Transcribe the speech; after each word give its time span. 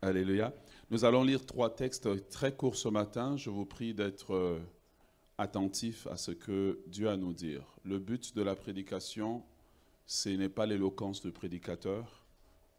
Alléluia. 0.00 0.54
Nous 0.92 1.04
allons 1.04 1.24
lire 1.24 1.44
trois 1.44 1.74
textes 1.74 2.28
très 2.28 2.54
courts 2.54 2.76
ce 2.76 2.86
matin. 2.86 3.36
Je 3.36 3.50
vous 3.50 3.66
prie 3.66 3.94
d'être 3.94 4.32
euh, 4.32 4.60
attentif 5.38 6.06
à 6.06 6.16
ce 6.16 6.30
que 6.30 6.78
Dieu 6.86 7.08
a 7.08 7.14
à 7.14 7.16
nous 7.16 7.32
dire. 7.32 7.64
Le 7.84 7.98
but 7.98 8.36
de 8.36 8.42
la 8.42 8.54
prédication, 8.54 9.42
ce 10.06 10.28
n'est 10.28 10.48
pas 10.48 10.66
l'éloquence 10.66 11.20
du 11.20 11.32
prédicateur, 11.32 12.24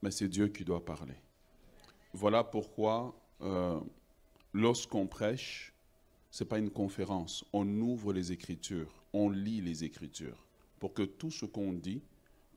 mais 0.02 0.12
c'est 0.12 0.30
Dieu 0.30 0.48
qui 0.48 0.64
doit 0.64 0.86
parler. 0.86 1.16
Voilà 2.14 2.42
pourquoi, 2.42 3.14
euh, 3.42 3.78
lorsqu'on 4.54 5.06
prêche, 5.06 5.74
ce 6.32 6.46
n'est 6.46 6.48
pas 6.48 6.60
une 6.60 6.72
conférence. 6.72 7.44
On 7.52 7.68
ouvre 7.82 8.14
les 8.14 8.32
Écritures, 8.32 9.04
on 9.12 9.30
lit 9.30 9.60
les 9.60 9.84
Écritures, 9.84 10.48
pour 10.80 10.94
que 10.94 11.04
tout 11.04 11.32
ce 11.32 11.46
qu'on 11.46 11.74
dit 11.74 12.02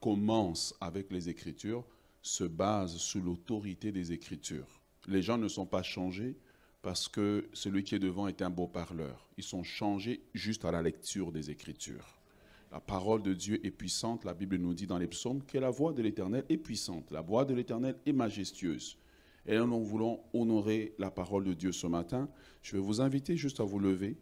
commence 0.00 0.72
avec 0.80 1.10
les 1.10 1.29
Écritures, 1.29 1.84
se 2.23 2.45
base 2.45 2.96
sous 2.96 3.20
l'autorité 3.20 3.93
des 3.93 4.12
Écritures. 4.12 4.80
Les 5.09 5.23
gens 5.23 5.38
ne 5.38 5.48
sont 5.48 5.66
pas 5.66 5.82
changés 5.82 6.37
parce 6.80 7.09
que 7.09 7.48
celui 7.52 7.84
qui 7.84 7.95
est 7.95 8.01
devant 8.01 8.29
est 8.29 8.42
un 8.42 8.51
beau 8.51 8.66
parleur. 8.66 9.29
Ils 9.37 9.45
sont 9.45 9.62
changés 9.62 10.23
juste 10.32 10.65
à 10.65 10.73
la 10.73 10.82
lecture 10.82 11.32
des 11.32 11.51
Écritures. 11.51 12.19
La 12.70 12.80
parole 12.80 13.23
de 13.23 13.34
Dieu 13.34 13.65
est 13.66 13.70
puissante. 13.70 14.24
La 14.24 14.34
Bible 14.34 14.56
nous 14.56 14.73
dit 14.73 14.87
dans 14.87 14.98
les 14.98 15.06
psaumes 15.06 15.43
que 15.45 15.59
la 15.59 15.70
voix 15.70 15.93
de 15.93 16.02
l'Éternel 16.02 16.45
est 16.48 16.56
puissante. 16.56 17.10
La 17.10 17.20
voix 17.20 17.45
de 17.45 17.55
l'Éternel 17.55 17.96
est 18.06 18.12
majestueuse. 18.12 18.96
Et 19.45 19.59
nous 19.59 19.84
voulons 19.84 20.20
honorer 20.32 20.95
la 20.98 21.10
parole 21.10 21.45
de 21.45 21.52
Dieu 21.52 21.73
ce 21.73 21.87
matin. 21.87 22.29
Je 22.62 22.77
vais 22.77 22.82
vous 22.82 23.01
inviter 23.01 23.37
juste 23.37 23.60
à 23.60 23.65
vous 23.65 23.79
lever 23.79 24.16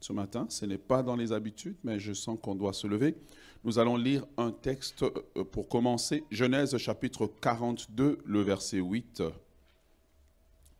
ce 0.00 0.12
matin. 0.12 0.46
Ce 0.48 0.64
n'est 0.66 0.78
pas 0.78 1.02
dans 1.02 1.16
les 1.16 1.32
habitudes, 1.32 1.76
mais 1.84 2.00
je 2.00 2.12
sens 2.12 2.38
qu'on 2.42 2.54
doit 2.54 2.72
se 2.72 2.86
lever. 2.86 3.14
Nous 3.62 3.78
allons 3.78 3.96
lire 3.96 4.26
un 4.38 4.50
texte 4.50 5.02
euh, 5.02 5.44
pour 5.44 5.68
commencer. 5.68 6.24
Genèse 6.30 6.76
chapitre 6.78 7.30
42, 7.40 8.18
le 8.24 8.40
verset 8.40 8.78
8. 8.78 9.22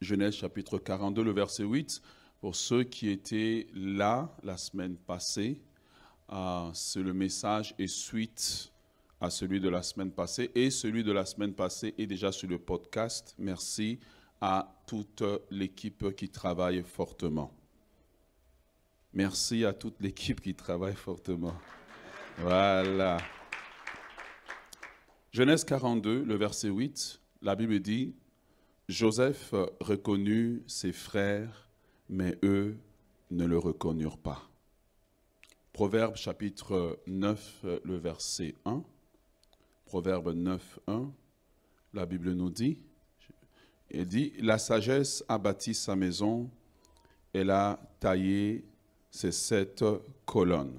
Genèse 0.01 0.35
chapitre 0.35 0.79
42, 0.79 1.23
le 1.23 1.33
verset 1.33 1.65
8. 1.65 2.01
Pour 2.41 2.57
ceux 2.57 2.85
qui 2.85 3.11
étaient 3.11 3.67
là 3.75 4.35
la 4.43 4.57
semaine 4.57 4.97
passée, 4.97 5.61
euh, 6.33 6.71
c'est 6.73 7.03
le 7.03 7.13
message 7.13 7.75
et 7.79 7.87
suite 7.87 8.73
à 9.21 9.29
celui 9.29 9.61
de 9.61 9.69
la 9.69 9.83
semaine 9.83 10.11
passée. 10.11 10.51
Et 10.55 10.71
celui 10.71 11.05
de 11.05 11.13
la 11.13 11.27
semaine 11.27 11.53
passée 11.53 11.95
est 11.99 12.07
déjà 12.07 12.33
sur 12.33 12.49
le 12.49 12.59
podcast. 12.59 13.35
Merci 13.39 13.99
à 14.41 14.75
toute 14.87 15.23
l'équipe 15.51 16.17
qui 16.17 16.31
travaille 16.31 16.83
fortement. 16.83 17.60
Merci 19.13 19.65
à 19.65 19.73
toute 19.73 20.01
l'équipe 20.01 20.41
qui 20.41 20.55
travaille 20.55 20.95
fortement. 20.95 21.55
Voilà. 22.39 23.19
Genèse 25.33 25.65
42, 25.65 26.23
le 26.23 26.35
verset 26.37 26.69
8, 26.69 27.21
la 27.43 27.57
Bible 27.57 27.81
dit, 27.81 28.15
Joseph 28.89 29.53
reconnut 29.81 30.63
ses 30.69 30.93
frères, 30.93 31.69
mais 32.09 32.39
eux 32.45 32.77
ne 33.33 33.47
le 33.47 33.59
reconnurent 33.59 34.19
pas. 34.19 34.49
Proverbe 35.73 36.15
chapitre 36.15 37.01
9, 37.09 37.65
le 37.83 37.97
verset 37.97 38.55
1. 38.65 38.85
Proverbe 39.87 40.35
9, 40.35 40.79
1. 40.87 41.11
La 41.95 42.07
Bible 42.07 42.33
nous 42.33 42.51
dit, 42.51 42.79
elle 43.93 44.07
dit, 44.07 44.35
la 44.39 44.59
sagesse 44.59 45.25
a 45.29 45.37
bâti 45.37 45.75
sa 45.75 45.97
maison, 45.97 46.49
elle 47.33 47.51
a 47.51 47.81
taillé 47.99 48.65
ses 49.11 49.33
sept 49.33 49.85
colonnes. 50.25 50.79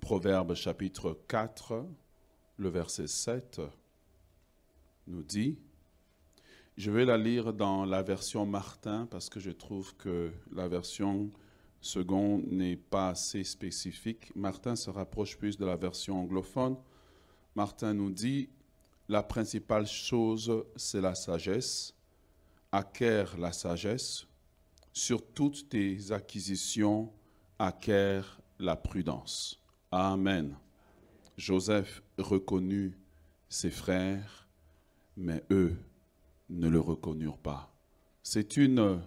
Proverbe 0.00 0.54
chapitre 0.54 1.18
4, 1.28 1.86
le 2.58 2.68
verset 2.68 3.06
7 3.06 3.60
nous 5.06 5.22
dit, 5.22 5.58
je 6.76 6.90
vais 6.90 7.04
la 7.04 7.16
lire 7.16 7.52
dans 7.52 7.84
la 7.84 8.02
version 8.02 8.44
Martin 8.44 9.06
parce 9.10 9.28
que 9.28 9.38
je 9.38 9.52
trouve 9.52 9.94
que 9.96 10.32
la 10.52 10.66
version 10.66 11.30
seconde 11.80 12.46
n'est 12.48 12.76
pas 12.76 13.10
assez 13.10 13.44
spécifique. 13.44 14.34
Martin 14.34 14.74
se 14.74 14.90
rapproche 14.90 15.36
plus 15.36 15.56
de 15.56 15.64
la 15.64 15.76
version 15.76 16.20
anglophone. 16.20 16.76
Martin 17.54 17.94
nous 17.94 18.10
dit, 18.10 18.48
la 19.08 19.22
principale 19.22 19.86
chose, 19.86 20.64
c'est 20.76 21.00
la 21.00 21.14
sagesse. 21.14 21.94
Acquiert 22.72 23.38
la 23.38 23.52
sagesse. 23.52 24.26
Sur 24.96 25.26
toutes 25.26 25.68
tes 25.70 26.12
acquisitions, 26.12 27.12
acquiert 27.58 28.40
la 28.60 28.76
prudence. 28.76 29.60
Amen. 29.90 30.56
Joseph 31.36 32.00
reconnut 32.16 32.96
ses 33.48 33.72
frères, 33.72 34.48
mais 35.16 35.42
eux 35.50 35.76
ne 36.48 36.68
le 36.68 36.78
reconnurent 36.78 37.38
pas. 37.38 37.74
C'est 38.22 38.56
une 38.56 39.00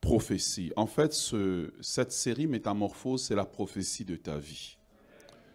prophétie. 0.00 0.72
En 0.74 0.88
fait, 0.88 1.14
cette 1.80 2.10
série 2.10 2.48
Métamorphose, 2.48 3.22
c'est 3.22 3.36
la 3.36 3.44
prophétie 3.44 4.04
de 4.04 4.16
ta 4.16 4.38
vie. 4.38 4.76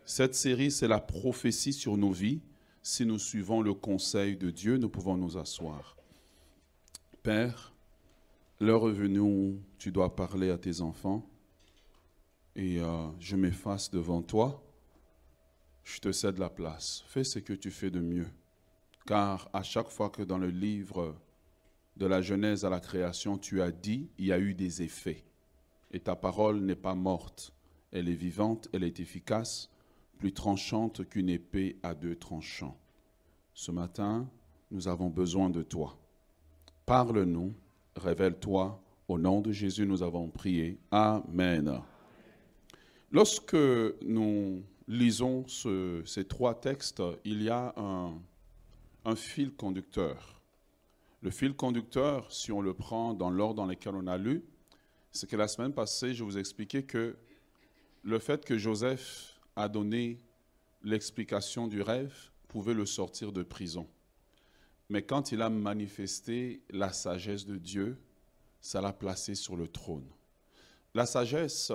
Cette 0.05 0.33
série, 0.33 0.71
c'est 0.71 0.87
la 0.87 1.01
prophétie 1.01 1.73
sur 1.73 1.97
nos 1.97 2.11
vies. 2.11 2.39
Si 2.81 3.05
nous 3.05 3.19
suivons 3.19 3.61
le 3.61 3.73
conseil 3.73 4.37
de 4.37 4.49
Dieu, 4.49 4.77
nous 4.77 4.87
pouvons 4.87 5.17
nous 5.17 5.37
asseoir. 5.37 5.97
Père, 7.21 7.73
l'heure 8.59 8.89
est 8.89 8.93
venue 8.93 9.59
tu 9.77 9.91
dois 9.91 10.15
parler 10.15 10.49
à 10.49 10.57
tes 10.57 10.81
enfants 10.81 11.29
et 12.55 12.79
euh, 12.79 13.07
je 13.19 13.35
m'efface 13.35 13.91
devant 13.91 14.21
toi. 14.21 14.63
Je 15.83 15.99
te 15.99 16.11
cède 16.11 16.39
la 16.39 16.49
place. 16.49 17.03
Fais 17.07 17.23
ce 17.23 17.39
que 17.39 17.53
tu 17.53 17.71
fais 17.71 17.91
de 17.91 17.99
mieux. 17.99 18.27
Car 19.05 19.49
à 19.53 19.63
chaque 19.63 19.89
fois 19.89 20.09
que 20.09 20.23
dans 20.23 20.39
le 20.39 20.49
livre 20.49 21.15
de 21.95 22.05
la 22.05 22.21
Genèse 22.21 22.65
à 22.65 22.69
la 22.69 22.79
création, 22.79 23.37
tu 23.37 23.61
as 23.61 23.71
dit, 23.71 24.09
il 24.17 24.25
y 24.25 24.33
a 24.33 24.39
eu 24.39 24.53
des 24.53 24.81
effets. 24.81 25.23
Et 25.91 25.99
ta 25.99 26.15
parole 26.15 26.59
n'est 26.59 26.75
pas 26.75 26.95
morte. 26.95 27.53
Elle 27.91 28.09
est 28.09 28.15
vivante, 28.15 28.67
elle 28.73 28.83
est 28.83 28.99
efficace, 28.99 29.69
plus 30.17 30.33
tranchante 30.33 31.07
qu'une 31.07 31.29
épée 31.29 31.79
à 31.83 31.93
deux 31.93 32.15
tranchants. 32.15 32.77
Ce 33.53 33.71
matin, 33.71 34.29
nous 34.71 34.87
avons 34.87 35.09
besoin 35.09 35.49
de 35.49 35.61
toi. 35.61 35.97
Parle-nous, 36.85 37.53
révèle-toi. 37.97 38.81
Au 39.07 39.17
nom 39.17 39.41
de 39.41 39.51
Jésus, 39.51 39.85
nous 39.85 40.03
avons 40.03 40.29
prié. 40.29 40.77
Amen. 40.91 41.81
Lorsque 43.11 43.55
nous 44.01 44.63
lisons 44.87 45.45
ces 45.47 46.25
trois 46.25 46.59
textes, 46.59 47.01
il 47.23 47.41
y 47.41 47.49
a 47.49 47.73
un, 47.77 49.15
fil 49.15 49.53
conducteur. 49.53 50.41
Le 51.21 51.31
fil 51.31 51.53
conducteur, 51.55 52.31
si 52.31 52.51
on 52.51 52.61
le 52.61 52.73
prend 52.73 53.13
dans 53.13 53.29
l'ordre 53.29 53.55
dans 53.55 53.65
lequel 53.65 53.95
on 53.95 54.07
a 54.07 54.17
lu, 54.17 54.43
c'est 55.11 55.29
que 55.29 55.35
la 55.35 55.47
semaine 55.47 55.73
passée, 55.73 56.13
je 56.13 56.23
vous 56.23 56.37
expliquais 56.37 56.83
que 56.83 57.15
le 58.03 58.19
fait 58.19 58.45
que 58.45 58.57
Joseph 58.57 59.39
a 59.55 59.67
donné 59.69 60.21
l'explication 60.83 61.67
du 61.67 61.81
rêve 61.81 62.13
pouvait 62.47 62.73
le 62.73 62.85
sortir 62.85 63.31
de 63.31 63.43
prison. 63.43 63.87
Mais 64.89 65.01
quand 65.01 65.31
il 65.31 65.41
a 65.41 65.49
manifesté 65.49 66.61
la 66.69 66.93
sagesse 66.93 67.45
de 67.45 67.57
Dieu, 67.57 67.97
ça 68.61 68.81
l'a 68.81 68.93
placé 68.93 69.35
sur 69.35 69.55
le 69.55 69.67
trône. 69.67 70.07
La 70.93 71.05
sagesse 71.05 71.71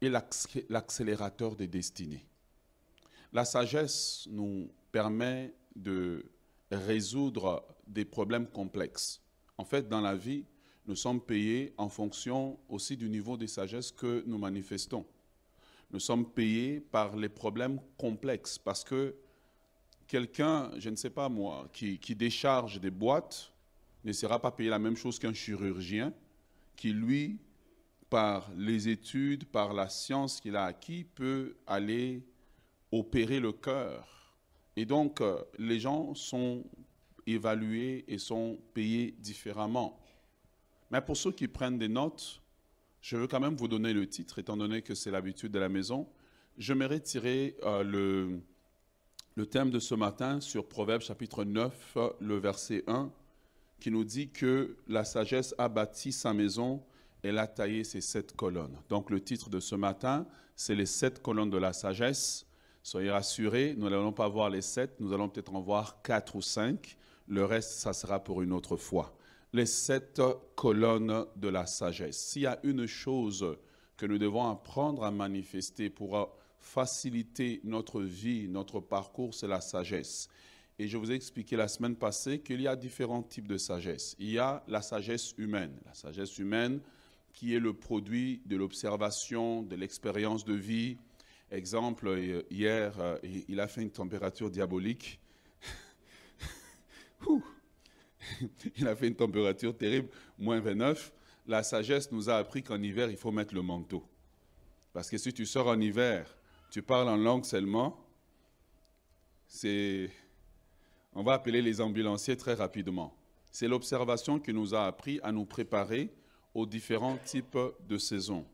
est 0.00 0.08
l'accélérateur 0.68 1.54
des 1.54 1.66
destinées. 1.66 2.24
La 3.32 3.44
sagesse 3.44 4.26
nous 4.30 4.68
permet 4.90 5.54
de 5.76 6.24
résoudre 6.70 7.64
des 7.86 8.04
problèmes 8.04 8.46
complexes. 8.46 9.20
En 9.58 9.64
fait, 9.64 9.88
dans 9.88 10.00
la 10.00 10.16
vie, 10.16 10.44
nous 10.86 10.96
sommes 10.96 11.20
payés 11.20 11.74
en 11.76 11.88
fonction 11.88 12.58
aussi 12.68 12.96
du 12.96 13.08
niveau 13.08 13.36
de 13.36 13.46
sagesse 13.46 13.92
que 13.92 14.24
nous 14.26 14.38
manifestons. 14.38 15.04
Nous 15.92 16.00
sommes 16.00 16.28
payés 16.28 16.80
par 16.80 17.16
les 17.16 17.28
problèmes 17.28 17.80
complexes 17.98 18.58
parce 18.58 18.82
que 18.82 19.14
quelqu'un, 20.10 20.72
je 20.76 20.90
ne 20.90 20.96
sais 20.96 21.08
pas 21.08 21.28
moi, 21.28 21.68
qui, 21.72 21.98
décharge 22.16 22.80
des 22.80 22.90
boîtes 22.90 23.52
ne 24.04 24.12
sera 24.12 24.40
pas 24.40 24.50
payé 24.50 24.68
la 24.68 24.80
même 24.80 24.96
chose 24.96 25.20
qu'un 25.20 25.32
chirurgien 25.32 26.12
qui, 26.74 26.92
lui, 26.92 27.38
par 28.08 28.50
les 28.56 28.88
études, 28.88 29.44
par 29.44 29.72
la 29.72 29.88
science 29.88 30.40
qu'il 30.40 30.56
a 30.56 30.64
acquis, 30.64 31.04
peut 31.04 31.54
aller 31.64 32.26
opérer 32.90 33.38
le 33.38 33.52
cœur. 33.52 34.34
Et 34.74 34.84
donc, 34.84 35.20
euh, 35.20 35.40
les 35.58 35.78
gens 35.78 36.12
sont 36.16 36.64
évalués 37.24 38.04
et 38.08 38.18
sont 38.18 38.58
payés 38.74 39.14
différemment. 39.20 40.00
Mais 40.90 41.00
pour 41.00 41.16
ceux 41.16 41.30
qui 41.30 41.46
prennent 41.46 41.78
des 41.78 41.88
notes, 41.88 42.42
je 43.00 43.16
veux 43.16 43.28
quand 43.28 43.38
même 43.38 43.54
vous 43.54 43.68
donner 43.68 43.92
le 43.92 44.08
titre, 44.08 44.40
étant 44.40 44.56
donné 44.56 44.82
que 44.82 44.96
c'est 44.96 45.12
l'habitude 45.12 45.52
de 45.52 45.60
la 45.60 45.68
maison. 45.68 46.08
Je 46.58 46.74
tirer 46.98 47.56
euh, 47.62 47.84
le, 47.84 48.40
le 49.36 49.46
thème 49.46 49.70
de 49.70 49.78
ce 49.78 49.94
matin 49.94 50.40
sur 50.40 50.66
Proverbe 50.66 51.02
chapitre 51.02 51.44
9, 51.44 51.98
le 52.20 52.38
verset 52.38 52.84
1, 52.86 53.10
qui 53.78 53.90
nous 53.90 54.04
dit 54.04 54.30
que 54.30 54.76
la 54.88 55.04
sagesse 55.04 55.54
a 55.58 55.68
bâti 55.68 56.12
sa 56.12 56.32
maison 56.32 56.82
elle 57.22 57.38
a 57.38 57.46
taillé 57.46 57.84
ces 57.84 58.00
sept 58.00 58.34
colonnes. 58.34 58.76
Donc 58.88 59.10
le 59.10 59.20
titre 59.20 59.50
de 59.50 59.60
ce 59.60 59.74
matin, 59.74 60.26
c'est 60.56 60.74
les 60.74 60.86
sept 60.86 61.22
colonnes 61.22 61.50
de 61.50 61.58
la 61.58 61.72
sagesse. 61.72 62.46
Soyez 62.82 63.10
rassurés, 63.10 63.74
nous 63.76 63.90
n'allons 63.90 64.12
pas 64.12 64.28
voir 64.28 64.48
les 64.48 64.62
sept, 64.62 64.98
nous 65.00 65.12
allons 65.12 65.28
peut-être 65.28 65.54
en 65.54 65.60
voir 65.60 66.02
quatre 66.02 66.36
ou 66.36 66.42
cinq. 66.42 66.96
Le 67.28 67.44
reste, 67.44 67.72
ça 67.72 67.92
sera 67.92 68.24
pour 68.24 68.42
une 68.42 68.52
autre 68.52 68.76
fois. 68.76 69.14
Les 69.52 69.66
sept 69.66 70.20
colonnes 70.56 71.26
de 71.36 71.48
la 71.48 71.66
sagesse. 71.66 72.18
S'il 72.18 72.42
y 72.42 72.46
a 72.46 72.58
une 72.62 72.86
chose 72.86 73.56
que 73.96 74.06
nous 74.06 74.18
devons 74.18 74.48
apprendre 74.48 75.04
à 75.04 75.10
manifester 75.10 75.90
pour 75.90 76.39
faciliter 76.60 77.60
notre 77.64 78.02
vie, 78.02 78.48
notre 78.48 78.80
parcours, 78.80 79.34
c'est 79.34 79.48
la 79.48 79.60
sagesse. 79.60 80.28
Et 80.78 80.86
je 80.88 80.96
vous 80.96 81.10
ai 81.10 81.14
expliqué 81.14 81.56
la 81.56 81.68
semaine 81.68 81.96
passée 81.96 82.38
qu'il 82.38 82.60
y 82.60 82.68
a 82.68 82.76
différents 82.76 83.22
types 83.22 83.48
de 83.48 83.58
sagesse. 83.58 84.16
Il 84.18 84.30
y 84.30 84.38
a 84.38 84.62
la 84.68 84.80
sagesse 84.80 85.34
humaine. 85.36 85.76
La 85.84 85.94
sagesse 85.94 86.38
humaine 86.38 86.80
qui 87.32 87.54
est 87.54 87.60
le 87.60 87.74
produit 87.74 88.40
de 88.46 88.56
l'observation, 88.56 89.62
de 89.62 89.76
l'expérience 89.76 90.44
de 90.44 90.54
vie. 90.54 90.96
Exemple, 91.50 92.08
euh, 92.08 92.42
hier, 92.50 92.94
euh, 92.98 93.18
il 93.48 93.60
a 93.60 93.68
fait 93.68 93.82
une 93.82 93.90
température 93.90 94.50
diabolique. 94.50 95.20
il 98.76 98.88
a 98.88 98.96
fait 98.96 99.08
une 99.08 99.16
température 99.16 99.76
terrible, 99.76 100.08
moins 100.38 100.60
29. 100.60 101.12
La 101.46 101.62
sagesse 101.62 102.12
nous 102.12 102.30
a 102.30 102.36
appris 102.36 102.62
qu'en 102.62 102.80
hiver, 102.82 103.10
il 103.10 103.16
faut 103.16 103.32
mettre 103.32 103.54
le 103.54 103.62
manteau. 103.62 104.04
Parce 104.92 105.10
que 105.10 105.18
si 105.18 105.32
tu 105.32 105.46
sors 105.46 105.68
en 105.68 105.80
hiver, 105.80 106.26
tu 106.70 106.82
parles 106.82 107.08
en 107.08 107.16
langue 107.16 107.44
seulement, 107.44 107.98
on 111.12 111.22
va 111.22 111.32
appeler 111.34 111.62
les 111.62 111.80
ambulanciers 111.80 112.36
très 112.36 112.54
rapidement. 112.54 113.12
C'est 113.50 113.66
l'observation 113.66 114.38
qui 114.38 114.52
nous 114.52 114.74
a 114.74 114.86
appris 114.86 115.18
à 115.22 115.32
nous 115.32 115.44
préparer 115.44 116.10
aux 116.54 116.66
différents 116.66 117.16
types 117.24 117.58
de 117.88 117.98
saisons. 117.98 118.46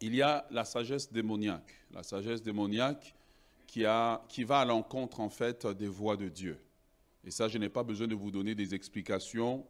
Il 0.00 0.14
y 0.14 0.22
a 0.22 0.46
la 0.50 0.64
sagesse 0.64 1.12
démoniaque. 1.12 1.74
La 1.92 2.02
sagesse 2.02 2.42
démoniaque 2.42 3.14
qui, 3.66 3.84
qui 4.28 4.44
va 4.44 4.60
à 4.60 4.64
l'encontre 4.64 5.20
en 5.20 5.28
fait 5.28 5.66
des 5.66 5.88
voies 5.88 6.16
de 6.16 6.28
Dieu. 6.28 6.58
Et 7.24 7.30
ça, 7.30 7.48
je 7.48 7.58
n'ai 7.58 7.68
pas 7.68 7.82
besoin 7.82 8.06
de 8.06 8.14
vous 8.14 8.30
donner 8.30 8.54
des 8.54 8.74
explications, 8.74 9.64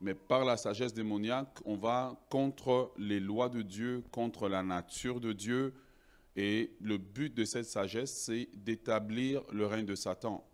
mais 0.00 0.14
par 0.14 0.44
la 0.44 0.56
sagesse 0.56 0.94
démoniaque, 0.94 1.58
on 1.64 1.76
va 1.76 2.16
contre 2.30 2.92
les 2.98 3.20
lois 3.20 3.48
de 3.48 3.62
Dieu, 3.62 4.02
contre 4.10 4.48
la 4.48 4.62
nature 4.62 5.20
de 5.20 5.32
Dieu. 5.32 5.74
Et 6.40 6.70
le 6.80 6.98
but 6.98 7.34
de 7.34 7.44
cette 7.44 7.64
sagesse, 7.64 8.12
c'est 8.12 8.48
d'établir 8.54 9.42
le 9.50 9.66
règne 9.66 9.86
de 9.86 9.96
Satan. 9.96 10.48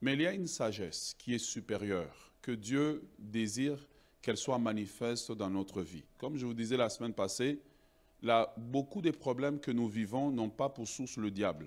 Mais 0.00 0.12
il 0.12 0.22
y 0.22 0.26
a 0.28 0.32
une 0.32 0.46
sagesse 0.46 1.16
qui 1.18 1.34
est 1.34 1.38
supérieure, 1.38 2.32
que 2.40 2.52
Dieu 2.52 3.02
désire 3.18 3.84
qu'elle 4.20 4.36
soit 4.36 4.60
manifeste 4.60 5.32
dans 5.32 5.50
notre 5.50 5.82
vie. 5.82 6.04
Comme 6.18 6.36
je 6.36 6.46
vous 6.46 6.54
disais 6.54 6.76
la 6.76 6.88
semaine 6.88 7.14
passée, 7.14 7.58
beaucoup 8.56 9.02
des 9.02 9.10
problèmes 9.10 9.58
que 9.58 9.72
nous 9.72 9.88
vivons 9.88 10.30
n'ont 10.30 10.50
pas 10.50 10.68
pour 10.68 10.86
source 10.86 11.16
le 11.16 11.32
diable. 11.32 11.66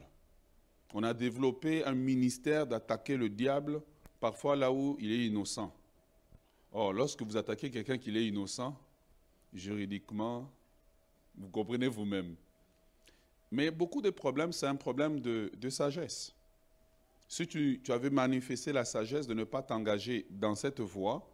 On 0.94 1.04
a 1.04 1.14
développé 1.14 1.84
un 1.84 1.94
ministère 1.94 2.66
d'attaquer 2.66 3.18
le 3.18 3.28
diable, 3.28 3.82
parfois 4.22 4.56
là 4.56 4.72
où 4.72 4.96
il 4.98 5.12
est 5.12 5.26
innocent. 5.26 5.76
Or, 6.72 6.94
lorsque 6.94 7.22
vous 7.22 7.36
attaquez 7.36 7.70
quelqu'un 7.70 7.98
qui 7.98 8.16
est 8.16 8.28
innocent, 8.28 8.80
juridiquement, 9.54 10.50
vous 11.38 11.50
comprenez 11.50 11.90
vous-même. 11.90 12.38
Mais 13.56 13.72
beaucoup 13.72 14.02
de 14.02 14.10
problèmes, 14.10 14.52
c'est 14.52 14.66
un 14.66 14.76
problème 14.76 15.22
de, 15.22 15.70
sagesse. 15.70 16.36
Si 17.30 17.48
tu, 17.48 17.82
avais 17.88 18.10
manifesté 18.10 18.74
la 18.74 18.84
sagesse 18.84 19.28
de 19.28 19.34
ne 19.34 19.46
pas 19.46 19.62
t'engager 19.62 20.26
dans 20.30 20.56
cette 20.56 20.82
voie, 20.82 21.26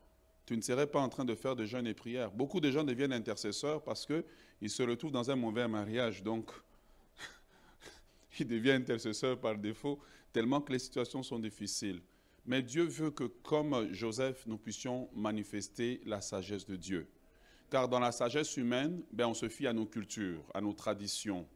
tu 0.46 0.56
ne 0.56 0.62
serais 0.62 0.86
pas 0.86 1.00
en 1.00 1.10
train 1.10 1.26
de 1.26 1.34
faire 1.34 1.56
de 1.56 1.66
jeûnes 1.66 1.88
et 1.88 1.96
prières. 1.96 2.30
Beaucoup 2.30 2.60
de 2.60 2.70
gens 2.70 2.84
deviennent 2.84 3.12
intercesseurs 3.12 3.82
parce 3.82 4.06
qu'ils 4.06 4.70
se 4.70 4.84
retrouvent 4.84 5.12
dans 5.12 5.32
un 5.32 5.36
mauvais 5.36 5.68
mariage. 5.68 6.22
Donc, 6.22 6.52
ils 8.40 8.48
deviennent 8.48 8.84
intercesseurs 8.84 9.40
par 9.40 9.58
défaut, 9.58 9.98
tellement 10.32 10.62
que 10.62 10.74
les 10.74 10.80
situations 10.80 11.24
sont 11.24 11.40
difficiles. 11.40 12.04
Mais 12.46 12.62
Dieu 12.62 12.84
veut 12.84 13.10
que, 13.10 13.24
comme 13.24 13.92
Joseph, 13.92 14.46
nous 14.46 14.60
puissions 14.60 15.10
manifester 15.16 16.02
la 16.06 16.22
sagesse 16.22 16.68
de 16.68 16.76
Dieu. 16.76 17.08
Car 17.72 17.90
dans 17.90 18.00
la 18.00 18.12
sagesse 18.12 18.58
humaine, 18.58 19.02
ben, 19.12 19.26
on 19.26 19.34
se 19.34 19.50
fie 19.50 19.66
à 19.66 19.74
nos 19.74 19.88
cultures, 19.88 20.44
à 20.54 20.62
nos 20.62 20.74
traditions, 20.74 21.48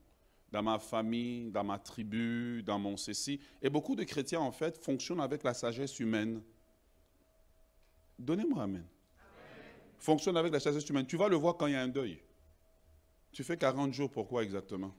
dans 0.55 0.63
ma 0.63 0.79
famille, 0.79 1.51
dans 1.51 1.65
ma 1.65 1.77
tribu, 1.77 2.63
dans 2.63 2.79
mon 2.79 2.95
ceci. 2.95 3.41
Et 3.61 3.69
beaucoup 3.69 3.93
de 3.93 4.05
chrétiens, 4.05 4.39
en 4.39 4.53
fait, 4.53 4.81
fonctionnent 4.81 5.19
avec 5.19 5.43
la 5.43 5.53
sagesse 5.53 5.99
humaine. 5.99 6.41
Donnez-moi 8.17 8.63
Amen. 8.63 8.85
Fonctionne 9.97 10.37
avec 10.37 10.53
la 10.53 10.61
sagesse 10.61 10.87
humaine. 10.87 11.05
Tu 11.05 11.17
vas 11.17 11.27
le 11.27 11.35
voir 11.35 11.57
quand 11.57 11.67
il 11.67 11.73
y 11.73 11.75
a 11.75 11.81
un 11.81 11.89
deuil. 11.89 12.21
Tu 13.33 13.43
fais 13.43 13.57
40 13.57 13.93
jours, 13.93 14.09
pourquoi 14.09 14.43
exactement? 14.43 14.95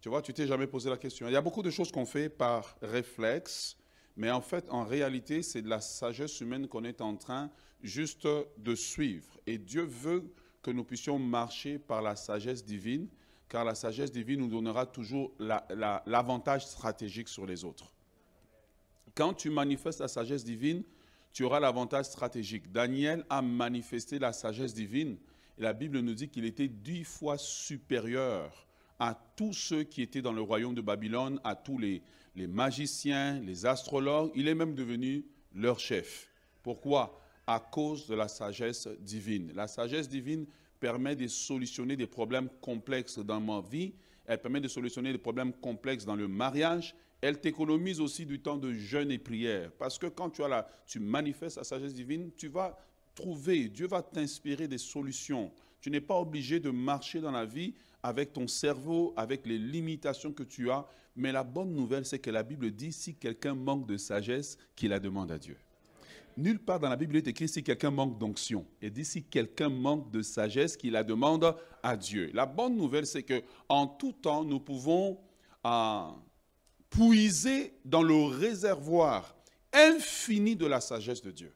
Tu 0.00 0.08
vois, 0.08 0.22
tu 0.22 0.32
t'es 0.32 0.46
jamais 0.46 0.66
posé 0.66 0.88
la 0.88 0.96
question. 0.96 1.28
Il 1.28 1.32
y 1.32 1.36
a 1.36 1.42
beaucoup 1.42 1.62
de 1.62 1.68
choses 1.68 1.92
qu'on 1.92 2.06
fait 2.06 2.30
par 2.30 2.78
réflexe, 2.80 3.76
mais 4.16 4.30
en 4.30 4.40
fait, 4.40 4.64
en 4.70 4.84
réalité, 4.84 5.42
c'est 5.42 5.60
de 5.60 5.68
la 5.68 5.82
sagesse 5.82 6.40
humaine 6.40 6.66
qu'on 6.66 6.84
est 6.84 7.02
en 7.02 7.14
train 7.14 7.50
juste 7.82 8.26
de 8.56 8.74
suivre. 8.74 9.38
Et 9.46 9.58
Dieu 9.58 9.82
veut 9.82 10.32
que 10.62 10.70
nous 10.70 10.84
puissions 10.84 11.18
marcher 11.18 11.78
par 11.78 12.00
la 12.00 12.16
sagesse 12.16 12.64
divine, 12.64 13.08
car 13.48 13.64
la 13.64 13.74
sagesse 13.74 14.12
divine 14.12 14.40
nous 14.40 14.48
donnera 14.48 14.86
toujours 14.86 15.32
l'avantage 15.38 16.66
stratégique 16.66 17.28
sur 17.28 17.46
les 17.46 17.64
autres. 17.64 17.92
Quand 19.14 19.34
tu 19.34 19.50
manifestes 19.50 20.00
la 20.00 20.08
sagesse 20.08 20.44
divine, 20.44 20.82
tu 21.32 21.44
auras 21.44 21.60
l'avantage 21.60 22.06
stratégique. 22.06 22.70
Daniel 22.72 23.24
a 23.30 23.42
manifesté 23.42 24.18
la 24.18 24.32
sagesse 24.32 24.74
divine 24.74 25.16
et 25.58 25.62
la 25.62 25.72
Bible 25.72 26.00
nous 26.00 26.14
dit 26.14 26.28
qu'il 26.28 26.44
était 26.44 26.68
dix 26.68 27.04
fois 27.04 27.36
supérieur 27.38 28.66
à 28.98 29.18
tous 29.36 29.52
ceux 29.52 29.84
qui 29.84 30.02
étaient 30.02 30.22
dans 30.22 30.32
le 30.32 30.40
royaume 30.40 30.74
de 30.74 30.80
Babylone, 30.80 31.40
à 31.44 31.54
tous 31.54 31.78
les, 31.78 32.02
les 32.34 32.46
magiciens, 32.46 33.40
les 33.40 33.66
astrologues. 33.66 34.32
Il 34.34 34.48
est 34.48 34.54
même 34.54 34.74
devenu 34.74 35.24
leur 35.54 35.78
chef. 35.78 36.28
Pourquoi? 36.62 37.20
À 37.46 37.60
cause 37.60 38.06
de 38.08 38.14
la 38.14 38.28
sagesse 38.28 38.88
divine. 39.00 39.52
La 39.54 39.68
sagesse 39.68 40.08
divine 40.08 40.46
permet 40.80 41.16
de 41.16 41.26
solutionner 41.26 41.96
des 41.96 42.06
problèmes 42.06 42.48
complexes 42.60 43.18
dans 43.18 43.40
ma 43.40 43.60
vie, 43.60 43.94
elle 44.26 44.40
permet 44.40 44.60
de 44.60 44.68
solutionner 44.68 45.12
des 45.12 45.18
problèmes 45.18 45.52
complexes 45.52 46.04
dans 46.04 46.16
le 46.16 46.28
mariage, 46.28 46.94
elle 47.20 47.40
t'économise 47.40 48.00
aussi 48.00 48.26
du 48.26 48.40
temps 48.40 48.56
de 48.56 48.72
jeûne 48.72 49.10
et 49.10 49.18
prière. 49.18 49.72
Parce 49.78 49.98
que 49.98 50.06
quand 50.06 50.30
tu, 50.30 50.42
as 50.44 50.48
la, 50.48 50.68
tu 50.86 51.00
manifestes 51.00 51.56
la 51.56 51.64
sagesse 51.64 51.94
divine, 51.94 52.30
tu 52.36 52.48
vas 52.48 52.78
trouver, 53.14 53.68
Dieu 53.68 53.88
va 53.88 54.02
t'inspirer 54.02 54.68
des 54.68 54.78
solutions. 54.78 55.50
Tu 55.80 55.90
n'es 55.90 56.00
pas 56.00 56.18
obligé 56.18 56.60
de 56.60 56.70
marcher 56.70 57.20
dans 57.20 57.32
la 57.32 57.44
vie 57.44 57.74
avec 58.02 58.32
ton 58.32 58.46
cerveau, 58.46 59.12
avec 59.16 59.46
les 59.46 59.58
limitations 59.58 60.32
que 60.32 60.44
tu 60.44 60.70
as. 60.70 60.86
Mais 61.16 61.32
la 61.32 61.42
bonne 61.42 61.74
nouvelle, 61.74 62.04
c'est 62.04 62.20
que 62.20 62.30
la 62.30 62.44
Bible 62.44 62.70
dit, 62.70 62.92
si 62.92 63.16
quelqu'un 63.16 63.54
manque 63.54 63.86
de 63.86 63.96
sagesse, 63.96 64.56
qu'il 64.76 64.90
la 64.90 65.00
demande 65.00 65.32
à 65.32 65.38
Dieu. 65.38 65.56
Nulle 66.38 66.60
part 66.60 66.78
dans 66.78 66.88
la 66.88 66.94
Bible 66.94 67.16
il 67.16 67.18
est 67.18 67.26
écrit 67.26 67.48
si 67.48 67.64
quelqu'un 67.64 67.90
manque 67.90 68.16
d'onction. 68.16 68.64
Et 68.80 68.90
dit 68.90 69.04
si 69.04 69.24
quelqu'un 69.24 69.68
manque 69.68 70.12
de 70.12 70.22
sagesse, 70.22 70.76
qu'il 70.76 70.92
la 70.92 71.02
demande 71.02 71.56
à 71.82 71.96
Dieu. 71.96 72.30
La 72.32 72.46
bonne 72.46 72.76
nouvelle, 72.76 73.06
c'est 73.06 73.24
que 73.24 73.42
en 73.68 73.88
tout 73.88 74.12
temps, 74.12 74.44
nous 74.44 74.60
pouvons 74.60 75.18
euh, 75.66 76.02
puiser 76.90 77.74
dans 77.84 78.04
le 78.04 78.14
réservoir 78.26 79.34
infini 79.72 80.54
de 80.54 80.64
la 80.64 80.80
sagesse 80.80 81.22
de 81.22 81.32
Dieu. 81.32 81.52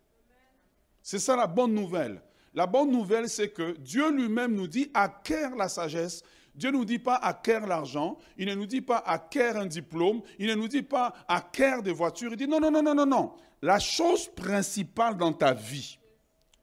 C'est 1.01 1.21
ça 1.21 1.37
la 1.37 1.47
bonne 1.47 1.75
nouvelle. 1.75 2.21
La 2.53 2.67
bonne 2.67 2.91
nouvelle, 2.91 3.29
c'est 3.29 3.51
que 3.51 3.77
Dieu 3.79 4.11
lui-même 4.11 4.53
nous 4.53 4.67
dit 4.67 4.91
acquiert 4.95 5.55
la 5.55 5.69
sagesse. 5.69 6.25
Dieu 6.57 6.73
ne 6.73 6.79
nous 6.79 6.85
dit 6.85 6.99
pas 6.99 7.15
acquiert 7.15 7.69
l'argent, 7.69 8.19
il 8.37 8.49
ne 8.49 8.55
nous 8.57 8.67
dit 8.67 8.83
pas 8.83 8.99
acquiert 8.99 9.57
un 9.57 9.67
diplôme, 9.67 10.23
il 10.41 10.49
ne 10.49 10.55
nous 10.55 10.69
dit 10.69 10.83
pas 10.83 11.15
acquiert 11.29 11.85
des 11.85 11.93
voitures. 11.93 12.33
Il 12.33 12.37
dit 12.37 12.49
non, 12.49 12.59
non, 12.59 12.73
non, 12.73 12.83
non, 12.83 12.95
non, 12.97 13.07
non 13.07 13.33
la 13.63 13.79
chose 13.79 14.29
principale 14.29 15.17
dans 15.17 15.33
ta 15.33 15.55
vie, 15.55 15.99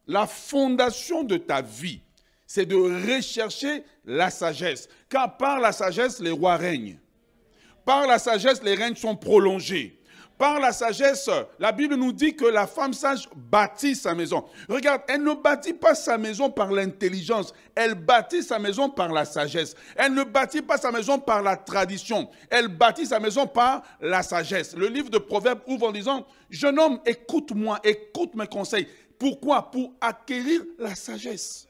la 0.05 0.27
fondation 0.27 1.23
de 1.23 1.37
ta 1.37 1.61
vie, 1.61 2.01
c'est 2.45 2.65
de 2.65 2.75
rechercher 2.75 3.83
la 4.05 4.29
sagesse. 4.29 4.89
Car 5.07 5.37
par 5.37 5.59
la 5.59 5.71
sagesse, 5.71 6.19
les 6.19 6.31
rois 6.31 6.57
règnent. 6.57 6.99
Par 7.85 8.05
la 8.05 8.19
sagesse, 8.19 8.61
les 8.63 8.75
règnes 8.75 8.95
sont 8.95 9.15
prolongés. 9.15 9.98
Par 10.39 10.58
la 10.58 10.72
sagesse, 10.72 11.29
la 11.60 11.74
Bible 11.74 11.96
nous 11.96 12.13
dit 12.13 12.34
que 12.34 12.46
la 12.46 12.65
femme 12.65 12.93
sage 12.93 13.27
bâtit 13.36 13.93
sa 13.93 14.15
maison. 14.15 14.46
Regarde, 14.69 15.01
elle 15.10 15.22
ne 15.22 15.34
bâtit 15.34 15.74
pas 15.74 15.93
sa 15.93 16.17
maison 16.17 16.50
par 16.50 16.72
l'intelligence, 16.72 17.53
elle 17.75 17.93
bâtit 17.93 18.41
sa 18.41 18.58
maison 18.58 18.89
par 18.89 19.12
la 19.12 19.25
sagesse. 19.25 19.75
Elle 19.98 20.13
ne 20.13 20.24
bâtit 20.24 20.62
pas 20.62 20.77
sa 20.77 20.93
maison 20.93 21.19
par 21.19 21.43
la 21.43 21.58
tradition, 21.58 22.29
elle 22.50 22.69
bâtit 22.69 23.05
sa 23.05 23.19
maison 23.19 23.48
par 23.48 23.84
la 24.00 24.24
sagesse. 24.24 24.77
Le 24.77 24.88
livre 24.88 25.10
de 25.10 25.17
Proverbes 25.17 25.60
ouvre 25.67 25.89
en 25.89 25.91
disant, 25.91 26.25
jeune 26.50 26.79
homme, 26.79 27.01
écoute-moi, 27.05 27.81
écoute 27.84 28.34
mes 28.34 28.48
conseils. 28.48 28.88
Pourquoi? 29.19 29.69
Pour 29.69 29.93
acquérir 30.00 30.62
la 30.77 30.96
sagesse. 30.96 31.67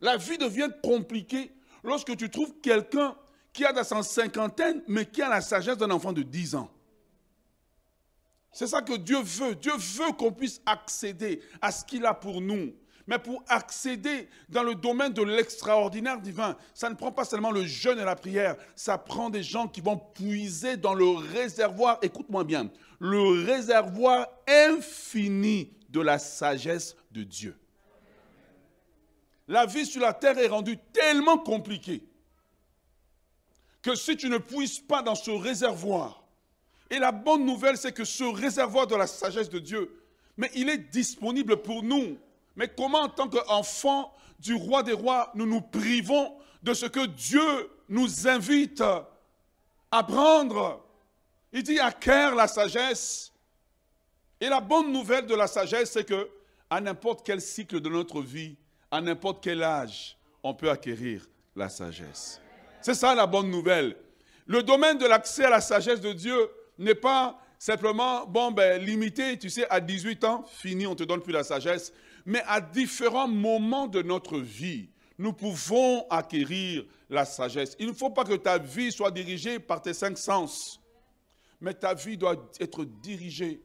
La 0.00 0.16
vie 0.16 0.36
devient 0.36 0.70
compliquée 0.82 1.52
lorsque 1.84 2.16
tu 2.16 2.28
trouves 2.28 2.54
quelqu'un 2.60 3.14
qui 3.52 3.64
a 3.64 3.72
dans 3.72 3.84
sa 3.84 4.02
cinquantaine, 4.02 4.82
mais 4.88 5.06
qui 5.06 5.22
a 5.22 5.28
la 5.28 5.40
sagesse 5.40 5.78
d'un 5.78 5.92
enfant 5.92 6.12
de 6.12 6.22
10 6.22 6.56
ans. 6.56 6.70
C'est 8.56 8.68
ça 8.68 8.80
que 8.80 8.94
Dieu 8.94 9.20
veut. 9.20 9.54
Dieu 9.54 9.74
veut 9.76 10.12
qu'on 10.12 10.32
puisse 10.32 10.62
accéder 10.64 11.42
à 11.60 11.70
ce 11.70 11.84
qu'il 11.84 12.06
a 12.06 12.14
pour 12.14 12.40
nous. 12.40 12.72
Mais 13.06 13.18
pour 13.18 13.44
accéder 13.48 14.30
dans 14.48 14.62
le 14.62 14.74
domaine 14.74 15.12
de 15.12 15.20
l'extraordinaire 15.22 16.18
divin, 16.22 16.56
ça 16.72 16.88
ne 16.88 16.94
prend 16.94 17.12
pas 17.12 17.26
seulement 17.26 17.50
le 17.50 17.66
jeûne 17.66 17.98
et 17.98 18.04
la 18.04 18.16
prière, 18.16 18.56
ça 18.74 18.96
prend 18.96 19.28
des 19.28 19.42
gens 19.42 19.68
qui 19.68 19.82
vont 19.82 19.98
puiser 19.98 20.78
dans 20.78 20.94
le 20.94 21.06
réservoir, 21.06 21.98
écoute-moi 22.00 22.44
bien, 22.44 22.70
le 22.98 23.44
réservoir 23.44 24.26
infini 24.48 25.70
de 25.90 26.00
la 26.00 26.18
sagesse 26.18 26.96
de 27.10 27.24
Dieu. 27.24 27.58
La 29.48 29.66
vie 29.66 29.84
sur 29.84 30.00
la 30.00 30.14
terre 30.14 30.38
est 30.38 30.48
rendue 30.48 30.78
tellement 30.94 31.36
compliquée 31.36 32.08
que 33.82 33.94
si 33.94 34.16
tu 34.16 34.30
ne 34.30 34.38
puisses 34.38 34.80
pas 34.80 35.02
dans 35.02 35.14
ce 35.14 35.30
réservoir, 35.30 36.25
et 36.90 36.98
la 36.98 37.12
bonne 37.12 37.44
nouvelle, 37.44 37.76
c'est 37.76 37.92
que 37.92 38.04
ce 38.04 38.24
réservoir 38.24 38.86
de 38.86 38.94
la 38.94 39.06
sagesse 39.06 39.50
de 39.50 39.58
Dieu, 39.58 39.90
mais 40.36 40.50
il 40.54 40.68
est 40.68 40.78
disponible 40.78 41.56
pour 41.58 41.82
nous. 41.82 42.18
Mais 42.54 42.68
comment 42.68 43.02
en 43.02 43.08
tant 43.08 43.28
qu'enfants 43.28 44.12
du 44.38 44.54
roi 44.54 44.82
des 44.82 44.92
rois, 44.92 45.30
nous 45.34 45.46
nous 45.46 45.60
privons 45.60 46.36
de 46.62 46.74
ce 46.74 46.86
que 46.86 47.06
Dieu 47.06 47.70
nous 47.88 48.28
invite 48.28 48.82
à 49.90 50.02
prendre? 50.04 50.84
Il 51.52 51.62
dit 51.62 51.80
acquiert 51.80 52.34
la 52.34 52.48
sagesse. 52.48 53.32
Et 54.40 54.48
la 54.48 54.60
bonne 54.60 54.92
nouvelle 54.92 55.26
de 55.26 55.34
la 55.34 55.46
sagesse, 55.46 55.92
c'est 55.92 56.04
que 56.04 56.28
à 56.68 56.80
n'importe 56.80 57.24
quel 57.24 57.40
cycle 57.40 57.80
de 57.80 57.88
notre 57.88 58.20
vie, 58.20 58.56
à 58.90 59.00
n'importe 59.00 59.42
quel 59.42 59.62
âge, 59.62 60.18
on 60.42 60.54
peut 60.54 60.70
acquérir 60.70 61.26
la 61.54 61.68
sagesse. 61.68 62.40
C'est 62.82 62.94
ça 62.94 63.14
la 63.14 63.26
bonne 63.26 63.50
nouvelle. 63.50 63.96
Le 64.46 64.62
domaine 64.62 64.98
de 64.98 65.06
l'accès 65.06 65.44
à 65.44 65.50
la 65.50 65.60
sagesse 65.60 66.00
de 66.00 66.12
Dieu 66.12 66.50
n'est 66.78 66.94
pas 66.94 67.40
simplement, 67.58 68.26
bon, 68.26 68.50
ben, 68.50 68.82
limité, 68.82 69.38
tu 69.38 69.50
sais, 69.50 69.68
à 69.70 69.80
18 69.80 70.24
ans, 70.24 70.44
fini, 70.44 70.86
on 70.86 70.90
ne 70.90 70.96
te 70.96 71.04
donne 71.04 71.22
plus 71.22 71.32
la 71.32 71.44
sagesse, 71.44 71.92
mais 72.24 72.42
à 72.46 72.60
différents 72.60 73.28
moments 73.28 73.86
de 73.86 74.02
notre 74.02 74.38
vie, 74.38 74.88
nous 75.18 75.32
pouvons 75.32 76.06
acquérir 76.10 76.84
la 77.08 77.24
sagesse. 77.24 77.76
Il 77.78 77.88
ne 77.88 77.92
faut 77.92 78.10
pas 78.10 78.24
que 78.24 78.34
ta 78.34 78.58
vie 78.58 78.92
soit 78.92 79.10
dirigée 79.10 79.58
par 79.58 79.80
tes 79.80 79.94
cinq 79.94 80.18
sens, 80.18 80.80
mais 81.60 81.72
ta 81.72 81.94
vie 81.94 82.18
doit 82.18 82.50
être 82.60 82.84
dirigée 82.84 83.62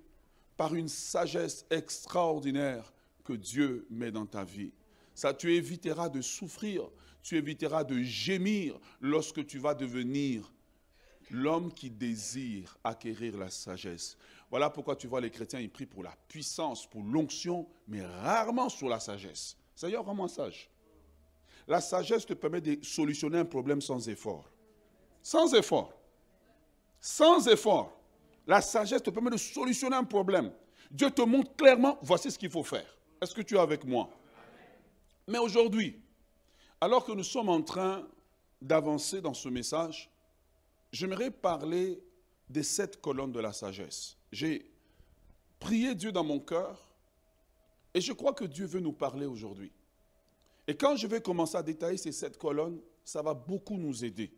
par 0.56 0.74
une 0.76 0.88
sagesse 0.88 1.66
extraordinaire 1.70 2.94
que 3.24 3.34
Dieu 3.34 3.86
met 3.90 4.12
dans 4.12 4.26
ta 4.26 4.44
vie. 4.44 4.72
Ça, 5.14 5.34
tu 5.34 5.54
éviteras 5.54 6.10
de 6.10 6.22
souffrir, 6.22 6.90
tu 7.22 7.36
éviteras 7.36 7.84
de 7.84 8.02
gémir 8.02 8.80
lorsque 9.02 9.46
tu 9.46 9.58
vas 9.58 9.74
devenir 9.74 10.52
l'homme 11.32 11.74
qui 11.74 11.90
désire 11.90 12.78
acquérir 12.84 13.38
la 13.38 13.50
sagesse. 13.50 14.18
Voilà 14.50 14.70
pourquoi 14.70 14.96
tu 14.96 15.08
vois 15.08 15.22
les 15.22 15.32
chrétiens, 15.32 15.60
ils 15.60 15.72
prient 15.72 15.86
pour 15.86 16.04
la 16.04 16.16
puissance, 16.28 16.86
pour 16.86 17.02
l'onction, 17.02 17.68
mais 17.88 18.06
rarement 18.06 18.70
sur 18.70 18.90
la 18.90 19.00
sagesse. 19.00 19.58
D'ailleurs 19.82 20.04
vraiment 20.04 20.28
sage. 20.28 20.70
La 21.68 21.82
sagesse 21.82 22.26
te 22.26 22.34
permet 22.34 22.62
de 22.62 22.84
solutionner 22.84 23.40
un 23.40 23.46
problème 23.46 23.82
sans 23.82 24.08
effort. 24.10 24.52
Sans 25.24 25.54
effort. 25.54 25.94
Sans 27.00 27.48
effort. 27.48 27.98
La 28.46 28.62
sagesse 28.62 29.02
te 29.02 29.10
permet 29.10 29.32
de 29.32 29.38
solutionner 29.38 29.96
un 29.96 30.04
problème. 30.04 30.52
Dieu 30.92 31.10
te 31.10 31.22
montre 31.22 31.56
clairement, 31.56 31.98
voici 32.02 32.30
ce 32.30 32.38
qu'il 32.38 32.52
faut 32.52 32.64
faire. 32.64 32.98
Est-ce 33.22 33.34
que 33.34 33.42
tu 33.42 33.56
es 33.56 33.60
avec 33.60 33.86
moi? 33.86 34.10
Mais 35.28 35.38
aujourd'hui, 35.38 36.02
alors 36.82 37.06
que 37.06 37.12
nous 37.14 37.24
sommes 37.24 37.50
en 37.50 37.62
train 37.62 38.06
d'avancer 38.62 39.22
dans 39.22 39.34
ce 39.34 39.48
message, 39.48 40.12
j'aimerais 40.92 41.32
parler 41.32 42.02
des 42.50 42.64
sept 42.64 43.02
colonnes 43.02 43.32
de 43.32 43.40
la 43.40 43.54
sagesse. 43.54 44.18
J'ai 44.32 44.70
prié 45.60 45.96
Dieu 45.96 46.12
dans 46.12 46.24
mon 46.24 46.40
cœur 46.40 46.90
et 47.94 48.02
je 48.02 48.14
crois 48.14 48.34
que 48.34 48.46
Dieu 48.46 48.66
veut 48.66 48.80
nous 48.80 48.94
parler 48.94 49.26
aujourd'hui. 49.26 49.72
Et 50.68 50.76
quand 50.76 50.96
je 50.96 51.08
vais 51.08 51.22
commencer 51.22 51.58
à 51.58 51.64
détailler 51.64 51.98
ces 51.98 52.12
sept 52.12 52.38
colonnes, 52.38 52.80
ça 53.04 53.22
va 53.22 53.34
beaucoup 53.34 53.78
nous 53.78 54.06
aider 54.06 54.32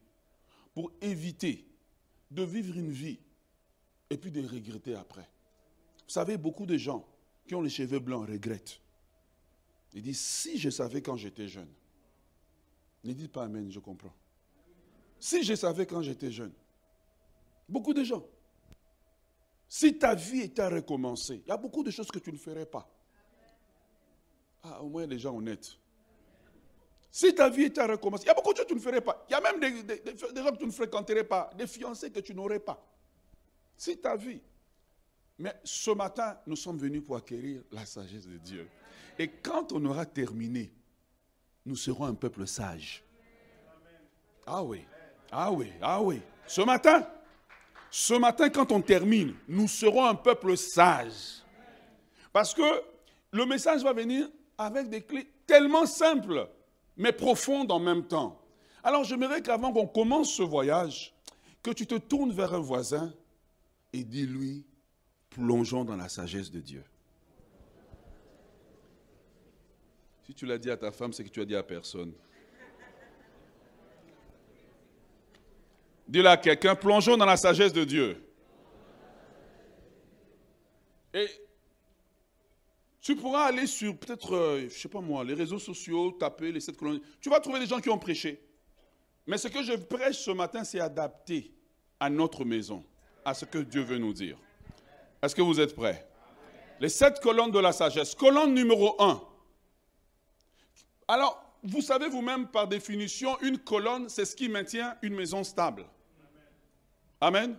pour 0.73 0.91
éviter 1.01 1.67
de 2.31 2.43
vivre 2.43 2.77
une 2.77 2.91
vie 2.91 3.19
et 4.09 4.17
puis 4.17 4.31
de 4.31 4.41
regretter 4.47 4.95
après. 4.95 5.27
Vous 6.05 6.13
savez, 6.13 6.37
beaucoup 6.37 6.65
de 6.65 6.77
gens 6.77 7.05
qui 7.47 7.55
ont 7.55 7.61
les 7.61 7.69
cheveux 7.69 7.99
blancs 7.99 8.27
regrettent. 8.27 8.79
Ils 9.93 10.01
disent, 10.01 10.19
si 10.19 10.57
je 10.57 10.69
savais 10.69 11.01
quand 11.01 11.15
j'étais 11.15 11.47
jeune. 11.47 11.69
Ne 13.03 13.13
dites 13.13 13.31
pas 13.31 13.43
Amen, 13.43 13.71
je 13.71 13.79
comprends. 13.79 14.13
Si 15.23 15.41
je 15.41 15.53
savais 15.55 15.85
quand 15.85 16.01
j'étais 16.01 16.29
jeune, 16.29 16.51
beaucoup 17.69 17.93
de 17.93 18.03
gens, 18.03 18.25
si 19.69 19.97
ta 19.97 20.15
vie 20.15 20.41
était 20.41 20.63
à 20.63 20.67
recommencer, 20.67 21.41
il 21.45 21.47
y 21.47 21.51
a 21.51 21.55
beaucoup 21.55 21.81
de 21.81 21.91
choses 21.91 22.11
que 22.11 22.19
tu 22.19 22.29
ne 22.29 22.37
ferais 22.37 22.65
pas. 22.65 22.85
Ah, 24.63 24.83
au 24.83 24.89
moins 24.89 25.05
les 25.05 25.17
gens 25.17 25.33
honnêtes. 25.33 25.77
Si 27.09 27.33
ta 27.33 27.49
vie 27.49 27.63
était 27.63 27.79
à 27.79 27.87
recommencer, 27.87 28.25
il 28.25 28.27
y 28.27 28.31
a 28.31 28.33
beaucoup 28.33 28.51
de 28.51 28.57
choses 28.57 28.65
que 28.65 28.73
tu 28.73 28.75
ne 28.75 28.81
ferais 28.81 28.99
pas. 28.99 29.25
Il 29.29 29.31
y 29.31 29.35
a 29.35 29.39
même 29.39 29.61
des, 29.61 30.17
gens 30.17 30.51
que 30.51 30.57
tu 30.57 30.65
ne 30.65 30.71
fréquenterais 30.71 31.23
pas, 31.23 31.51
des 31.57 31.67
fiancés 31.67 32.11
que 32.11 32.19
tu 32.19 32.35
n'aurais 32.35 32.59
pas. 32.59 32.85
Si 33.77 33.97
ta 33.97 34.17
vie. 34.17 34.41
Mais 35.39 35.57
ce 35.63 35.91
matin, 35.91 36.37
nous 36.45 36.57
sommes 36.57 36.77
venus 36.77 37.01
pour 37.01 37.15
acquérir 37.15 37.63
la 37.71 37.85
sagesse 37.85 38.27
de 38.27 38.39
Dieu. 38.39 38.67
Et 39.17 39.29
quand 39.29 39.71
on 39.71 39.85
aura 39.85 40.05
terminé, 40.05 40.73
nous 41.65 41.77
serons 41.77 42.03
un 42.07 42.13
peuple 42.13 42.45
sage. 42.45 43.05
Ah 44.45 44.61
oui. 44.61 44.85
Ah 45.35 45.51
oui, 45.51 45.71
ah 45.81 45.99
oui. 46.01 46.21
Ce 46.45 46.61
matin, 46.61 47.07
ce 47.89 48.13
matin, 48.13 48.49
quand 48.49 48.71
on 48.71 48.81
termine, 48.81 49.33
nous 49.47 49.67
serons 49.67 50.05
un 50.05 50.13
peuple 50.13 50.55
sage. 50.55 51.41
Parce 52.31 52.53
que 52.53 52.83
le 53.31 53.45
message 53.45 53.83
va 53.83 53.93
venir 53.93 54.29
avec 54.59 54.89
des 54.89 55.01
clés 55.01 55.27
tellement 55.47 55.87
simples, 55.87 56.47
mais 56.97 57.11
profondes 57.11 57.71
en 57.71 57.79
même 57.79 58.05
temps. 58.07 58.39
Alors 58.83 59.03
j'aimerais 59.03 59.41
qu'avant 59.41 59.73
qu'on 59.73 59.87
commence 59.87 60.31
ce 60.33 60.43
voyage, 60.43 61.15
que 61.63 61.71
tu 61.71 61.87
te 61.87 61.95
tournes 61.95 62.31
vers 62.31 62.53
un 62.53 62.59
voisin 62.59 63.11
et 63.91 64.03
dis-lui, 64.03 64.63
plongeons 65.31 65.83
dans 65.83 65.95
la 65.95 66.09
sagesse 66.09 66.51
de 66.51 66.59
Dieu. 66.59 66.83
Si 70.27 70.35
tu 70.35 70.45
l'as 70.45 70.59
dit 70.59 70.69
à 70.69 70.77
ta 70.77 70.91
femme, 70.91 71.11
c'est 71.11 71.23
que 71.23 71.29
tu 71.29 71.41
as 71.41 71.45
dit 71.45 71.55
à 71.55 71.63
personne. 71.63 72.13
Dis-le 76.07 76.27
à 76.27 76.37
quelqu'un, 76.37 76.75
plongeons 76.75 77.17
dans 77.17 77.25
la 77.25 77.37
sagesse 77.37 77.73
de 77.73 77.83
Dieu. 77.83 78.23
Et 81.13 81.27
tu 83.01 83.15
pourras 83.15 83.45
aller 83.45 83.67
sur 83.67 83.97
peut-être, 83.97 84.33
euh, 84.33 84.59
je 84.59 84.65
ne 84.65 84.69
sais 84.69 84.89
pas 84.89 85.01
moi, 85.01 85.23
les 85.23 85.33
réseaux 85.33 85.59
sociaux, 85.59 86.11
taper 86.13 86.51
les 86.51 86.59
sept 86.59 86.77
colonies. 86.77 87.01
Tu 87.21 87.29
vas 87.29 87.39
trouver 87.39 87.59
des 87.59 87.67
gens 87.67 87.79
qui 87.79 87.89
ont 87.89 87.99
prêché. 87.99 88.41
Mais 89.27 89.37
ce 89.37 89.47
que 89.47 89.61
je 89.63 89.73
prêche 89.73 90.19
ce 90.19 90.31
matin, 90.31 90.63
c'est 90.63 90.79
adapté 90.79 91.53
à 91.99 92.09
notre 92.09 92.43
maison, 92.45 92.83
à 93.23 93.33
ce 93.33 93.45
que 93.45 93.59
Dieu 93.59 93.81
veut 93.81 93.97
nous 93.97 94.13
dire. 94.13 94.37
Est-ce 95.21 95.35
que 95.35 95.41
vous 95.41 95.59
êtes 95.59 95.75
prêts? 95.75 96.07
Les 96.79 96.89
sept 96.89 97.19
colonnes 97.19 97.51
de 97.51 97.59
la 97.59 97.71
sagesse. 97.71 98.15
Colonne 98.15 98.53
numéro 98.53 99.01
un. 99.01 99.21
Alors, 101.07 101.42
vous 101.63 101.81
savez 101.81 102.09
vous-même, 102.09 102.47
par 102.47 102.67
définition, 102.67 103.37
une 103.41 103.57
colonne, 103.57 104.09
c'est 104.09 104.25
ce 104.25 104.35
qui 104.35 104.49
maintient 104.49 104.95
une 105.01 105.15
maison 105.15 105.43
stable. 105.43 105.85
Amen. 107.21 107.57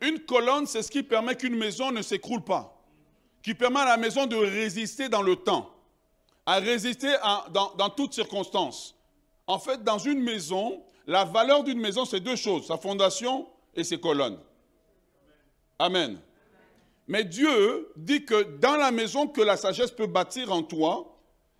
Une 0.00 0.20
colonne, 0.20 0.66
c'est 0.66 0.82
ce 0.82 0.90
qui 0.90 1.02
permet 1.02 1.36
qu'une 1.36 1.56
maison 1.56 1.92
ne 1.92 2.00
s'écroule 2.00 2.42
pas, 2.42 2.82
qui 3.42 3.54
permet 3.54 3.80
à 3.80 3.84
la 3.84 3.96
maison 3.98 4.26
de 4.26 4.36
résister 4.36 5.10
dans 5.10 5.20
le 5.20 5.36
temps, 5.36 5.70
à 6.46 6.56
résister 6.56 7.14
dans, 7.50 7.90
toutes 7.90 8.14
circonstances. 8.14 8.96
En 9.46 9.58
fait, 9.58 9.84
dans 9.84 9.98
une 9.98 10.22
maison, 10.22 10.82
la 11.06 11.24
valeur 11.24 11.62
d'une 11.62 11.78
maison, 11.78 12.06
c'est 12.06 12.20
deux 12.20 12.36
choses, 12.36 12.66
sa 12.66 12.78
fondation 12.78 13.46
et 13.74 13.84
ses 13.84 14.00
colonnes. 14.00 14.38
Amen. 15.78 16.18
Mais 17.06 17.22
Dieu 17.22 17.92
dit 17.96 18.24
que 18.24 18.42
dans 18.58 18.76
la 18.76 18.90
maison 18.90 19.28
que 19.28 19.42
la 19.42 19.58
sagesse 19.58 19.90
peut 19.90 20.06
bâtir 20.06 20.50
en 20.52 20.62
toi, 20.62 21.15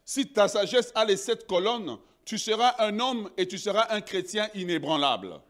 si 0.06 0.24
ta 0.28 0.46
sagesse 0.46 0.92
a 0.94 1.04
les 1.04 1.16
sept 1.16 1.46
colonnes, 1.48 1.98
tu 2.24 2.38
seras 2.38 2.76
un 2.78 2.98
homme 3.00 3.28
et 3.36 3.46
tu 3.46 3.58
seras 3.58 3.88
un 3.90 4.00
chrétien 4.00 4.48
inébranlable. 4.54 5.40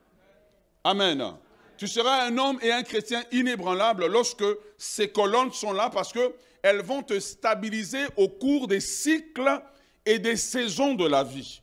Amen. 0.82 1.34
Tu 1.76 1.86
seras 1.86 2.24
un 2.24 2.38
homme 2.38 2.58
et 2.62 2.72
un 2.72 2.82
chrétien 2.82 3.22
inébranlable 3.32 4.06
lorsque 4.06 4.44
ces 4.78 5.08
colonnes 5.08 5.52
sont 5.52 5.74
là 5.74 5.90
parce 5.90 6.10
qu'elles 6.10 6.80
vont 6.80 7.02
te 7.02 7.20
stabiliser 7.20 8.06
au 8.16 8.28
cours 8.28 8.66
des 8.66 8.80
cycles 8.80 9.60
et 10.06 10.18
des 10.18 10.36
saisons 10.36 10.94
de 10.94 11.06
la 11.06 11.22
vie. 11.22 11.60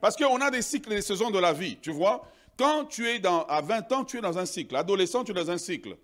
Parce 0.00 0.16
qu'on 0.16 0.40
a 0.40 0.50
des 0.50 0.62
cycles 0.62 0.92
et 0.92 0.96
des 0.96 1.02
saisons 1.02 1.30
de 1.30 1.38
la 1.38 1.52
vie, 1.52 1.76
tu 1.82 1.90
vois. 1.90 2.26
Quand 2.56 2.86
tu 2.86 3.06
es 3.06 3.18
dans, 3.18 3.44
à 3.44 3.60
20 3.60 3.92
ans, 3.92 4.04
tu 4.04 4.16
es 4.16 4.20
dans 4.22 4.38
un 4.38 4.46
cycle. 4.46 4.76
Adolescent, 4.76 5.24
tu 5.24 5.32
es 5.32 5.34
dans 5.34 5.50
un 5.50 5.58
cycle. 5.58 5.94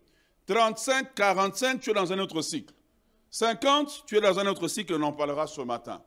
35, 0.46 1.14
45, 1.14 1.80
tu 1.80 1.90
es 1.90 1.94
dans 1.94 2.12
un 2.12 2.18
autre 2.18 2.42
cycle. 2.42 2.74
50, 3.30 4.04
tu 4.06 4.18
es 4.18 4.20
dans 4.20 4.38
un 4.38 4.46
autre 4.46 4.68
cycle, 4.68 4.94
on 4.94 5.02
en 5.02 5.12
parlera 5.12 5.46
ce 5.46 5.62
matin. 5.62 6.02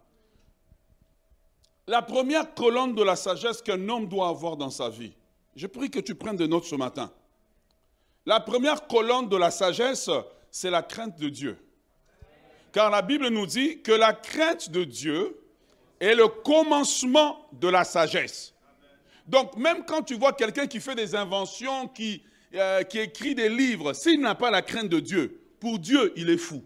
La 1.90 2.04
première 2.04 2.54
colonne 2.54 2.94
de 2.94 3.02
la 3.02 3.16
sagesse 3.16 3.64
qu'un 3.64 3.90
homme 3.90 4.08
doit 4.08 4.28
avoir 4.28 4.56
dans 4.56 4.70
sa 4.70 4.90
vie. 4.90 5.12
Je 5.56 5.66
prie 5.66 5.90
que 5.90 6.00
tu 6.00 6.14
prennes 6.14 6.36
des 6.36 6.48
notes 6.48 6.66
ce 6.66 6.76
matin. 6.76 7.12
La 8.28 8.40
première 8.40 8.86
colonne 8.86 9.28
de 9.28 9.36
la 9.36 9.50
sagesse, 9.50 10.08
c'est 10.52 10.70
la 10.70 10.84
crainte 10.84 11.18
de 11.18 11.30
Dieu. 11.30 11.58
Car 12.72 12.92
la 12.92 13.02
Bible 13.02 13.30
nous 13.30 13.48
dit 13.48 13.82
que 13.82 13.92
la 13.92 14.14
crainte 14.14 14.70
de 14.70 14.84
Dieu 14.84 15.36
est 16.00 16.14
le 16.14 16.28
commencement 16.28 17.48
de 17.54 17.68
la 17.68 17.84
sagesse. 17.84 18.54
Donc 19.26 19.58
même 19.58 19.84
quand 19.84 20.04
tu 20.04 20.14
vois 20.14 20.34
quelqu'un 20.34 20.68
qui 20.68 20.80
fait 20.80 20.94
des 20.94 21.16
inventions, 21.16 21.88
qui, 21.88 22.22
euh, 22.54 22.84
écrit 22.94 23.34
des 23.34 23.50
livres, 23.50 23.94
s'il 23.94 24.22
n'a 24.22 24.36
pas 24.36 24.52
la 24.52 24.62
crainte 24.62 24.90
de 24.90 25.00
Dieu, 25.00 25.42
pour 25.60 25.80
Dieu, 25.80 26.14
il 26.16 26.30
est 26.30 26.38
fou. 26.38 26.64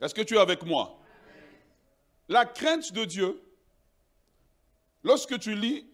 Est-ce 0.00 0.14
que 0.14 0.22
tu 0.22 0.36
es 0.36 0.40
avec 0.40 0.64
moi? 0.64 1.01
La 2.28 2.44
crainte 2.44 2.92
de 2.92 3.04
Dieu, 3.04 3.42
lorsque 5.02 5.38
tu 5.38 5.54
lis 5.54 5.86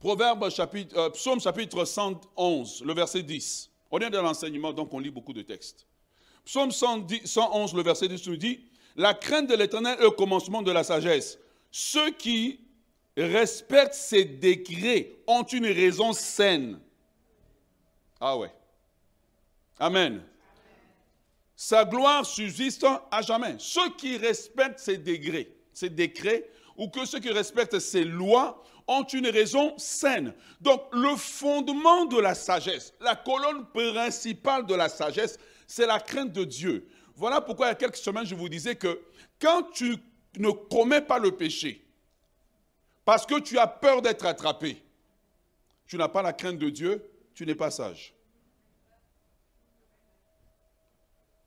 Proverbe 0.00 0.50
chapitre, 0.50 0.98
euh, 0.98 1.08
Psaume 1.10 1.40
chapitre 1.40 1.86
111, 1.86 2.82
le 2.84 2.92
verset 2.92 3.22
10, 3.22 3.70
on 3.90 3.98
est 4.00 4.10
dans 4.10 4.20
l'enseignement, 4.20 4.70
donc 4.70 4.92
on 4.92 4.98
lit 4.98 5.10
beaucoup 5.10 5.32
de 5.32 5.40
textes. 5.40 5.86
Psaume 6.44 6.72
111, 6.72 7.74
le 7.74 7.82
verset 7.82 8.08
10 8.08 8.26
nous 8.26 8.36
dit, 8.36 8.60
la 8.96 9.14
crainte 9.14 9.48
de 9.48 9.54
l'éternel 9.54 9.96
est 9.98 10.02
le 10.02 10.10
commencement 10.10 10.60
de 10.60 10.70
la 10.70 10.84
sagesse. 10.84 11.38
Ceux 11.70 12.10
qui 12.10 12.60
respectent 13.16 13.94
ses 13.94 14.26
décrets 14.26 15.16
ont 15.26 15.42
une 15.42 15.66
raison 15.66 16.12
saine. 16.12 16.78
Ah 18.20 18.36
ouais. 18.36 18.52
Amen. 19.78 20.22
Sa 21.64 21.86
gloire 21.86 22.26
subsiste 22.26 22.86
à 23.10 23.22
jamais. 23.22 23.56
Ceux 23.58 23.88
qui 23.96 24.18
respectent 24.18 24.80
ses 24.80 24.98
décrets, 24.98 25.48
ses 25.72 25.88
décrets, 25.88 26.46
ou 26.76 26.90
que 26.90 27.06
ceux 27.06 27.20
qui 27.20 27.30
respectent 27.30 27.78
ses 27.78 28.04
lois 28.04 28.62
ont 28.86 29.04
une 29.04 29.28
raison 29.28 29.72
saine. 29.78 30.34
Donc 30.60 30.82
le 30.92 31.16
fondement 31.16 32.04
de 32.04 32.18
la 32.18 32.34
sagesse, 32.34 32.92
la 33.00 33.16
colonne 33.16 33.64
principale 33.72 34.66
de 34.66 34.74
la 34.74 34.90
sagesse, 34.90 35.38
c'est 35.66 35.86
la 35.86 36.00
crainte 36.00 36.32
de 36.32 36.44
Dieu. 36.44 36.86
Voilà 37.16 37.40
pourquoi 37.40 37.68
il 37.68 37.70
y 37.70 37.72
a 37.72 37.76
quelques 37.76 37.96
semaines, 37.96 38.26
je 38.26 38.34
vous 38.34 38.50
disais 38.50 38.76
que 38.76 39.00
quand 39.40 39.62
tu 39.72 39.96
ne 40.36 40.50
commets 40.50 41.00
pas 41.00 41.18
le 41.18 41.30
péché, 41.30 41.82
parce 43.06 43.24
que 43.24 43.40
tu 43.40 43.58
as 43.58 43.68
peur 43.68 44.02
d'être 44.02 44.26
attrapé, 44.26 44.82
tu 45.86 45.96
n'as 45.96 46.08
pas 46.08 46.20
la 46.20 46.34
crainte 46.34 46.58
de 46.58 46.68
Dieu, 46.68 47.02
tu 47.34 47.46
n'es 47.46 47.54
pas 47.54 47.70
sage. 47.70 48.13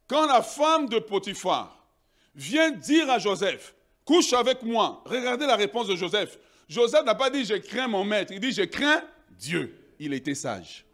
Quand 0.08 0.26
la 0.26 0.42
femme 0.42 0.88
de 0.88 1.00
Potiphar 1.00 1.86
vient 2.34 2.72
dire 2.72 3.10
à 3.10 3.20
Joseph, 3.20 3.76
couche 4.06 4.34
avec 4.34 4.64
moi, 4.64 5.04
regardez 5.06 5.46
la 5.46 5.56
réponse 5.56 5.88
de 5.88 5.96
Joseph. 5.96 6.38
Joseph 6.70 7.06
n'a 7.06 7.16
pas 7.16 7.30
dit 7.30 7.46
je 7.46 7.56
crains 7.56 7.88
mon 7.88 8.04
maître, 8.04 8.32
il 8.34 8.40
dit 8.40 8.52
je 8.52 8.64
crains 8.64 9.04
Dieu. 9.32 9.78
Il 10.00 10.14
était 10.14 10.36
sage. 10.36 10.86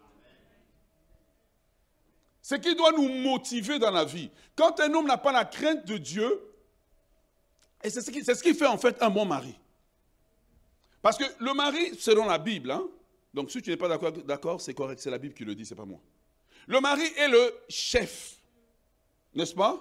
Ce 2.42 2.56
qui 2.56 2.76
doit 2.76 2.92
nous 2.92 3.08
motiver 3.08 3.80
dans 3.80 3.92
la 3.92 4.06
vie. 4.06 4.30
Quand 4.56 4.80
un 4.80 4.94
homme 4.94 5.08
n'a 5.08 5.18
pas 5.18 5.32
la 5.32 5.46
crainte 5.46 5.86
de 5.86 5.98
Dieu, 5.98 6.42
et 7.84 7.90
c'est 7.90 8.02
ce, 8.02 8.12
qui, 8.12 8.54
fait 8.54 8.66
en 8.66 8.78
fait 8.78 9.02
un 9.02 9.10
bon 9.10 9.26
mari. 9.26 9.56
Parce 11.02 11.18
que 11.18 11.26
le 11.40 11.54
mari, 11.54 11.96
selon 12.00 12.26
la 12.26 12.38
Bible, 12.38 12.72
hein, 12.72 12.84
donc 13.34 13.52
si 13.52 13.62
tu 13.62 13.70
n'es 13.70 13.78
pas 13.78 13.90
d'accord, 14.26 14.62
c'est 14.62 14.74
correct, 14.74 15.00
c'est 15.00 15.10
la 15.10 15.18
Bible 15.18 15.34
qui 15.34 15.44
le 15.44 15.54
dit, 15.54 15.66
c'est 15.66 15.76
pas 15.76 15.86
moi. 15.86 16.00
Le 16.68 16.80
mari 16.80 17.04
est 17.18 17.28
le 17.28 17.54
chef, 17.68 18.38
n'est-ce 19.36 19.56
pas? 19.56 19.80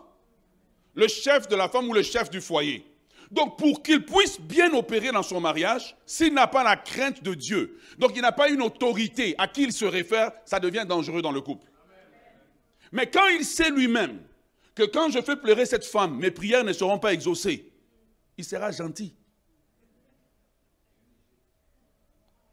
Le 0.94 1.08
chef 1.08 1.48
de 1.48 1.56
la 1.56 1.68
femme 1.68 1.88
ou 1.88 1.92
le 1.92 2.02
chef 2.02 2.30
du 2.30 2.40
foyer. 2.40 2.84
Donc 3.30 3.56
pour 3.56 3.82
qu'il 3.82 4.04
puisse 4.04 4.38
bien 4.38 4.72
opérer 4.74 5.10
dans 5.10 5.22
son 5.22 5.40
mariage, 5.40 5.96
s'il 6.04 6.34
n'a 6.34 6.46
pas 6.46 6.62
la 6.62 6.76
crainte 6.76 7.22
de 7.22 7.32
Dieu, 7.32 7.78
donc 7.98 8.12
il 8.14 8.20
n'a 8.20 8.32
pas 8.32 8.50
une 8.50 8.60
autorité 8.60 9.34
à 9.38 9.48
qui 9.48 9.62
il 9.62 9.72
se 9.72 9.86
réfère, 9.86 10.32
ça 10.44 10.60
devient 10.60 10.84
dangereux 10.86 11.22
dans 11.22 11.32
le 11.32 11.40
couple. 11.40 11.66
Mais 12.92 13.08
quand 13.10 13.26
il 13.28 13.44
sait 13.44 13.70
lui-même 13.70 14.20
que 14.74 14.82
quand 14.82 15.08
je 15.08 15.22
fais 15.22 15.36
pleurer 15.36 15.64
cette 15.64 15.86
femme, 15.86 16.18
mes 16.18 16.30
prières 16.30 16.62
ne 16.62 16.74
seront 16.74 16.98
pas 16.98 17.14
exaucées, 17.14 17.72
il 18.36 18.44
sera 18.44 18.70
gentil. 18.70 19.14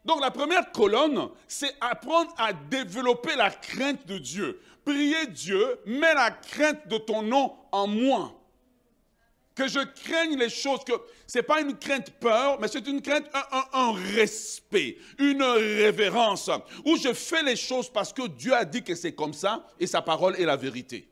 Donc 0.06 0.22
la 0.22 0.32
première 0.32 0.72
colonne, 0.72 1.30
c'est 1.46 1.76
apprendre 1.82 2.34
à 2.38 2.54
développer 2.54 3.36
la 3.36 3.52
crainte 3.52 4.08
de 4.08 4.18
Dieu. 4.18 4.62
Prier 4.90 5.28
Dieu, 5.28 5.80
mets 5.86 6.16
la 6.16 6.32
crainte 6.32 6.88
de 6.88 6.98
ton 6.98 7.22
nom 7.22 7.56
en 7.72 7.86
moi. 7.86 8.34
Que 9.54 9.68
je 9.68 9.80
craigne 10.04 10.36
les 10.36 10.50
choses, 10.50 10.84
que 10.84 10.94
ce 11.28 11.38
n'est 11.38 11.44
pas 11.44 11.62
une 11.62 11.78
crainte 11.78 12.10
peur, 12.20 12.60
mais 12.60 12.68
c'est 12.68 12.88
une 12.88 13.00
crainte, 13.00 13.30
un, 13.72 13.94
respect, 14.16 14.98
une 15.20 15.44
révérence, 15.44 16.50
où 16.86 16.98
je 16.98 17.14
fais 17.14 17.44
les 17.44 17.56
choses 17.56 17.88
parce 17.88 18.12
que 18.12 18.26
Dieu 18.28 18.52
a 18.52 18.66
dit 18.66 18.82
que 18.82 18.96
c'est 18.96 19.14
comme 19.14 19.34
ça 19.34 19.64
et 19.80 19.86
sa 19.86 20.02
parole 20.02 20.36
est 20.40 20.46
la 20.46 20.56
vérité. 20.56 21.08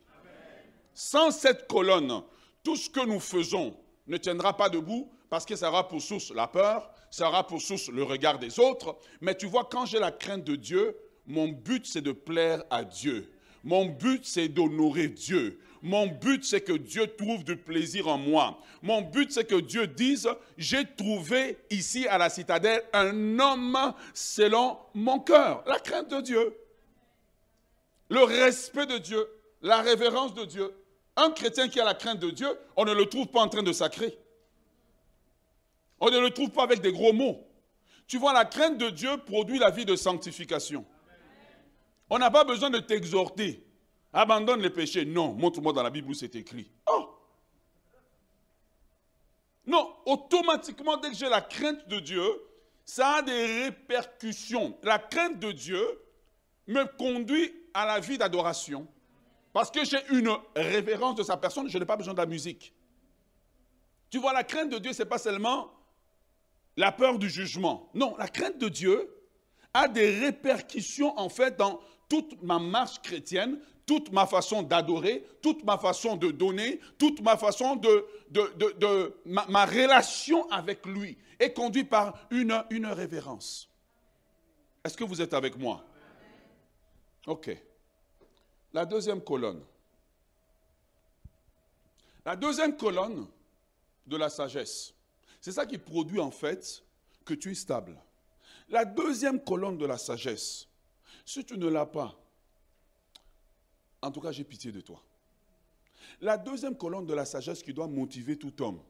Sans 0.92 1.30
cette 1.30 1.68
colonne, 1.68 2.22
tout 2.64 2.74
ce 2.74 2.90
que 2.90 3.06
nous 3.06 3.20
faisons 3.20 3.76
ne 4.08 4.16
tiendra 4.16 4.56
pas 4.56 4.68
debout 4.68 5.08
parce 5.30 5.46
que 5.46 5.54
ça 5.54 5.68
aura 5.68 5.86
pour 5.86 6.02
source 6.02 6.32
la 6.32 6.48
peur, 6.48 6.90
ça 7.12 7.28
aura 7.28 7.46
pour 7.46 7.62
source 7.62 7.90
le 7.90 8.02
regard 8.02 8.40
des 8.40 8.58
autres. 8.58 8.96
Mais 9.20 9.36
tu 9.36 9.46
vois, 9.46 9.68
quand 9.70 9.86
j'ai 9.86 10.00
la 10.00 10.10
crainte 10.10 10.42
de 10.42 10.56
Dieu, 10.56 10.96
mon 11.26 11.46
but 11.46 11.86
c'est 11.86 12.00
de 12.00 12.10
plaire 12.12 12.64
à 12.70 12.82
Dieu. 12.82 13.30
Mon 13.64 13.86
but 13.86 14.24
c'est 14.24 14.48
d'honorer 14.48 15.08
Dieu. 15.08 15.58
Mon 15.82 16.06
but, 16.06 16.44
c'est 16.44 16.60
que 16.60 16.72
Dieu 16.72 17.06
trouve 17.06 17.44
du 17.44 17.56
plaisir 17.56 18.08
en 18.08 18.18
moi. 18.18 18.58
Mon 18.82 19.02
but, 19.02 19.30
c'est 19.30 19.44
que 19.44 19.60
Dieu 19.60 19.86
dise, 19.86 20.28
j'ai 20.56 20.84
trouvé 20.96 21.58
ici 21.70 22.06
à 22.08 22.18
la 22.18 22.30
citadelle 22.30 22.82
un 22.92 23.38
homme 23.38 23.94
selon 24.12 24.78
mon 24.94 25.20
cœur. 25.20 25.62
La 25.66 25.78
crainte 25.78 26.10
de 26.10 26.20
Dieu. 26.20 26.56
Le 28.08 28.22
respect 28.22 28.86
de 28.86 28.98
Dieu. 28.98 29.26
La 29.62 29.82
révérence 29.82 30.34
de 30.34 30.44
Dieu. 30.44 30.74
Un 31.16 31.30
chrétien 31.30 31.68
qui 31.68 31.80
a 31.80 31.84
la 31.84 31.94
crainte 31.94 32.20
de 32.20 32.30
Dieu, 32.30 32.48
on 32.76 32.84
ne 32.84 32.92
le 32.92 33.06
trouve 33.06 33.26
pas 33.26 33.40
en 33.40 33.48
train 33.48 33.62
de 33.62 33.72
sacrer. 33.72 34.16
On 36.00 36.10
ne 36.10 36.18
le 36.18 36.30
trouve 36.30 36.50
pas 36.50 36.62
avec 36.62 36.80
des 36.80 36.92
gros 36.92 37.12
mots. 37.12 37.44
Tu 38.06 38.18
vois, 38.18 38.32
la 38.32 38.44
crainte 38.44 38.78
de 38.78 38.88
Dieu 38.88 39.10
produit 39.26 39.58
la 39.58 39.70
vie 39.70 39.84
de 39.84 39.96
sanctification. 39.96 40.84
On 42.10 42.18
n'a 42.18 42.30
pas 42.30 42.44
besoin 42.44 42.70
de 42.70 42.78
t'exhorter. 42.78 43.64
Abandonne 44.12 44.62
les 44.62 44.70
péchés. 44.70 45.04
Non, 45.04 45.34
montre-moi 45.34 45.72
dans 45.72 45.82
la 45.82 45.90
Bible 45.90 46.10
où 46.10 46.14
c'est 46.14 46.34
écrit. 46.34 46.70
Oh 46.90 47.14
Non, 49.66 49.94
automatiquement, 50.06 50.96
dès 50.96 51.10
que 51.10 51.16
j'ai 51.16 51.28
la 51.28 51.42
crainte 51.42 51.86
de 51.88 52.00
Dieu, 52.00 52.24
ça 52.84 53.16
a 53.16 53.22
des 53.22 53.64
répercussions. 53.64 54.78
La 54.82 54.98
crainte 54.98 55.38
de 55.38 55.52
Dieu 55.52 55.84
me 56.66 56.84
conduit 56.96 57.52
à 57.74 57.84
la 57.84 58.00
vie 58.00 58.16
d'adoration. 58.16 58.86
Parce 59.52 59.70
que 59.70 59.84
j'ai 59.84 59.98
une 60.10 60.30
révérence 60.56 61.16
de 61.16 61.22
sa 61.22 61.36
personne, 61.36 61.68
je 61.68 61.78
n'ai 61.78 61.84
pas 61.84 61.96
besoin 61.96 62.14
de 62.14 62.18
la 62.18 62.26
musique. 62.26 62.72
Tu 64.10 64.18
vois, 64.18 64.32
la 64.32 64.44
crainte 64.44 64.70
de 64.70 64.78
Dieu, 64.78 64.92
ce 64.92 65.02
n'est 65.02 65.08
pas 65.08 65.18
seulement 65.18 65.70
la 66.76 66.92
peur 66.92 67.18
du 67.18 67.28
jugement. 67.28 67.90
Non, 67.92 68.16
la 68.18 68.28
crainte 68.28 68.56
de 68.58 68.68
Dieu 68.68 69.14
a 69.74 69.88
des 69.88 70.18
répercussions 70.18 71.18
en 71.18 71.28
fait 71.28 71.56
dans 71.56 71.80
toute 72.08 72.42
ma 72.42 72.58
marche 72.58 73.00
chrétienne, 73.02 73.60
toute 73.86 74.12
ma 74.12 74.26
façon 74.26 74.62
d'adorer, 74.62 75.26
toute 75.40 75.64
ma 75.64 75.78
façon 75.78 76.16
de 76.16 76.30
donner, 76.30 76.80
toute 76.98 77.20
ma 77.22 77.36
façon 77.36 77.76
de, 77.76 79.14
ma, 79.24 79.64
relation 79.64 80.48
avec 80.50 80.84
lui 80.86 81.16
est 81.38 81.52
conduite 81.52 81.88
par 81.88 82.26
une, 82.30 82.62
une 82.70 82.86
révérence. 82.86 83.68
Est-ce 84.84 84.96
que 84.96 85.04
vous 85.04 85.20
êtes 85.22 85.34
avec 85.34 85.56
moi? 85.56 85.84
Ok. 87.26 87.50
La 88.72 88.84
deuxième 88.84 89.22
colonne. 89.22 89.64
La 92.24 92.36
deuxième 92.36 92.76
colonne 92.76 93.26
de 94.06 94.16
la 94.16 94.28
sagesse. 94.28 94.94
C'est 95.40 95.52
ça 95.52 95.64
qui 95.64 95.78
produit 95.78 96.20
en 96.20 96.30
fait 96.30 96.82
que 97.24 97.32
tu 97.34 97.52
es 97.52 97.54
stable. 97.54 97.98
La 98.68 98.84
deuxième 98.84 99.42
colonne 99.42 99.78
de 99.78 99.86
la 99.86 99.96
sagesse, 99.96 100.67
si 101.28 101.44
tu 101.44 101.58
ne 101.58 101.68
l'as 101.68 101.84
pas, 101.84 102.18
en 104.00 104.10
tout 104.10 104.20
cas, 104.20 104.32
j'ai 104.32 104.44
pitié 104.44 104.72
de 104.72 104.80
toi. 104.80 105.02
La 106.22 106.38
deuxième 106.38 106.74
colonne 106.74 107.04
de 107.04 107.12
la 107.12 107.26
sagesse 107.26 107.62
qui 107.62 107.74
doit 107.74 107.86
motiver 107.86 108.38
tout 108.38 108.62
homme, 108.62 108.80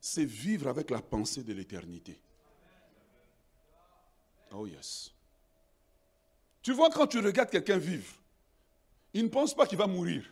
c'est 0.00 0.24
vivre 0.24 0.66
avec 0.66 0.90
la 0.90 1.00
pensée 1.00 1.44
de 1.44 1.52
l'éternité. 1.52 2.18
Oh 4.52 4.66
yes. 4.66 5.12
Tu 6.62 6.72
vois, 6.72 6.90
quand 6.90 7.06
tu 7.06 7.20
regardes 7.20 7.50
quelqu'un 7.50 7.78
vivre, 7.78 8.12
il 9.14 9.22
ne 9.22 9.28
pense 9.28 9.54
pas 9.54 9.64
qu'il 9.64 9.78
va 9.78 9.86
mourir. 9.86 10.24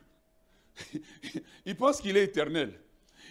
il 1.64 1.76
pense 1.76 2.00
qu'il 2.00 2.16
est 2.16 2.24
éternel. 2.24 2.76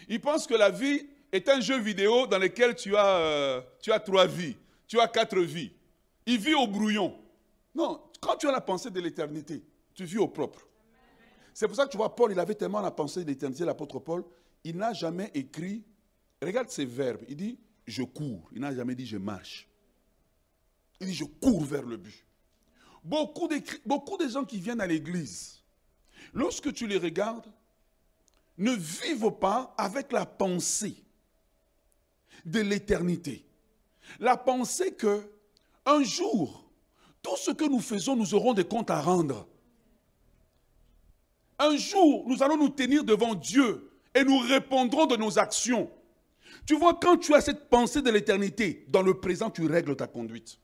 Il 0.08 0.22
pense 0.22 0.48
que 0.48 0.54
la 0.54 0.70
vie 0.70 1.06
est 1.34 1.50
un 1.50 1.60
jeu 1.60 1.78
vidéo 1.78 2.28
dans 2.28 2.38
lequel 2.40 2.76
tu 2.76 2.96
as, 2.96 3.18
euh, 3.18 3.62
tu 3.82 3.92
as 3.92 4.00
trois 4.00 4.26
vies, 4.26 4.56
tu 4.88 5.02
as 5.02 5.08
quatre 5.10 5.40
vies. 5.40 5.74
Il 6.26 6.40
vit 6.40 6.54
au 6.54 6.66
brouillon. 6.66 7.20
Non, 7.80 8.02
quand 8.20 8.36
tu 8.36 8.50
as 8.50 8.52
la 8.52 8.60
pensée 8.60 8.92
de 8.92 9.00
l'éternité, 9.00 9.64
tu 9.94 10.04
vis 10.04 10.18
au 10.18 10.28
propre. 10.28 10.68
C'est 11.54 11.66
pour 11.66 11.78
ça 11.78 11.86
que 11.86 11.92
tu 11.92 11.96
vois, 11.96 12.14
Paul, 12.14 12.34
il 12.34 12.40
avait 12.40 12.56
tellement 12.56 12.82
la 12.82 12.92
pensée 12.92 13.24
de 13.24 13.30
l'éternité, 13.30 13.64
l'apôtre 13.64 14.00
Paul, 14.00 14.26
il 14.66 14.76
n'a 14.76 14.92
jamais 14.92 15.32
écrit, 15.34 15.86
regarde 16.42 16.70
ses 16.70 16.84
verbes, 16.84 17.24
il 17.30 17.38
dit 17.38 17.58
je 17.88 18.04
cours, 18.04 18.50
il 18.52 18.60
n'a 18.60 18.76
jamais 18.76 18.96
dit 18.96 19.06
je 19.06 19.16
marche. 19.16 19.70
Il 21.00 21.08
dit 21.08 21.14
je 21.14 21.24
cours 21.24 21.64
vers 21.64 21.84
le 21.84 21.96
but. 21.96 22.26
Beaucoup 23.02 23.48
de, 23.48 23.62
beaucoup 23.86 24.18
de 24.18 24.28
gens 24.28 24.44
qui 24.44 24.60
viennent 24.60 24.82
à 24.82 24.88
l'église, 24.88 25.64
lorsque 26.34 26.74
tu 26.74 26.86
les 26.86 26.98
regardes, 26.98 27.50
ne 28.58 28.74
vivent 28.74 29.32
pas 29.40 29.74
avec 29.78 30.12
la 30.12 30.26
pensée 30.26 31.02
de 32.44 32.60
l'éternité. 32.60 33.46
La 34.20 34.36
pensée 34.36 34.94
que 34.96 35.32
un 35.86 36.04
jour, 36.04 36.69
tout 37.22 37.38
ce 37.38 37.52
que 37.52 37.66
nous 37.66 37.80
faisons, 37.80 38.16
nous 38.16 38.34
aurons 38.34 38.54
des 38.54 38.64
comptes 38.64 38.90
à 38.90 39.02
rendre. 39.02 39.48
Un 41.58 41.76
jour, 41.76 42.24
nous 42.28 42.42
allons 42.42 42.58
nous 42.58 42.70
tenir 42.70 43.04
devant 43.04 43.36
Dieu 43.36 43.92
et 44.16 44.24
nous 44.24 44.40
répondrons 44.40 45.06
de 45.06 45.18
nos 45.18 45.38
actions. 45.38 45.90
Tu 46.66 46.76
vois, 46.76 46.94
quand 46.94 47.18
tu 47.18 47.34
as 47.36 47.42
cette 47.42 47.70
pensée 47.70 48.02
de 48.02 48.10
l'éternité, 48.10 48.86
dans 48.90 49.02
le 49.02 49.20
présent, 49.20 49.50
tu 49.50 49.66
règles 49.66 49.96
ta 49.96 50.08
conduite. 50.08 50.60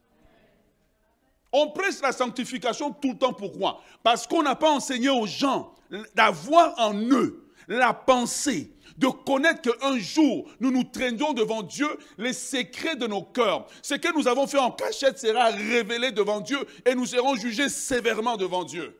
On 1.51 1.71
presse 1.71 2.01
la 2.01 2.11
sanctification 2.11 2.91
tout 2.91 3.11
le 3.11 3.17
temps. 3.17 3.33
Pourquoi 3.33 3.81
Parce 4.03 4.27
qu'on 4.27 4.43
n'a 4.43 4.55
pas 4.55 4.71
enseigné 4.71 5.09
aux 5.09 5.25
gens 5.25 5.73
d'avoir 6.13 6.77
en 6.79 6.93
eux 6.93 7.44
la 7.67 7.93
pensée, 7.93 8.71
de 8.97 9.07
connaître 9.07 9.61
qu'un 9.61 9.97
jour, 9.97 10.49
nous 10.59 10.71
nous 10.71 10.83
traînions 10.83 11.33
devant 11.33 11.61
Dieu, 11.61 11.87
les 12.17 12.33
secrets 12.33 12.95
de 12.95 13.07
nos 13.07 13.23
cœurs. 13.23 13.67
Ce 13.81 13.95
que 13.95 14.15
nous 14.15 14.27
avons 14.27 14.47
fait 14.47 14.57
en 14.57 14.71
cachette 14.71 15.19
sera 15.19 15.47
révélé 15.47 16.11
devant 16.11 16.39
Dieu 16.39 16.59
et 16.85 16.95
nous 16.95 17.05
serons 17.05 17.35
jugés 17.35 17.69
sévèrement 17.69 18.37
devant 18.37 18.63
Dieu. 18.63 18.97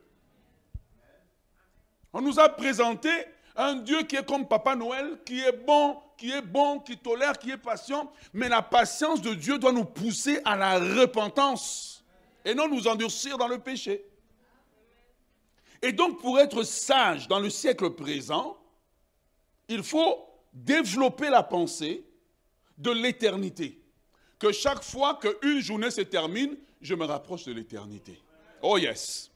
On 2.12 2.22
nous 2.22 2.40
a 2.40 2.50
présenté 2.50 3.10
un 3.56 3.76
Dieu 3.76 4.04
qui 4.04 4.16
est 4.16 4.26
comme 4.26 4.48
Papa 4.48 4.76
Noël, 4.76 5.18
qui 5.26 5.40
est 5.40 5.66
bon, 5.66 5.98
qui 6.18 6.32
est 6.32 6.42
bon, 6.42 6.80
qui 6.80 6.98
tolère, 6.98 7.38
qui 7.38 7.52
est 7.52 7.58
patient. 7.58 8.12
Mais 8.34 8.50
la 8.50 8.62
patience 8.62 9.22
de 9.22 9.34
Dieu 9.34 9.58
doit 9.58 9.72
nous 9.72 9.86
pousser 9.86 10.40
à 10.44 10.56
la 10.56 10.78
repentance 10.78 12.04
et 12.44 12.54
non 12.54 12.68
nous 12.68 12.88
endurcir 12.88 13.38
dans 13.38 13.48
le 13.48 13.60
péché. 13.60 14.06
Et 15.86 15.92
donc 15.92 16.20
pour 16.20 16.40
être 16.40 16.64
sage 16.64 17.28
dans 17.28 17.40
le 17.40 17.52
siècle 17.52 17.92
présent, 17.92 18.58
il 19.70 19.84
faut 19.84 20.18
développer 20.52 21.30
la 21.30 21.44
pensée 21.44 22.04
de 22.80 22.90
l'éternité. 22.90 23.80
Que 24.40 24.52
chaque 24.52 24.84
fois 24.84 25.20
qu'une 25.22 25.60
journée 25.60 25.92
se 25.92 26.02
termine, 26.02 26.58
je 26.82 26.96
me 26.96 27.06
rapproche 27.06 27.44
de 27.44 27.54
l'éternité. 27.54 28.20
Oh 28.64 28.80
yes. 28.80 29.30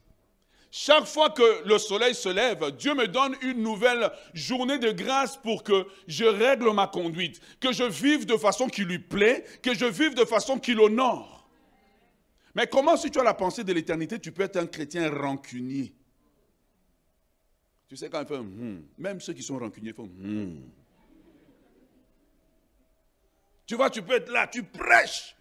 Chaque 0.72 1.06
fois 1.06 1.30
que 1.30 1.68
le 1.68 1.78
soleil 1.78 2.16
se 2.16 2.30
lève, 2.30 2.76
Dieu 2.76 2.96
me 2.96 3.08
donne 3.08 3.36
une 3.44 3.62
nouvelle 3.62 4.12
journée 4.34 4.80
de 4.80 4.90
grâce 4.92 5.38
pour 5.38 5.62
que 5.62 5.86
je 6.08 6.26
règle 6.26 6.74
ma 6.74 6.88
conduite, 6.88 7.40
que 7.60 7.72
je 7.72 7.84
vive 7.84 8.26
de 8.26 8.38
façon 8.38 8.68
qui 8.68 8.86
lui 8.86 8.98
plaît, 8.98 9.46
que 9.62 9.76
je 9.76 9.86
vive 9.86 10.16
de 10.16 10.26
façon 10.26 10.58
qui 10.58 10.74
l'honore. 10.74 11.48
Mais 12.56 12.66
comment 12.66 12.98
si 12.98 13.12
tu 13.12 13.20
as 13.20 13.24
la 13.24 13.36
pensée 13.36 13.64
de 13.64 13.72
l'éternité, 13.72 14.18
tu 14.18 14.32
peux 14.32 14.42
être 14.42 14.58
un 14.58 14.66
chrétien 14.66 15.12
rancunier? 15.12 15.94
Tu 17.90 17.98
sais 17.98 18.08
quand 18.08 18.22
il 18.22 18.28
fait 18.28 18.40
hmm, 18.40 18.84
même 19.00 19.20
ceux 19.20 19.34
qui 19.34 19.42
sont 19.42 19.58
rancuniers 19.58 19.94
font 19.94 20.06
hmm. 20.06 20.62
Tu 23.66 23.76
vois, 23.76 23.90
tu 23.90 24.02
peux 24.04 24.14
être 24.14 24.32
là, 24.32 24.48
tu 24.48 24.64
prêches. 24.64 25.36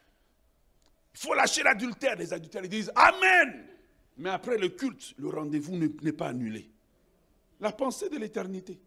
Il 1.14 1.20
faut 1.20 1.34
lâcher 1.34 1.62
l'adultère. 1.62 2.16
Les 2.16 2.32
adultères 2.32 2.64
ils 2.64 2.70
disent 2.70 2.92
Amen. 2.94 3.66
Mais 4.16 4.30
après 4.30 4.56
le 4.56 4.70
culte, 4.70 5.14
le 5.18 5.28
rendez-vous 5.28 5.76
n'est 5.76 6.12
pas 6.12 6.28
annulé. 6.28 6.70
La 7.60 7.70
pensée 7.70 8.08
de 8.08 8.16
l'éternité. 8.16 8.80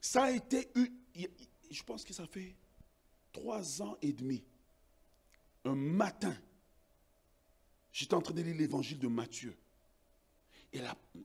Ça 0.00 0.24
a 0.24 0.30
été, 0.30 0.68
je 1.70 1.82
pense 1.82 2.04
que 2.04 2.12
ça 2.12 2.26
fait 2.26 2.54
trois 3.32 3.82
ans 3.82 3.96
et 4.02 4.12
demi. 4.12 4.44
Un 5.64 5.74
matin, 5.74 6.36
j'étais 7.92 8.14
en 8.14 8.20
train 8.20 8.34
de 8.34 8.42
lire 8.42 8.56
l'évangile 8.56 8.98
de 8.98 9.08
Matthieu. 9.08 9.56
Et 10.72 10.80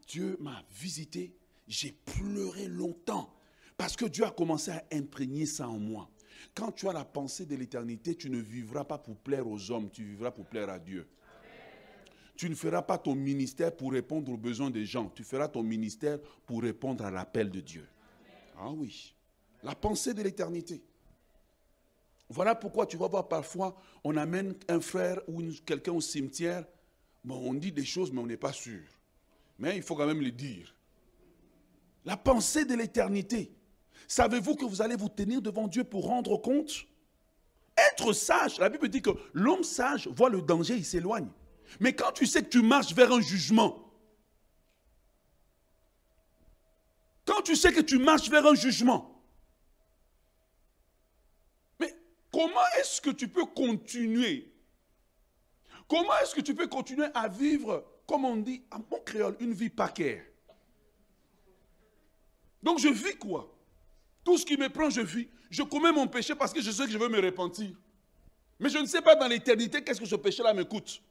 Dieu 0.07 0.38
m'a 0.39 0.63
visité. 0.71 1.36
J'ai 1.67 1.91
pleuré 1.91 2.67
longtemps. 2.67 3.33
Parce 3.77 3.95
que 3.95 4.05
Dieu 4.05 4.25
a 4.25 4.31
commencé 4.31 4.71
à 4.71 4.83
imprégner 4.91 5.45
ça 5.45 5.67
en 5.67 5.77
moi. 5.77 6.10
Quand 6.53 6.71
tu 6.71 6.88
as 6.88 6.93
la 6.93 7.05
pensée 7.05 7.45
de 7.45 7.55
l'éternité, 7.55 8.15
tu 8.15 8.29
ne 8.29 8.39
vivras 8.39 8.83
pas 8.83 8.97
pour 8.97 9.17
plaire 9.17 9.47
aux 9.47 9.71
hommes, 9.71 9.89
tu 9.91 10.03
vivras 10.03 10.31
pour 10.31 10.45
plaire 10.45 10.69
à 10.69 10.79
Dieu. 10.79 11.07
Tu 12.36 12.49
ne 12.49 12.55
feras 12.55 12.83
pas 12.83 12.99
ton 12.99 13.15
ministère 13.15 13.75
pour 13.75 13.91
répondre 13.91 14.31
aux 14.31 14.38
besoins 14.38 14.69
des 14.69 14.86
gens. 14.86 15.10
Tu 15.10 15.23
feras 15.23 15.47
ton 15.47 15.63
ministère 15.63 16.19
pour 16.45 16.62
répondre 16.62 17.03
à 17.03 17.10
l'appel 17.10 17.49
de 17.49 17.62
Dieu. 17.62 17.88
Ah 18.60 18.71
oui. 18.71 19.15
La 19.63 19.73
pensée 19.73 20.13
de 20.13 20.21
l'éternité. 20.21 20.83
Voilà 22.29 22.53
pourquoi 22.53 22.86
tu 22.86 22.97
vas 22.97 23.07
voir 23.07 23.27
parfois, 23.27 23.75
on 24.03 24.15
amène 24.17 24.55
un 24.67 24.81
frère 24.81 25.19
ou 25.27 25.41
quelqu'un 25.65 25.93
au 25.93 26.01
cimetière. 26.01 26.65
Bon, 27.23 27.38
on 27.49 27.53
dit 27.53 27.71
des 27.71 27.86
choses, 27.86 28.12
mais 28.12 28.19
on 28.19 28.27
n'est 28.27 28.38
pas 28.38 28.53
sûr. 28.53 28.81
Mais 29.60 29.76
il 29.76 29.84
faut 29.84 29.96
quand 29.96 30.06
même 30.06 30.22
les 30.22 30.32
dire. 30.32 30.76
La 32.06 32.17
pensée 32.17 32.65
de 32.65 32.76
l'éternité. 32.76 33.52
Savez-vous 34.08 34.56
que 34.56 34.65
vous 34.65 34.82
allez 34.82 34.96
vous 34.96 35.10
tenir 35.10 35.41
devant 35.41 35.67
Dieu 35.67 35.84
pour 35.84 36.06
rendre 36.06 36.38
compte? 36.38 36.86
Être 37.78 38.13
sage, 38.13 38.58
la 38.58 38.70
Bible 38.70 38.89
dit 38.89 39.02
que 39.02 39.12
l'homme 39.34 39.63
sage 39.63 40.08
voit 40.08 40.30
le 40.30 40.41
danger, 40.41 40.76
il 40.76 40.86
s'éloigne. 40.86 41.30
Mais 41.80 41.93
quand 41.93 42.12
tu 42.12 42.26
sais 42.26 42.41
que 42.41 42.50
tu 42.50 42.62
marches 42.62 42.93
vers 42.93 43.12
un 43.12 43.22
jugement, 43.22 43.91
quand 47.26 47.41
tu 47.41 47.56
sais 47.56 47.74
que 47.74 47.82
tu 47.82 47.98
marches 48.00 48.30
vers 48.30 48.46
un 48.46 48.56
jugement, 48.56 49.22
mais 51.80 51.93
comment 52.32 52.65
est-ce 52.80 53.02
que 53.02 53.10
tu 53.10 53.28
peux 53.28 53.46
continuer? 53.46 54.54
Comment 55.88 56.17
est-ce 56.20 56.34
que 56.34 56.41
tu 56.41 56.56
peux 56.56 56.67
continuer 56.67 57.08
à 57.13 57.28
vivre, 57.28 57.86
comme 58.08 58.24
on 58.26 58.38
dit 58.38 58.63
en 58.72 58.80
bon 58.80 59.02
créole, 59.06 59.36
une 59.39 59.54
vie 59.54 59.70
paquère 59.70 60.24
Donc 62.63 62.80
je 62.80 62.88
vis 62.88 63.17
quoi? 63.17 63.54
Tout 64.24 64.38
ce 64.38 64.46
qui 64.46 64.58
me 64.58 64.70
prend, 64.70 64.89
je 64.89 65.02
vis. 65.02 65.28
Je 65.50 65.63
commets 65.63 65.91
mon 65.91 66.08
péché 66.08 66.36
parce 66.36 66.52
que 66.54 66.62
je 66.62 66.72
sais 66.72 66.86
que 66.86 66.91
je 66.91 66.98
veux 66.98 67.10
me 67.10 67.22
repentir. 67.22 67.72
Mais 68.60 68.70
je 68.70 68.78
ne 68.78 68.86
sais 68.86 69.02
pas 69.02 69.15
dans 69.15 69.28
l'éternité 69.28 69.84
qu'est-ce 69.84 70.00
que 70.00 70.06
ce 70.06 70.15
péché-là 70.15 70.54
me 70.54 70.63
coûte. 70.63 71.02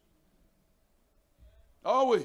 Ah 1.83 2.03
oui. 2.03 2.19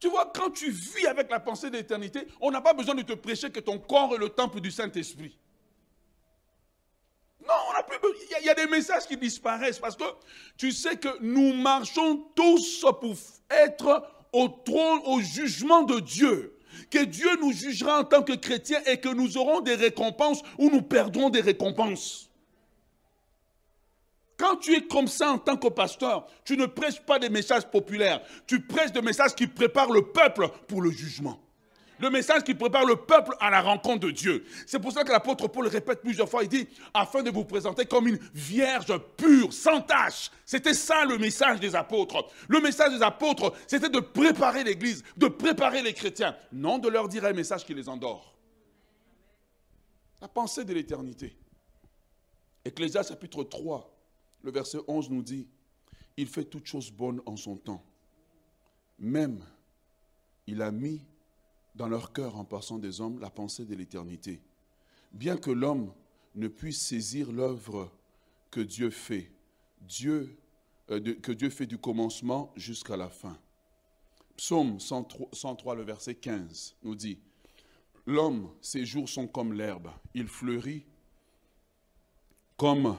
Tu 0.00 0.08
vois, 0.08 0.30
quand 0.32 0.50
tu 0.50 0.70
vis 0.70 1.06
avec 1.06 1.30
la 1.30 1.40
pensée 1.40 1.70
d'éternité, 1.70 2.26
on 2.40 2.50
n'a 2.50 2.60
pas 2.60 2.72
besoin 2.72 2.94
de 2.94 3.02
te 3.02 3.14
prêcher 3.14 3.50
que 3.50 3.60
ton 3.60 3.78
corps 3.78 4.14
est 4.14 4.18
le 4.18 4.28
temple 4.28 4.60
du 4.60 4.70
Saint-Esprit. 4.70 5.36
Non, 7.40 7.54
on 7.68 7.72
n'a 7.72 7.82
plus 7.82 7.87
Il 8.40 8.46
y, 8.46 8.48
a 8.48 8.54
des 8.54 8.66
messages 8.66 9.06
qui 9.06 9.16
disparaissent 9.16 9.78
parce 9.78 9.96
que 9.96 10.04
tu 10.56 10.72
sais 10.72 10.96
que 10.96 11.08
nous 11.20 11.54
marchons 11.54 12.24
tous 12.34 12.84
pour 13.00 13.14
être 13.50 14.02
au 14.32 14.48
trône, 14.48 15.00
au 15.04 15.20
jugement 15.20 15.82
de 15.82 16.00
Dieu. 16.00 16.56
Que 16.90 17.04
Dieu 17.04 17.28
nous 17.40 17.52
jugera 17.52 18.00
en 18.00 18.04
tant 18.04 18.22
que 18.22 18.34
chrétiens 18.34 18.80
et 18.86 18.98
que 18.98 19.08
nous 19.08 19.36
aurons 19.36 19.60
des 19.60 19.74
récompenses 19.74 20.42
ou 20.58 20.70
nous 20.70 20.82
perdrons 20.82 21.30
des 21.30 21.40
récompenses. 21.40 22.30
Quand 24.36 24.56
tu 24.56 24.74
es 24.74 24.86
comme 24.86 25.08
ça 25.08 25.32
en 25.32 25.38
tant 25.38 25.56
que 25.56 25.68
pasteur, 25.68 26.26
tu 26.44 26.56
ne 26.56 26.66
prêches 26.66 27.00
pas 27.00 27.18
des 27.18 27.28
messages 27.28 27.68
populaires, 27.68 28.22
tu 28.46 28.60
prêches 28.60 28.92
des 28.92 29.02
messages 29.02 29.34
qui 29.34 29.48
préparent 29.48 29.90
le 29.90 30.12
peuple 30.12 30.48
pour 30.68 30.80
le 30.80 30.90
jugement. 30.90 31.40
Le 32.00 32.10
message 32.10 32.44
qui 32.44 32.54
prépare 32.54 32.84
le 32.84 32.96
peuple 32.96 33.34
à 33.40 33.50
la 33.50 33.60
rencontre 33.60 34.06
de 34.06 34.10
Dieu. 34.10 34.44
C'est 34.66 34.78
pour 34.78 34.92
ça 34.92 35.02
que 35.04 35.10
l'apôtre 35.10 35.48
Paul 35.48 35.66
répète 35.66 36.00
plusieurs 36.00 36.28
fois, 36.28 36.42
il 36.42 36.48
dit, 36.48 36.68
afin 36.94 37.22
de 37.22 37.30
vous 37.30 37.44
présenter 37.44 37.86
comme 37.86 38.06
une 38.06 38.18
vierge 38.32 38.96
pure, 39.16 39.52
sans 39.52 39.80
tache. 39.80 40.30
C'était 40.44 40.74
ça 40.74 41.04
le 41.04 41.18
message 41.18 41.60
des 41.60 41.74
apôtres. 41.74 42.28
Le 42.48 42.60
message 42.60 42.96
des 42.96 43.02
apôtres, 43.02 43.52
c'était 43.66 43.88
de 43.88 44.00
préparer 44.00 44.64
l'Église, 44.64 45.02
de 45.16 45.26
préparer 45.26 45.82
les 45.82 45.92
chrétiens, 45.92 46.36
non 46.52 46.78
de 46.78 46.88
leur 46.88 47.08
dire 47.08 47.24
un 47.24 47.32
message 47.32 47.64
qui 47.64 47.74
les 47.74 47.88
endort. 47.88 48.34
La 50.20 50.28
pensée 50.28 50.64
de 50.64 50.72
l'éternité. 50.72 51.36
Ecclésias 52.64 53.04
chapitre 53.04 53.44
3, 53.44 53.90
le 54.42 54.50
verset 54.50 54.78
11 54.86 55.10
nous 55.10 55.22
dit, 55.22 55.48
il 56.16 56.26
fait 56.26 56.44
toutes 56.44 56.66
choses 56.66 56.90
bonnes 56.90 57.22
en 57.26 57.36
son 57.36 57.56
temps. 57.56 57.82
Même, 58.98 59.40
il 60.46 60.60
a 60.62 60.72
mis 60.72 61.00
dans 61.78 61.88
leur 61.88 62.12
cœur, 62.12 62.36
en 62.36 62.44
passant 62.44 62.76
des 62.76 63.00
hommes, 63.00 63.20
la 63.20 63.30
pensée 63.30 63.64
de 63.64 63.74
l'éternité. 63.74 64.42
Bien 65.12 65.36
que 65.36 65.52
l'homme 65.52 65.92
ne 66.34 66.48
puisse 66.48 66.82
saisir 66.82 67.30
l'œuvre 67.30 67.90
que 68.50 68.60
Dieu 68.60 68.90
fait, 68.90 69.30
Dieu, 69.82 70.36
euh, 70.90 71.00
que 71.22 71.32
Dieu 71.32 71.50
fait 71.50 71.66
du 71.66 71.78
commencement 71.78 72.52
jusqu'à 72.56 72.96
la 72.96 73.08
fin. 73.08 73.38
Psaume 74.36 74.80
103, 74.80 75.28
103, 75.32 75.76
le 75.76 75.82
verset 75.84 76.16
15, 76.16 76.76
nous 76.82 76.96
dit, 76.96 77.18
L'homme, 78.06 78.50
ses 78.60 78.84
jours 78.84 79.08
sont 79.08 79.28
comme 79.28 79.52
l'herbe, 79.52 79.90
il 80.14 80.26
fleurit 80.26 80.84
comme 82.56 82.96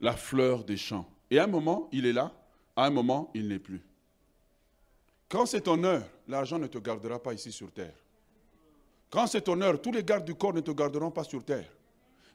la 0.00 0.16
fleur 0.16 0.64
des 0.64 0.76
champs. 0.78 1.10
Et 1.30 1.38
à 1.38 1.44
un 1.44 1.48
moment, 1.48 1.88
il 1.92 2.06
est 2.06 2.12
là, 2.12 2.32
à 2.76 2.86
un 2.86 2.90
moment, 2.90 3.30
il 3.34 3.48
n'est 3.48 3.58
plus. 3.58 3.82
Quand 5.36 5.44
c'est 5.44 5.60
ton 5.60 5.84
heure, 5.84 6.08
l'argent 6.28 6.58
ne 6.58 6.66
te 6.66 6.78
gardera 6.78 7.22
pas 7.22 7.34
ici 7.34 7.52
sur 7.52 7.70
terre. 7.70 7.92
Quand 9.10 9.26
c'est 9.26 9.42
ton 9.42 9.60
heure, 9.60 9.82
tous 9.82 9.92
les 9.92 10.02
gardes 10.02 10.24
du 10.24 10.34
corps 10.34 10.54
ne 10.54 10.62
te 10.62 10.70
garderont 10.70 11.10
pas 11.10 11.24
sur 11.24 11.44
terre. 11.44 11.70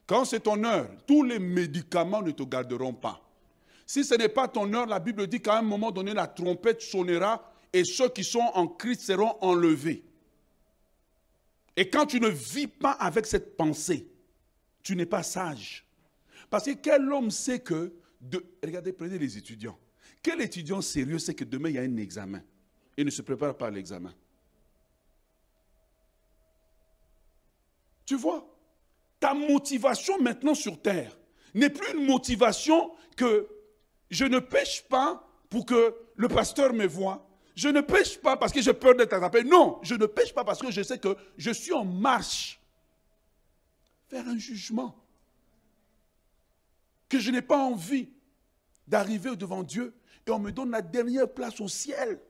Quand 0.06 0.24
c'est 0.24 0.38
ton 0.38 0.62
heure, 0.62 0.88
tous 1.04 1.24
les 1.24 1.40
médicaments 1.40 2.22
ne 2.22 2.30
te 2.30 2.44
garderont 2.44 2.92
pas. 2.94 3.20
Si 3.84 4.04
ce 4.04 4.14
n'est 4.14 4.28
pas 4.28 4.46
ton 4.46 4.72
heure, 4.72 4.86
la 4.86 5.00
Bible 5.00 5.26
dit 5.26 5.40
qu'à 5.40 5.58
un 5.58 5.62
moment 5.62 5.90
donné, 5.90 6.14
la 6.14 6.28
trompette 6.28 6.80
sonnera 6.80 7.52
et 7.72 7.82
ceux 7.82 8.08
qui 8.08 8.22
sont 8.22 8.48
en 8.54 8.68
Christ 8.68 9.00
seront 9.00 9.36
enlevés. 9.40 10.04
Et 11.76 11.90
quand 11.90 12.06
tu 12.06 12.20
ne 12.20 12.28
vis 12.28 12.68
pas 12.68 12.92
avec 12.92 13.26
cette 13.26 13.56
pensée, 13.56 14.06
tu 14.80 14.94
n'es 14.94 15.06
pas 15.06 15.24
sage. 15.24 15.84
Parce 16.48 16.66
que 16.66 16.74
quel 16.74 17.12
homme 17.12 17.32
sait 17.32 17.58
que... 17.58 17.92
De, 18.20 18.46
regardez, 18.62 18.92
prenez 18.92 19.18
les 19.18 19.36
étudiants. 19.36 19.76
Quel 20.22 20.40
étudiant 20.40 20.80
sérieux 20.80 21.18
sait 21.18 21.34
que 21.34 21.42
demain 21.42 21.70
il 21.70 21.74
y 21.74 21.78
a 21.78 21.82
un 21.82 21.96
examen? 21.96 22.44
Et 22.96 23.04
ne 23.04 23.10
se 23.10 23.22
prépare 23.22 23.56
pas 23.56 23.68
à 23.68 23.70
l'examen 23.70 24.12
Tu 28.04 28.16
vois, 28.16 28.46
ta 29.20 29.32
motivation 29.32 30.20
maintenant 30.20 30.54
sur 30.54 30.80
terre 30.80 31.16
n'est 31.54 31.70
plus 31.70 31.96
une 31.96 32.06
motivation 32.06 32.92
que 33.16 33.48
je 34.10 34.24
ne 34.24 34.38
pêche 34.38 34.82
pas 34.88 35.26
pour 35.48 35.64
que 35.64 35.94
le 36.16 36.28
pasteur 36.28 36.72
me 36.72 36.86
voie. 36.86 37.28
Je 37.54 37.68
ne 37.68 37.80
pêche 37.80 38.18
pas 38.18 38.36
parce 38.36 38.52
que 38.52 38.60
j'ai 38.60 38.72
peur 38.72 38.94
d'être 38.94 39.12
attrapé. 39.12 39.44
Non, 39.44 39.78
je 39.82 39.94
ne 39.94 40.06
pêche 40.06 40.32
pas 40.34 40.44
parce 40.44 40.60
que 40.60 40.70
je 40.70 40.82
sais 40.82 40.98
que 40.98 41.16
je 41.36 41.50
suis 41.50 41.72
en 41.72 41.84
marche 41.84 42.60
vers 44.10 44.26
un 44.26 44.38
jugement. 44.38 44.94
Que 47.08 47.18
je 47.18 47.30
n'ai 47.30 47.42
pas 47.42 47.58
envie 47.58 48.08
d'arriver 48.86 49.36
devant 49.36 49.62
Dieu 49.62 49.94
et 50.26 50.30
on 50.30 50.38
me 50.38 50.50
donne 50.50 50.70
la 50.70 50.82
dernière 50.82 51.32
place 51.32 51.60
au 51.60 51.68
ciel. 51.68 52.20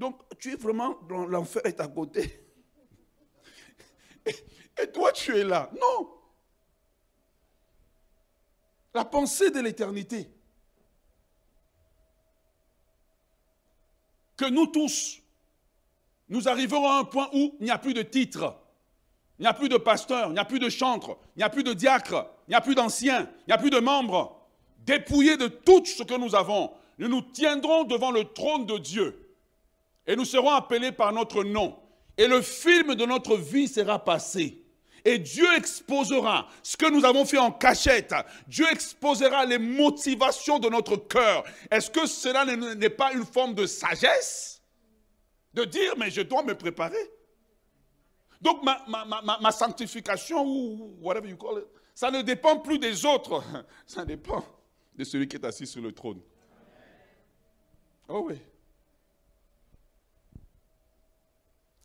Donc 0.00 0.18
tu 0.38 0.50
es 0.50 0.56
vraiment 0.56 0.96
dans 1.10 1.26
l'enfer 1.26 1.60
est 1.66 1.78
à 1.78 1.86
côté. 1.86 2.42
Et, 4.24 4.90
toi 4.90 5.12
tu 5.12 5.36
es 5.36 5.44
là. 5.44 5.70
Non. 5.78 6.10
La 8.94 9.04
pensée 9.04 9.50
de 9.50 9.60
l'éternité. 9.60 10.26
Que 14.38 14.46
nous 14.46 14.68
tous, 14.68 15.20
nous 16.30 16.48
arriverons 16.48 16.88
à 16.88 17.00
un 17.00 17.04
point 17.04 17.28
où 17.34 17.56
il 17.60 17.64
n'y 17.64 17.70
a 17.70 17.76
plus 17.76 17.92
de 17.92 18.00
titre, 18.00 18.58
il 19.38 19.42
n'y 19.42 19.48
a 19.48 19.52
plus 19.52 19.68
de 19.68 19.76
pasteur, 19.76 20.30
il 20.30 20.32
n'y 20.32 20.38
a 20.38 20.46
plus 20.46 20.60
de 20.60 20.70
chantre, 20.70 21.18
il 21.36 21.40
n'y 21.40 21.44
a 21.44 21.50
plus 21.50 21.62
de 21.62 21.74
diacre, 21.74 22.26
il 22.48 22.52
n'y 22.52 22.56
a 22.56 22.62
plus 22.62 22.74
d'anciens, 22.74 23.30
il 23.40 23.48
n'y 23.48 23.52
a 23.52 23.58
plus 23.58 23.68
de 23.68 23.80
membres. 23.80 24.48
Dépouillés 24.78 25.36
de 25.36 25.48
tout 25.48 25.84
ce 25.84 26.02
que 26.02 26.14
nous 26.14 26.34
avons, 26.34 26.72
nous 26.96 27.08
nous 27.08 27.20
tiendrons 27.20 27.84
devant 27.84 28.10
le 28.10 28.24
trône 28.24 28.64
de 28.64 28.78
Dieu 28.78 29.26
et 30.10 30.16
nous 30.16 30.24
serons 30.24 30.50
appelés 30.50 30.90
par 30.90 31.12
notre 31.12 31.44
nom. 31.44 31.78
Et 32.18 32.26
le 32.26 32.42
film 32.42 32.96
de 32.96 33.06
notre 33.06 33.36
vie 33.36 33.68
sera 33.68 34.04
passé. 34.04 34.60
Et 35.04 35.18
Dieu 35.18 35.46
exposera 35.56 36.48
ce 36.64 36.76
que 36.76 36.90
nous 36.90 37.04
avons 37.04 37.24
fait 37.24 37.38
en 37.38 37.52
cachette. 37.52 38.12
Dieu 38.48 38.66
exposera 38.72 39.46
les 39.46 39.58
motivations 39.58 40.58
de 40.58 40.68
notre 40.68 40.96
cœur. 40.96 41.44
Est-ce 41.70 41.92
que 41.92 42.06
cela 42.08 42.44
n'est 42.44 42.90
pas 42.90 43.12
une 43.12 43.24
forme 43.24 43.54
de 43.54 43.66
sagesse? 43.66 44.60
De 45.54 45.64
dire, 45.64 45.94
mais 45.96 46.10
je 46.10 46.22
dois 46.22 46.42
me 46.42 46.56
préparer. 46.56 47.08
Donc 48.40 48.64
ma, 48.64 49.52
sanctification, 49.52 50.44
ou 50.44 50.96
whatever 51.00 51.28
you 51.28 51.36
call 51.36 51.58
it, 51.58 51.68
ça 51.94 52.10
ne 52.10 52.20
dépend 52.22 52.58
plus 52.58 52.80
des 52.80 53.06
autres. 53.06 53.44
Ça 53.86 54.04
dépend 54.04 54.44
de 54.96 55.04
celui 55.04 55.28
qui 55.28 55.36
est 55.36 55.44
assis 55.44 55.68
sur 55.68 55.80
le 55.80 55.92
trône. 55.92 56.20
Oh 58.08 58.24
oui. 58.28 58.40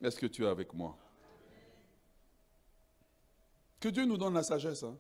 Est-ce 0.02 0.20
que 0.20 0.26
tu 0.26 0.44
es 0.44 0.48
avec 0.48 0.74
moi? 0.74 0.98
Que 3.80 3.90
Dieu 3.90 4.06
nous 4.06 4.18
donne 4.18 4.34
la 4.34 4.44
sagesse. 4.44 4.84
Hein. 4.84 4.98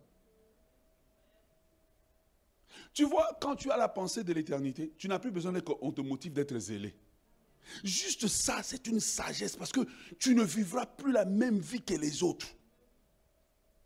Tu 2.93 3.05
vois, 3.05 3.37
quand 3.41 3.55
tu 3.55 3.71
as 3.71 3.77
la 3.77 3.89
pensée 3.89 4.23
de 4.23 4.31
l'éternité, 4.33 4.93
tu 4.97 5.07
n'as 5.07 5.19
plus 5.19 5.31
besoin 5.31 5.59
qu'on 5.61 5.91
te 5.91 6.01
motive 6.01 6.33
d'être 6.33 6.57
zélé. 6.57 6.95
Juste 7.83 8.27
ça, 8.27 8.61
c'est 8.63 8.87
une 8.87 8.99
sagesse 8.99 9.55
parce 9.55 9.71
que 9.71 9.81
tu 10.19 10.35
ne 10.35 10.43
vivras 10.43 10.85
plus 10.85 11.11
la 11.11 11.25
même 11.25 11.59
vie 11.59 11.81
que 11.81 11.95
les 11.95 12.23
autres. 12.23 12.47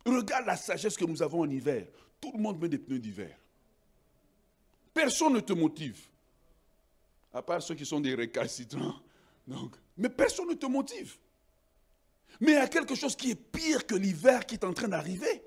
Regarde 0.04 0.46
la 0.46 0.56
sagesse 0.56 0.96
que 0.96 1.04
nous 1.04 1.22
avons 1.22 1.40
en 1.40 1.50
hiver. 1.50 1.86
Tout 2.20 2.32
le 2.34 2.40
monde 2.40 2.60
met 2.60 2.68
des 2.68 2.78
pneus 2.78 2.98
d'hiver. 2.98 3.36
Personne 4.92 5.34
ne 5.34 5.40
te 5.40 5.52
motive 5.52 5.98
à 7.32 7.42
part 7.42 7.62
ceux 7.62 7.74
qui 7.74 7.86
sont 7.86 8.00
des 8.00 8.14
récalcitrants. 8.14 8.94
Mais 9.96 10.08
personne 10.08 10.48
ne 10.48 10.54
te 10.54 10.66
motive. 10.66 11.16
Mais 12.40 12.52
il 12.52 12.54
y 12.54 12.58
a 12.58 12.68
quelque 12.68 12.94
chose 12.94 13.16
qui 13.16 13.30
est 13.30 13.34
pire 13.34 13.86
que 13.86 13.94
l'hiver 13.94 14.46
qui 14.46 14.54
est 14.54 14.64
en 14.64 14.72
train 14.72 14.88
d'arriver. 14.88 15.42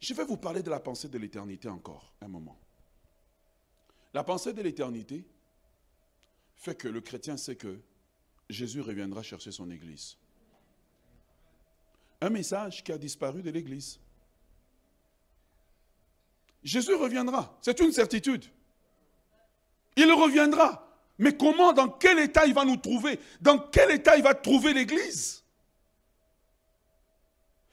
Je 0.00 0.14
vais 0.14 0.24
vous 0.24 0.36
parler 0.36 0.62
de 0.62 0.70
la 0.70 0.80
pensée 0.80 1.08
de 1.08 1.18
l'éternité 1.18 1.68
encore 1.68 2.12
un 2.20 2.28
moment. 2.28 2.58
La 4.14 4.24
pensée 4.24 4.52
de 4.52 4.62
l'éternité 4.62 5.24
fait 6.56 6.74
que 6.74 6.88
le 6.88 7.00
chrétien 7.00 7.36
sait 7.36 7.56
que 7.56 7.80
Jésus 8.48 8.80
reviendra 8.80 9.22
chercher 9.22 9.52
son 9.52 9.70
Église. 9.70 10.16
Un 12.20 12.30
message 12.30 12.84
qui 12.84 12.92
a 12.92 12.98
disparu 12.98 13.42
de 13.42 13.50
l'Église. 13.50 13.98
Jésus 16.62 16.94
reviendra, 16.94 17.58
c'est 17.60 17.80
une 17.80 17.92
certitude. 17.92 18.44
Il 19.96 20.10
reviendra. 20.12 20.91
Mais 21.18 21.36
comment, 21.36 21.72
dans 21.72 21.88
quel 21.88 22.18
état 22.18 22.46
il 22.46 22.54
va 22.54 22.64
nous 22.64 22.76
trouver? 22.76 23.20
Dans 23.40 23.58
quel 23.58 23.90
état 23.90 24.16
il 24.16 24.22
va 24.22 24.34
trouver 24.34 24.72
l'Église? 24.72 25.44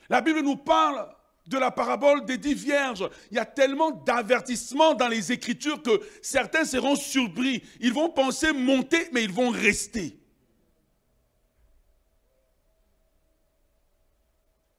La 0.09 0.21
Bible 0.21 0.41
nous 0.41 0.57
parle 0.57 1.07
de 1.47 1.57
la 1.57 1.71
parabole 1.71 2.25
des 2.25 2.37
dix 2.37 2.53
vierges. 2.53 3.09
Il 3.31 3.37
y 3.37 3.39
a 3.39 3.45
tellement 3.45 3.91
d'avertissements 3.91 4.93
dans 4.93 5.07
les 5.07 5.31
Écritures 5.31 5.81
que 5.81 6.01
certains 6.21 6.65
seront 6.65 6.95
surpris. 6.95 7.63
Ils 7.79 7.93
vont 7.93 8.09
penser 8.09 8.53
monter, 8.53 9.09
mais 9.11 9.23
ils 9.23 9.31
vont 9.31 9.49
rester. 9.49 10.18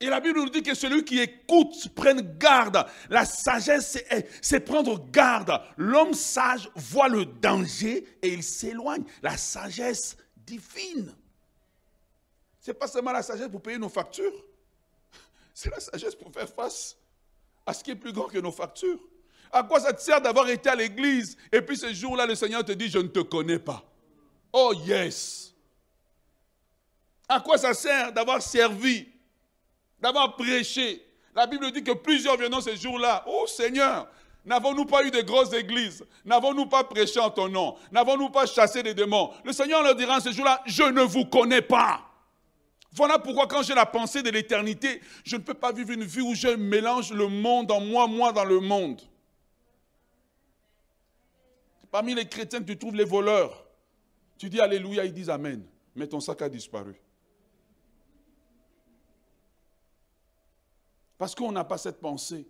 Et 0.01 0.07
la 0.07 0.19
Bible 0.19 0.39
nous 0.39 0.49
dit 0.49 0.63
que 0.63 0.73
celui 0.73 1.05
qui 1.05 1.19
écoute 1.19 1.89
prenne 1.93 2.35
garde. 2.39 2.83
La 3.07 3.23
sagesse, 3.23 4.03
c'est 4.41 4.59
prendre 4.59 4.99
garde. 5.11 5.61
L'homme 5.77 6.15
sage 6.15 6.71
voit 6.75 7.07
le 7.07 7.25
danger 7.25 8.07
et 8.23 8.33
il 8.33 8.41
s'éloigne. 8.41 9.03
La 9.21 9.37
sagesse 9.37 10.17
divine. 10.35 11.15
Ce 12.59 12.71
n'est 12.71 12.77
pas 12.77 12.87
seulement 12.87 13.11
la 13.11 13.21
sagesse 13.21 13.47
pour 13.47 13.61
payer 13.61 13.77
nos 13.77 13.89
factures. 13.89 14.43
C'est 15.53 15.69
la 15.69 15.79
sagesse 15.79 16.15
pour 16.15 16.31
faire 16.33 16.49
face 16.49 16.97
à 17.63 17.73
ce 17.73 17.83
qui 17.83 17.91
est 17.91 17.95
plus 17.95 18.11
grand 18.11 18.25
que 18.25 18.39
nos 18.39 18.51
factures. 18.51 18.99
À 19.51 19.61
quoi 19.61 19.79
ça 19.79 19.93
te 19.93 20.01
sert 20.01 20.19
d'avoir 20.19 20.49
été 20.49 20.67
à 20.67 20.75
l'église 20.75 21.37
et 21.51 21.61
puis 21.61 21.77
ce 21.77 21.93
jour-là, 21.93 22.25
le 22.25 22.33
Seigneur 22.33 22.65
te 22.65 22.71
dit, 22.71 22.89
je 22.89 22.97
ne 22.97 23.07
te 23.07 23.19
connais 23.19 23.59
pas. 23.59 23.83
Oh 24.51 24.73
yes. 24.73 25.53
À 27.29 27.39
quoi 27.39 27.59
ça 27.59 27.75
sert 27.75 28.11
d'avoir 28.11 28.41
servi 28.41 29.10
d'avoir 30.01 30.35
prêché. 30.35 31.05
La 31.35 31.47
Bible 31.47 31.71
dit 31.71 31.83
que 31.83 31.91
plusieurs 31.91 32.37
viennent 32.37 32.59
ce 32.59 32.75
jour-là. 32.75 33.23
Oh 33.27 33.45
Seigneur, 33.47 34.07
n'avons-nous 34.45 34.85
pas 34.85 35.03
eu 35.03 35.11
de 35.11 35.21
grosses 35.21 35.53
églises? 35.53 36.03
N'avons-nous 36.25 36.65
pas 36.65 36.83
prêché 36.83 37.19
en 37.19 37.29
ton 37.29 37.47
nom? 37.47 37.75
N'avons-nous 37.91 38.29
pas 38.29 38.45
chassé 38.45 38.83
des 38.83 38.93
démons? 38.93 39.31
Le 39.43 39.53
Seigneur 39.53 39.83
leur 39.83 39.95
dira 39.95 40.19
ce 40.19 40.31
jour-là, 40.31 40.61
je 40.65 40.83
ne 40.83 41.01
vous 41.01 41.25
connais 41.25 41.61
pas. 41.61 42.01
Voilà 42.93 43.19
pourquoi 43.19 43.47
quand 43.47 43.63
j'ai 43.63 43.73
la 43.73 43.85
pensée 43.85 44.21
de 44.21 44.29
l'éternité, 44.29 45.01
je 45.23 45.37
ne 45.37 45.41
peux 45.41 45.53
pas 45.53 45.71
vivre 45.71 45.91
une 45.91 46.03
vie 46.03 46.21
où 46.21 46.35
je 46.35 46.49
mélange 46.49 47.13
le 47.13 47.27
monde 47.27 47.71
en 47.71 47.79
moi, 47.79 48.07
moi 48.07 48.33
dans 48.33 48.43
le 48.43 48.59
monde. 48.59 49.01
Parmi 51.89 52.13
les 52.15 52.25
chrétiens, 52.25 52.61
tu 52.61 52.77
trouves 52.77 52.95
les 52.95 53.05
voleurs. 53.05 53.65
Tu 54.37 54.49
dis 54.49 54.59
Alléluia, 54.59 55.05
ils 55.05 55.13
disent 55.13 55.29
Amen. 55.29 55.63
Mais 55.95 56.07
ton 56.07 56.19
sac 56.19 56.41
a 56.41 56.49
disparu. 56.49 56.95
Parce 61.21 61.35
qu'on 61.35 61.51
n'a 61.51 61.63
pas 61.63 61.77
cette 61.77 61.99
pensée. 61.99 62.47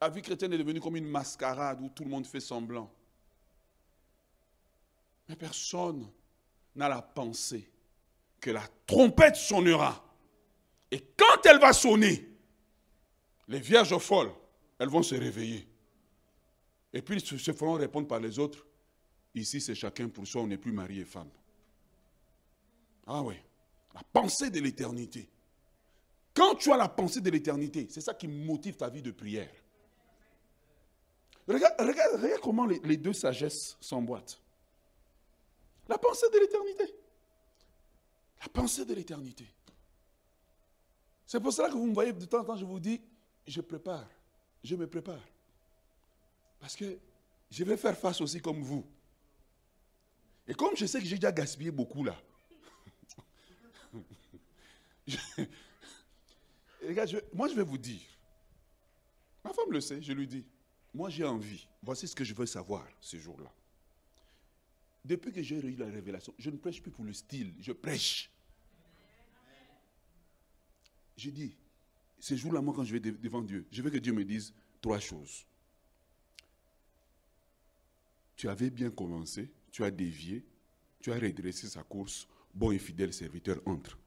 La 0.00 0.08
vie 0.08 0.22
chrétienne 0.22 0.54
est 0.54 0.56
devenue 0.56 0.80
comme 0.80 0.96
une 0.96 1.04
mascarade 1.04 1.82
où 1.82 1.90
tout 1.90 2.04
le 2.04 2.08
monde 2.08 2.26
fait 2.26 2.40
semblant. 2.40 2.90
Mais 5.28 5.36
personne 5.36 6.10
n'a 6.74 6.88
la 6.88 7.02
pensée 7.02 7.70
que 8.40 8.50
la 8.50 8.66
trompette 8.86 9.36
sonnera. 9.36 10.02
Et 10.90 11.00
quand 11.14 11.44
elle 11.44 11.58
va 11.58 11.74
sonner, 11.74 12.26
les 13.46 13.60
vierges 13.60 13.98
folles, 13.98 14.32
elles 14.78 14.88
vont 14.88 15.02
se 15.02 15.16
réveiller. 15.16 15.68
Et 16.94 17.02
puis 17.02 17.16
ils 17.16 17.38
se 17.38 17.52
feront 17.52 17.74
répondre 17.74 18.08
par 18.08 18.20
les 18.20 18.38
autres. 18.38 18.64
Ici, 19.34 19.60
c'est 19.60 19.74
chacun 19.74 20.08
pour 20.08 20.26
soi, 20.26 20.40
on 20.40 20.46
n'est 20.46 20.56
plus 20.56 20.72
mari 20.72 21.00
et 21.00 21.04
femme. 21.04 21.28
Ah 23.06 23.20
oui, 23.20 23.34
la 23.94 24.02
pensée 24.14 24.48
de 24.48 24.60
l'éternité. 24.60 25.28
Quand 26.34 26.56
tu 26.56 26.72
as 26.72 26.76
la 26.76 26.88
pensée 26.88 27.20
de 27.20 27.30
l'éternité, 27.30 27.86
c'est 27.88 28.00
ça 28.00 28.12
qui 28.12 28.26
motive 28.26 28.76
ta 28.76 28.88
vie 28.88 29.02
de 29.02 29.12
prière. 29.12 29.50
Regarde, 31.46 32.40
comment 32.42 32.66
les, 32.66 32.80
les, 32.80 32.96
deux 32.96 33.12
sagesses 33.12 33.76
s'emboîtent. 33.80 34.40
La 35.88 35.98
pensée 35.98 36.26
de 36.32 36.38
l'éternité. 36.38 36.94
La 38.40 38.48
pensée 38.48 38.84
de 38.84 38.94
l'éternité. 38.94 39.46
C'est 41.26 41.40
pour 41.40 41.52
cela 41.52 41.68
que 41.68 41.74
vous 41.74 41.86
me 41.86 41.94
voyez 41.94 42.12
de 42.12 42.24
temps 42.24 42.40
en 42.40 42.44
temps, 42.44 42.56
je 42.56 42.64
vous 42.64 42.80
dis, 42.80 43.00
je 43.46 43.60
prépare, 43.60 44.08
je 44.62 44.74
me 44.74 44.86
prépare. 44.86 45.20
Parce 46.58 46.74
que 46.74 46.98
je 47.50 47.64
vais 47.64 47.76
faire 47.76 47.96
face 47.96 48.20
aussi 48.20 48.40
comme 48.40 48.62
vous. 48.62 48.84
Et 50.48 50.54
comme 50.54 50.76
je 50.76 50.86
sais 50.86 50.98
que 51.00 51.06
j'ai 51.06 51.16
déjà 51.16 51.32
gaspillé 51.32 51.70
beaucoup 51.70 52.04
là, 52.04 52.16
moi 57.32 57.48
je 57.48 57.54
vais 57.54 57.62
vous 57.62 57.78
dire, 57.78 58.00
ma 59.44 59.52
femme 59.52 59.70
le 59.70 59.80
sait, 59.80 60.02
je 60.02 60.12
lui 60.12 60.26
dis, 60.26 60.44
moi 60.92 61.10
j'ai 61.10 61.24
envie, 61.24 61.66
voici 61.82 62.08
ce 62.08 62.14
que 62.14 62.24
je 62.24 62.34
veux 62.34 62.46
savoir 62.46 62.86
ce 63.00 63.18
jour-là. 63.18 63.52
Depuis 65.04 65.32
que 65.32 65.42
j'ai 65.42 65.56
eu 65.56 65.76
la 65.76 65.86
révélation, 65.86 66.34
je 66.38 66.50
ne 66.50 66.56
prêche 66.56 66.80
plus 66.80 66.90
pour 66.90 67.04
le 67.04 67.12
style, 67.12 67.52
je 67.60 67.72
prêche. 67.72 68.30
J'ai 71.16 71.30
dit, 71.30 71.54
ce 72.18 72.34
jour-là, 72.36 72.62
moi, 72.62 72.72
quand 72.74 72.84
je 72.84 72.96
vais 72.96 73.00
devant 73.00 73.42
Dieu, 73.42 73.66
je 73.70 73.82
veux 73.82 73.90
que 73.90 73.98
Dieu 73.98 74.12
me 74.14 74.24
dise 74.24 74.54
trois 74.80 74.98
choses. 74.98 75.46
Tu 78.34 78.48
avais 78.48 78.70
bien 78.70 78.90
commencé, 78.90 79.50
tu 79.70 79.84
as 79.84 79.90
dévié, 79.90 80.42
tu 81.00 81.12
as 81.12 81.18
redressé 81.18 81.68
sa 81.68 81.82
course, 81.82 82.26
bon 82.54 82.72
et 82.72 82.78
fidèle 82.78 83.12
serviteur, 83.12 83.60
entre. 83.66 83.98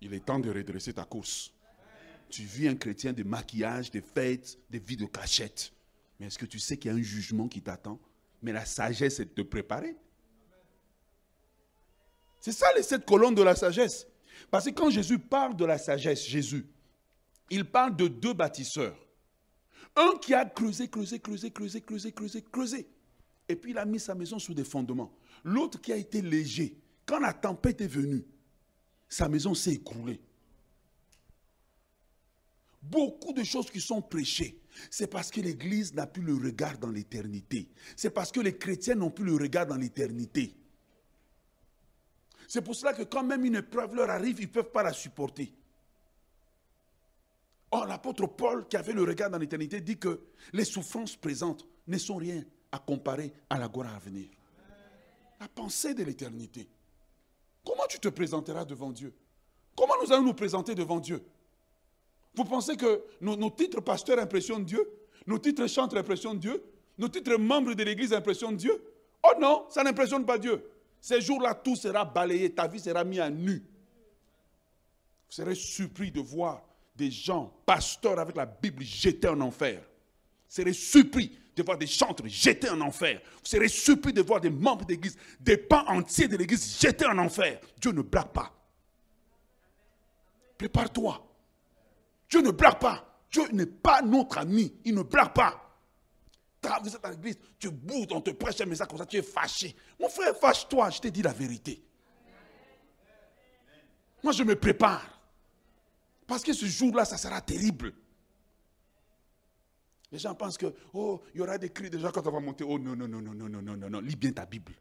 Il 0.00 0.12
est 0.14 0.24
temps 0.24 0.38
de 0.38 0.50
redresser 0.50 0.92
ta 0.92 1.04
course. 1.04 1.52
Tu 2.28 2.42
vis 2.42 2.68
un 2.68 2.74
chrétien 2.74 3.12
de 3.12 3.22
maquillage, 3.22 3.90
de 3.90 4.00
fêtes, 4.00 4.58
de 4.70 4.78
vie 4.78 4.96
de 4.96 5.06
cachette. 5.06 5.72
Mais 6.18 6.26
est-ce 6.26 6.38
que 6.38 6.46
tu 6.46 6.58
sais 6.58 6.76
qu'il 6.76 6.90
y 6.90 6.94
a 6.94 6.96
un 6.96 7.02
jugement 7.02 7.48
qui 7.48 7.62
t'attend? 7.62 8.00
Mais 8.42 8.52
la 8.52 8.64
sagesse 8.64 9.20
est 9.20 9.26
de 9.26 9.30
te 9.30 9.42
préparer. 9.42 9.96
C'est 12.40 12.52
ça 12.52 12.66
les 12.76 12.82
sept 12.82 13.04
colonnes 13.04 13.34
de 13.34 13.42
la 13.42 13.54
sagesse. 13.54 14.06
Parce 14.50 14.66
que 14.66 14.70
quand 14.70 14.90
Jésus 14.90 15.18
parle 15.18 15.56
de 15.56 15.64
la 15.64 15.78
sagesse, 15.78 16.26
Jésus, 16.26 16.66
il 17.50 17.64
parle 17.64 17.96
de 17.96 18.08
deux 18.08 18.34
bâtisseurs. 18.34 18.96
Un 19.96 20.16
qui 20.20 20.34
a 20.34 20.44
creusé, 20.44 20.88
creusé, 20.88 21.18
creusé, 21.18 21.50
creusé, 21.50 21.80
creusé, 21.80 22.12
creusé, 22.12 22.42
creusé. 22.42 22.88
Et 23.48 23.56
puis 23.56 23.70
il 23.70 23.78
a 23.78 23.84
mis 23.84 24.00
sa 24.00 24.14
maison 24.14 24.38
sous 24.38 24.54
des 24.54 24.64
fondements. 24.64 25.12
L'autre 25.44 25.80
qui 25.80 25.92
a 25.92 25.96
été 25.96 26.20
léger. 26.20 26.78
Quand 27.06 27.20
la 27.20 27.32
tempête 27.32 27.80
est 27.80 27.86
venue, 27.86 28.24
sa 29.08 29.28
maison 29.28 29.54
s'est 29.54 29.74
écroulée. 29.74 30.20
Beaucoup 32.82 33.32
de 33.32 33.42
choses 33.42 33.70
qui 33.70 33.80
sont 33.80 34.02
prêchées, 34.02 34.60
c'est 34.90 35.08
parce 35.08 35.30
que 35.30 35.40
l'Église 35.40 35.94
n'a 35.94 36.06
plus 36.06 36.22
le 36.22 36.34
regard 36.34 36.78
dans 36.78 36.90
l'éternité. 36.90 37.68
C'est 37.96 38.10
parce 38.10 38.30
que 38.30 38.40
les 38.40 38.56
chrétiens 38.56 38.94
n'ont 38.94 39.10
plus 39.10 39.24
le 39.24 39.34
regard 39.34 39.66
dans 39.66 39.76
l'éternité. 39.76 40.54
C'est 42.46 42.62
pour 42.62 42.76
cela 42.76 42.92
que 42.92 43.02
quand 43.02 43.24
même 43.24 43.44
une 43.44 43.56
épreuve 43.56 43.94
leur 43.94 44.08
arrive, 44.10 44.38
ils 44.40 44.46
ne 44.46 44.52
peuvent 44.52 44.70
pas 44.70 44.84
la 44.84 44.92
supporter. 44.92 45.52
Or, 47.72 47.86
l'apôtre 47.86 48.26
Paul, 48.28 48.68
qui 48.68 48.76
avait 48.76 48.92
le 48.92 49.02
regard 49.02 49.30
dans 49.30 49.38
l'éternité, 49.38 49.80
dit 49.80 49.98
que 49.98 50.20
les 50.52 50.64
souffrances 50.64 51.16
présentes 51.16 51.66
ne 51.88 51.98
sont 51.98 52.16
rien 52.16 52.44
à 52.70 52.78
comparer 52.78 53.32
à 53.50 53.58
la 53.58 53.68
gloire 53.68 53.94
à 53.94 53.98
venir. 53.98 54.28
La 55.40 55.48
pensée 55.48 55.92
de 55.92 56.04
l'éternité. 56.04 56.68
Comment 57.66 57.86
tu 57.88 57.98
te 57.98 58.08
présenteras 58.08 58.64
devant 58.64 58.90
Dieu? 58.90 59.12
Comment 59.76 59.94
nous 60.02 60.12
allons 60.12 60.22
nous 60.22 60.34
présenter 60.34 60.74
devant 60.74 61.00
Dieu? 61.00 61.20
Vous 62.34 62.44
pensez 62.44 62.76
que 62.76 63.02
nos, 63.20 63.50
titres 63.50 63.80
pasteurs 63.80 64.20
impressionnent 64.20 64.64
Dieu? 64.64 64.88
Nos 65.26 65.38
titres 65.38 65.66
chantres 65.66 65.96
impressionnent 65.96 66.38
Dieu? 66.38 66.62
Nos 66.96 67.08
titres 67.08 67.36
membres 67.36 67.74
de 67.74 67.82
l'Église 67.82 68.12
impressionnent 68.12 68.56
Dieu? 68.56 68.80
Oh 69.24 69.32
non, 69.40 69.66
ça 69.68 69.82
n'impressionne 69.82 70.24
pas 70.24 70.38
Dieu. 70.38 70.64
Ces 71.00 71.20
jours-là, 71.20 71.54
tout 71.54 71.74
sera 71.74 72.04
balayé, 72.04 72.50
ta 72.50 72.68
vie 72.68 72.78
sera 72.78 73.02
mise 73.02 73.20
à 73.20 73.28
nu. 73.28 73.58
Vous 75.26 75.32
serez 75.32 75.56
surpris 75.56 76.12
de 76.12 76.20
voir 76.20 76.62
des 76.94 77.10
gens, 77.10 77.52
pasteurs 77.66 78.18
avec 78.18 78.36
la 78.36 78.46
Bible, 78.46 78.84
jetés 78.84 79.28
en 79.28 79.40
enfer. 79.40 79.80
Vous 79.80 80.54
serez 80.54 80.72
surpris 80.72 81.36
de 81.56 81.62
voir 81.62 81.78
des 81.78 81.86
chantres 81.86 82.26
jetés 82.26 82.70
en 82.70 82.80
enfer. 82.80 83.20
Vous 83.24 83.40
serez 83.50 83.68
surpris 83.68 84.12
de 84.12 84.22
voir 84.22 84.40
des 84.40 84.50
membres 84.50 84.84
d'église, 84.84 85.16
des 85.40 85.56
pans 85.56 85.84
entiers 85.88 86.28
de 86.28 86.36
l'église 86.36 86.78
jetés 86.78 87.06
en 87.06 87.18
enfer. 87.18 87.58
Dieu 87.80 87.92
ne 87.92 88.02
blague 88.02 88.32
pas. 88.32 88.52
Prépare-toi. 90.58 91.26
Dieu 92.28 92.42
ne 92.42 92.50
blague 92.50 92.78
pas. 92.78 93.20
Dieu 93.30 93.44
n'est 93.52 93.66
pas 93.66 94.02
notre 94.02 94.38
ami. 94.38 94.74
Il 94.84 94.94
ne 94.94 95.02
blague 95.02 95.32
pas 95.32 95.66
vous 96.82 96.94
êtes 96.94 97.04
à 97.04 97.10
l'église, 97.10 97.38
tu 97.58 97.70
boudes, 97.70 98.12
on 98.12 98.20
te 98.20 98.30
prêche 98.30 98.60
un 98.60 98.66
message 98.66 98.88
comme 98.88 98.98
ça, 98.98 99.06
tu 99.06 99.16
es 99.16 99.22
fâché. 99.22 99.74
Mon 99.98 100.08
frère, 100.08 100.36
fâche-toi, 100.36 100.90
je 100.90 101.00
t'ai 101.00 101.10
dit 101.10 101.22
la 101.22 101.32
vérité. 101.32 101.82
Moi, 104.22 104.32
je 104.32 104.42
me 104.42 104.56
prépare. 104.56 105.20
Parce 106.26 106.42
que 106.42 106.52
ce 106.52 106.66
jour-là, 106.66 107.04
ça 107.04 107.16
sera 107.16 107.40
terrible. 107.40 107.92
Les 110.12 110.18
gens 110.18 110.34
pensent 110.34 110.56
que, 110.56 110.72
oh, 110.92 111.22
il 111.34 111.38
y 111.38 111.40
aura 111.42 111.58
des 111.58 111.70
cris 111.70 111.90
gens 111.98 112.12
quand 112.12 112.26
on 112.26 112.30
va 112.30 112.40
monter. 112.40 112.64
Oh, 112.64 112.78
non, 112.78 112.94
non, 112.94 113.08
non, 113.08 113.20
non, 113.20 113.34
non, 113.34 113.48
non, 113.48 113.62
non, 113.62 113.76
non, 113.76 113.90
non. 113.90 114.00
Lis 114.00 114.16
bien 114.16 114.32
ta 114.32 114.46
Bible. 114.46 114.72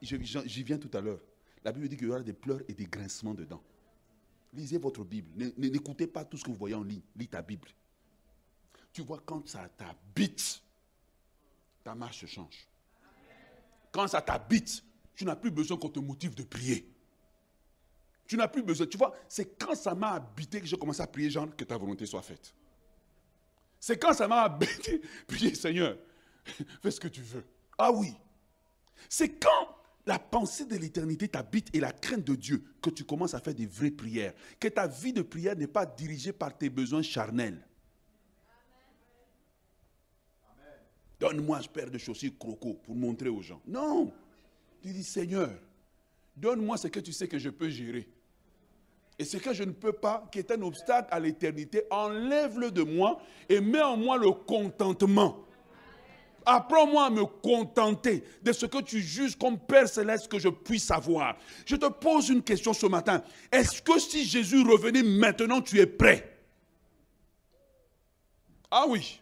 J'y 0.00 0.62
viens 0.62 0.78
tout 0.78 0.90
à 0.96 1.00
l'heure. 1.00 1.20
La 1.64 1.72
Bible 1.72 1.88
dit 1.88 1.96
qu'il 1.96 2.08
y 2.08 2.10
aura 2.10 2.20
des 2.20 2.32
pleurs 2.32 2.60
et 2.68 2.74
des 2.74 2.86
grincements 2.86 3.34
dedans. 3.34 3.62
Lisez 4.52 4.78
votre 4.78 5.04
Bible. 5.04 5.30
N'écoutez 5.56 6.06
pas 6.06 6.24
tout 6.24 6.36
ce 6.36 6.44
que 6.44 6.50
vous 6.50 6.56
voyez 6.56 6.74
en 6.74 6.82
ligne. 6.82 7.02
Lis 7.16 7.28
ta 7.28 7.42
Bible. 7.42 7.68
Tu 8.92 9.02
vois, 9.02 9.22
quand 9.24 9.48
ça 9.48 9.68
t'habite, 9.68 10.60
ta 11.84 11.94
marche 11.94 12.26
change. 12.26 12.68
Quand 13.92 14.08
ça 14.08 14.20
t'habite, 14.20 14.82
tu 15.14 15.24
n'as 15.24 15.36
plus 15.36 15.50
besoin 15.50 15.76
qu'on 15.76 15.88
te 15.88 16.00
motive 16.00 16.34
de 16.34 16.42
prier. 16.42 16.92
Tu 18.26 18.36
n'as 18.36 18.48
plus 18.48 18.62
besoin. 18.62 18.86
Tu 18.86 18.98
vois, 18.98 19.14
c'est 19.28 19.58
quand 19.58 19.74
ça 19.74 19.94
m'a 19.94 20.12
habité 20.12 20.60
que 20.60 20.66
j'ai 20.66 20.76
commencé 20.76 21.00
à 21.00 21.06
prier, 21.06 21.30
genre, 21.30 21.54
que 21.56 21.64
ta 21.64 21.76
volonté 21.76 22.04
soit 22.04 22.22
faite. 22.22 22.54
C'est 23.82 23.98
quand 23.98 24.12
ça 24.12 24.28
m'a 24.28 24.42
habité, 24.42 25.02
prier, 25.26 25.56
Seigneur, 25.56 25.98
fais 26.82 26.92
ce 26.92 27.00
que 27.00 27.08
tu 27.08 27.20
veux. 27.20 27.44
Ah 27.76 27.90
oui. 27.90 28.14
C'est 29.08 29.40
quand 29.40 29.76
la 30.06 30.20
pensée 30.20 30.66
de 30.66 30.76
l'éternité 30.76 31.26
t'habite 31.26 31.68
et 31.74 31.80
la 31.80 31.90
crainte 31.90 32.22
de 32.22 32.36
Dieu 32.36 32.62
que 32.80 32.90
tu 32.90 33.02
commences 33.02 33.34
à 33.34 33.40
faire 33.40 33.56
des 33.56 33.66
vraies 33.66 33.90
prières. 33.90 34.34
Que 34.60 34.68
ta 34.68 34.86
vie 34.86 35.12
de 35.12 35.22
prière 35.22 35.56
n'est 35.56 35.66
pas 35.66 35.84
dirigée 35.84 36.32
par 36.32 36.56
tes 36.56 36.70
besoins 36.70 37.02
charnels. 37.02 37.66
Donne-moi 41.18 41.58
un 41.58 41.62
paire 41.62 41.90
de 41.90 41.98
chaussures 41.98 42.38
croco 42.38 42.74
pour 42.84 42.94
montrer 42.94 43.30
aux 43.30 43.42
gens. 43.42 43.60
Non. 43.66 44.12
Tu 44.80 44.92
dis, 44.92 45.02
Seigneur, 45.02 45.50
donne-moi 46.36 46.76
ce 46.76 46.86
que 46.86 47.00
tu 47.00 47.12
sais 47.12 47.26
que 47.26 47.38
je 47.40 47.50
peux 47.50 47.68
gérer. 47.68 48.08
Et 49.18 49.24
ce 49.24 49.36
que 49.36 49.52
je 49.52 49.62
ne 49.62 49.72
peux 49.72 49.92
pas, 49.92 50.24
qui 50.32 50.38
est 50.38 50.50
un 50.50 50.62
obstacle 50.62 51.08
à 51.10 51.20
l'éternité, 51.20 51.84
enlève-le 51.90 52.70
de 52.70 52.82
moi 52.82 53.20
et 53.48 53.60
mets 53.60 53.82
en 53.82 53.96
moi 53.96 54.16
le 54.16 54.30
contentement. 54.32 55.44
Apprends-moi 56.44 57.06
à 57.06 57.10
me 57.10 57.24
contenter 57.24 58.24
de 58.42 58.52
ce 58.52 58.66
que 58.66 58.82
tu 58.82 59.00
juges 59.00 59.36
comme 59.36 59.58
Père 59.58 59.88
céleste 59.88 60.28
que 60.28 60.40
je 60.40 60.48
puisse 60.48 60.84
savoir. 60.84 61.36
Je 61.64 61.76
te 61.76 61.86
pose 61.86 62.30
une 62.30 62.42
question 62.42 62.72
ce 62.72 62.86
matin. 62.86 63.22
Est-ce 63.52 63.80
que 63.80 63.98
si 64.00 64.24
Jésus 64.24 64.62
revenait 64.62 65.04
maintenant, 65.04 65.60
tu 65.60 65.78
es 65.78 65.86
prêt? 65.86 66.36
Ah 68.70 68.86
oui. 68.88 69.20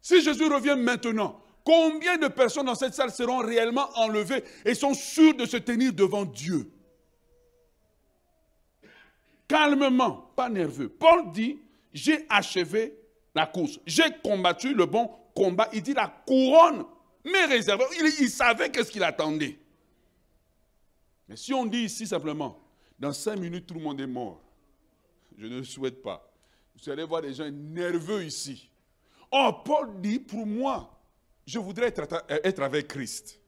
Si 0.00 0.22
Jésus 0.22 0.46
revient 0.46 0.76
maintenant, 0.78 1.40
combien 1.64 2.18
de 2.18 2.28
personnes 2.28 2.66
dans 2.66 2.74
cette 2.76 2.94
salle 2.94 3.10
seront 3.10 3.38
réellement 3.38 3.88
enlevées 3.96 4.44
et 4.64 4.74
sont 4.74 4.94
sûres 4.94 5.34
de 5.34 5.44
se 5.44 5.56
tenir 5.56 5.92
devant 5.92 6.24
Dieu? 6.24 6.70
Calmement, 9.48 10.30
pas 10.36 10.48
nerveux. 10.48 10.88
Paul 10.88 11.32
dit, 11.32 11.58
j'ai 11.92 12.26
achevé 12.28 12.94
la 13.34 13.46
course, 13.46 13.80
j'ai 13.86 14.04
combattu 14.22 14.74
le 14.74 14.86
bon 14.86 15.10
combat. 15.34 15.68
Il 15.72 15.82
dit 15.82 15.94
la 15.94 16.08
couronne 16.26 16.84
mais 17.24 17.46
réservée. 17.46 17.84
Il, 17.98 18.06
il 18.20 18.30
savait 18.30 18.70
qu'est-ce 18.70 18.90
qu'il 18.90 19.02
attendait. 19.02 19.58
Mais 21.28 21.36
si 21.36 21.52
on 21.52 21.66
dit 21.66 21.84
ici 21.84 22.06
simplement, 22.06 22.58
dans 22.98 23.12
cinq 23.12 23.38
minutes, 23.38 23.66
tout 23.66 23.74
le 23.74 23.80
monde 23.80 24.00
est 24.00 24.06
mort, 24.06 24.40
je 25.36 25.46
ne 25.46 25.58
le 25.58 25.64
souhaite 25.64 26.02
pas. 26.02 26.24
Vous 26.74 26.90
allez 26.90 27.04
voir 27.04 27.22
des 27.22 27.34
gens 27.34 27.50
nerveux 27.50 28.24
ici. 28.24 28.70
Oh, 29.30 29.50
Paul 29.64 30.00
dit, 30.00 30.18
pour 30.18 30.46
moi, 30.46 30.98
je 31.46 31.58
voudrais 31.58 31.88
être, 31.88 32.62
avec 32.62 32.88
Christ. 32.88 33.40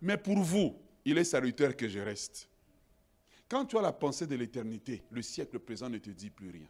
Mais 0.00 0.16
pour 0.16 0.38
vous, 0.38 0.76
il 1.04 1.16
est 1.18 1.24
salutaire 1.24 1.76
que 1.76 1.88
je 1.88 1.98
reste. 2.00 2.47
Quand 3.48 3.64
tu 3.64 3.78
as 3.78 3.82
la 3.82 3.92
pensée 3.92 4.26
de 4.26 4.34
l'éternité, 4.36 5.02
le 5.10 5.22
siècle 5.22 5.58
présent 5.58 5.88
ne 5.88 5.98
te 5.98 6.10
dit 6.10 6.30
plus 6.30 6.50
rien. 6.50 6.68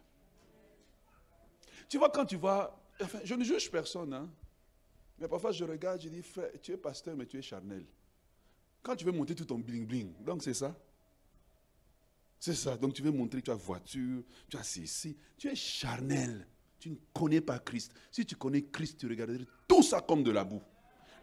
Tu 1.87 1.97
vois, 1.97 2.09
quand 2.09 2.25
tu 2.25 2.37
vas... 2.37 2.79
Enfin, 3.01 3.19
je 3.23 3.33
ne 3.35 3.43
juge 3.43 3.69
personne, 3.71 4.13
hein, 4.13 4.29
mais 5.17 5.27
parfois 5.27 5.51
je 5.51 5.63
regarde, 5.63 6.01
je 6.01 6.09
dis, 6.09 6.21
frère, 6.21 6.49
tu 6.61 6.71
es 6.71 6.77
pasteur, 6.77 7.15
mais 7.15 7.25
tu 7.25 7.37
es 7.37 7.41
charnel. 7.41 7.85
Quand 8.81 8.95
tu 8.95 9.05
veux 9.05 9.11
monter 9.11 9.35
tout 9.35 9.45
ton 9.45 9.59
bling-bling, 9.59 10.23
donc 10.23 10.43
c'est 10.43 10.53
ça. 10.53 10.75
C'est 12.39 12.55
ça. 12.55 12.77
Donc 12.77 12.93
tu 12.93 13.01
veux 13.01 13.11
montrer 13.11 13.41
que 13.41 13.45
tu 13.45 13.51
as 13.51 13.55
voiture, 13.55 14.23
tu 14.47 14.57
as 14.57 14.63
ceci. 14.63 15.17
Tu 15.37 15.49
es 15.49 15.55
charnel. 15.55 16.47
Tu 16.79 16.89
ne 16.91 16.95
connais 17.13 17.41
pas 17.41 17.59
Christ. 17.59 17.93
Si 18.09 18.25
tu 18.25 18.37
connais 18.37 18.63
Christ, 18.63 18.97
tu 18.99 19.07
regarderais 19.07 19.45
tout 19.67 19.83
ça 19.83 19.99
comme 19.99 20.23
de 20.23 20.31
la 20.31 20.45
boue. 20.45 20.61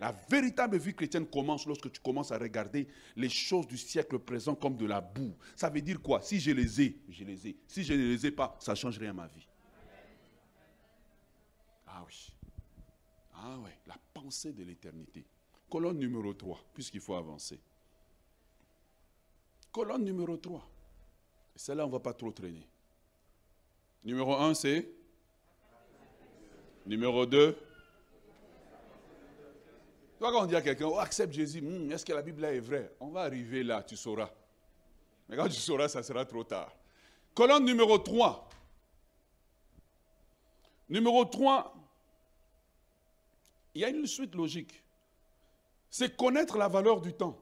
La 0.00 0.12
véritable 0.28 0.76
vie 0.76 0.94
chrétienne 0.94 1.26
commence 1.26 1.66
lorsque 1.66 1.90
tu 1.90 2.00
commences 2.00 2.30
à 2.30 2.38
regarder 2.38 2.86
les 3.16 3.30
choses 3.30 3.66
du 3.66 3.78
siècle 3.78 4.18
présent 4.18 4.54
comme 4.54 4.76
de 4.76 4.84
la 4.84 5.00
boue. 5.00 5.34
Ça 5.54 5.70
veut 5.70 5.80
dire 5.80 6.02
quoi? 6.02 6.20
Si 6.20 6.38
je 6.38 6.50
les 6.50 6.82
ai, 6.82 6.98
je 7.08 7.24
les 7.24 7.48
ai. 7.48 7.56
Si 7.66 7.82
je 7.82 7.94
ne 7.94 8.08
les 8.08 8.26
ai 8.26 8.30
pas, 8.30 8.56
ça 8.60 8.72
ne 8.72 8.76
change 8.76 8.98
rien 8.98 9.10
à 9.10 9.14
ma 9.14 9.26
vie. 9.26 9.46
Ah 11.86 12.04
oui. 12.06 12.32
Ah 13.34 13.56
oui, 13.64 13.70
la 13.86 13.96
pensée 14.12 14.52
de 14.52 14.64
l'éternité. 14.64 15.24
Colonne 15.70 15.98
numéro 15.98 16.32
3, 16.34 16.62
puisqu'il 16.74 17.00
faut 17.00 17.14
avancer. 17.14 17.58
Colonne 19.72 20.04
numéro 20.04 20.36
3. 20.36 20.68
Celle-là, 21.54 21.84
on 21.84 21.88
ne 21.88 21.92
va 21.92 22.00
pas 22.00 22.12
trop 22.12 22.30
traîner. 22.30 22.68
Numéro 24.04 24.34
1, 24.34 24.54
c'est? 24.54 24.90
Numéro 26.86 27.24
2. 27.24 27.56
Toi, 30.18 30.32
quand 30.32 30.42
on 30.42 30.46
dit 30.46 30.56
à 30.56 30.62
quelqu'un, 30.62 30.86
oh, 30.86 30.98
accepte 30.98 31.34
Jésus, 31.34 31.60
hmm, 31.60 31.92
est-ce 31.92 32.04
que 32.04 32.12
la 32.12 32.22
Bible 32.22 32.44
est 32.44 32.60
vraie? 32.60 32.94
On 33.00 33.08
va 33.08 33.22
arriver 33.22 33.62
là, 33.62 33.82
tu 33.82 33.96
sauras. 33.96 34.30
Mais 35.28 35.36
quand 35.36 35.48
tu 35.48 35.60
sauras, 35.60 35.88
ça 35.88 36.02
sera 36.02 36.24
trop 36.24 36.44
tard. 36.44 36.72
Colonne 37.34 37.64
numéro 37.64 37.98
3. 37.98 38.48
Numéro 40.88 41.24
3, 41.24 41.74
il 43.74 43.82
y 43.82 43.84
a 43.84 43.88
une 43.88 44.06
suite 44.06 44.34
logique. 44.34 44.82
C'est 45.90 46.16
connaître 46.16 46.56
la 46.56 46.68
valeur 46.68 47.00
du 47.00 47.12
temps. 47.12 47.38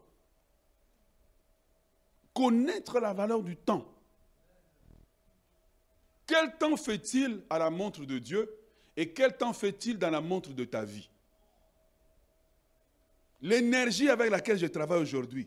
Connaître 2.33 2.99
la 2.99 3.13
valeur 3.13 3.43
du 3.43 3.57
temps. 3.57 3.87
Quel 6.27 6.57
temps 6.57 6.77
fait-il 6.77 7.43
à 7.51 7.59
la 7.59 7.71
montre 7.71 8.05
de 8.05 8.19
Dieu 8.19 8.51
et 8.97 9.13
quel 9.13 9.37
temps 9.37 9.53
fait-il 9.53 9.99
dans 9.99 10.11
la 10.11 10.21
montre 10.21 10.51
de 10.51 10.65
ta 10.65 10.85
vie? 10.85 11.09
L'énergie 13.45 14.09
avec 14.09 14.31
laquelle 14.31 14.59
je 14.59 14.65
travaille 14.65 15.03
aujourd'hui, 15.03 15.47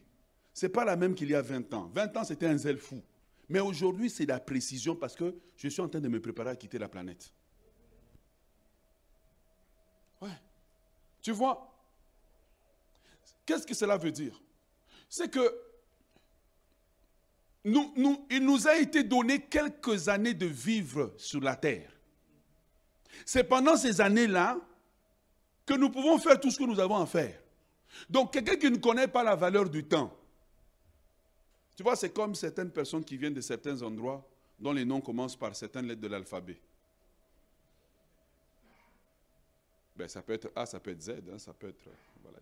ce 0.54 0.68
n'est 0.68 0.72
pas 0.72 0.86
la 0.86 0.96
même 0.96 1.16
qu'il 1.16 1.32
y 1.32 1.34
a 1.34 1.42
20 1.42 1.74
ans. 1.74 1.92
20 1.96 2.16
ans, 2.18 2.24
c'était 2.24 2.46
un 2.46 2.56
zèle 2.56 2.78
fou. 2.78 3.02
Mais 3.50 3.60
aujourd'hui, 3.60 4.08
c'est 4.08 4.28
la 4.28 4.40
précision 4.40 4.96
parce 4.96 5.16
que 5.16 5.34
je 5.56 5.68
suis 5.68 5.82
en 5.82 5.90
train 5.90 6.00
de 6.00 6.08
me 6.08 6.22
préparer 6.22 6.52
à 6.52 6.56
quitter 6.56 6.78
la 6.78 6.88
planète. 6.88 7.34
Ouais. 10.22 10.30
Tu 11.24 11.32
vois? 11.32 11.76
Qu'est-ce 13.48 13.66
que 13.66 13.74
cela 13.74 13.98
veut 13.98 14.12
dire? 14.12 14.40
C'est 15.10 15.32
que 15.32 15.60
il 17.66 18.46
nous 18.46 18.68
a 18.68 18.78
été 18.78 19.04
donné 19.04 19.42
quelques 19.42 20.08
années 20.08 20.36
de 20.36 20.46
vivre 20.46 21.16
sur 21.18 21.42
la 21.42 21.56
terre. 21.56 21.92
C'est 23.26 23.44
pendant 23.44 23.76
ces 23.76 24.02
années-là 24.02 24.60
que 25.66 25.74
nous 25.74 25.90
pouvons 25.90 26.20
faire 26.20 26.40
tout 26.40 26.52
ce 26.52 26.60
que 26.60 26.64
nous 26.64 26.80
avons 26.80 26.98
à 26.98 27.08
faire. 27.08 27.42
Donc, 28.10 28.34
quelqu'un 28.34 28.56
qui 28.56 28.70
ne 28.70 28.78
connaît 28.78 29.08
pas 29.08 29.24
la 29.24 29.36
valeur 29.36 29.70
du 29.70 29.84
temps, 29.84 30.14
tu 31.76 31.84
vois, 31.84 31.96
c'est 31.96 32.10
comme 32.10 32.34
certaines 32.36 32.72
personnes 32.72 33.06
qui 33.06 33.18
viennent 33.18 33.34
de 33.34 33.42
certains 33.42 33.82
endroits 33.82 34.28
dont 34.60 34.74
les 34.74 34.84
noms 34.84 35.02
commencent 35.02 35.36
par 35.36 35.56
certaines 35.56 35.88
lettres 35.88 36.02
de 36.02 36.08
l'alphabet. 36.08 36.60
Ben, 39.96 40.08
ça 40.08 40.22
peut 40.22 40.34
être 40.34 40.52
A, 40.56 40.66
ça 40.66 40.80
peut 40.80 40.92
être 40.92 41.02
Z, 41.02 41.12
hein, 41.32 41.38
ça 41.38 41.54
peut 41.54 41.70
être 41.70 41.90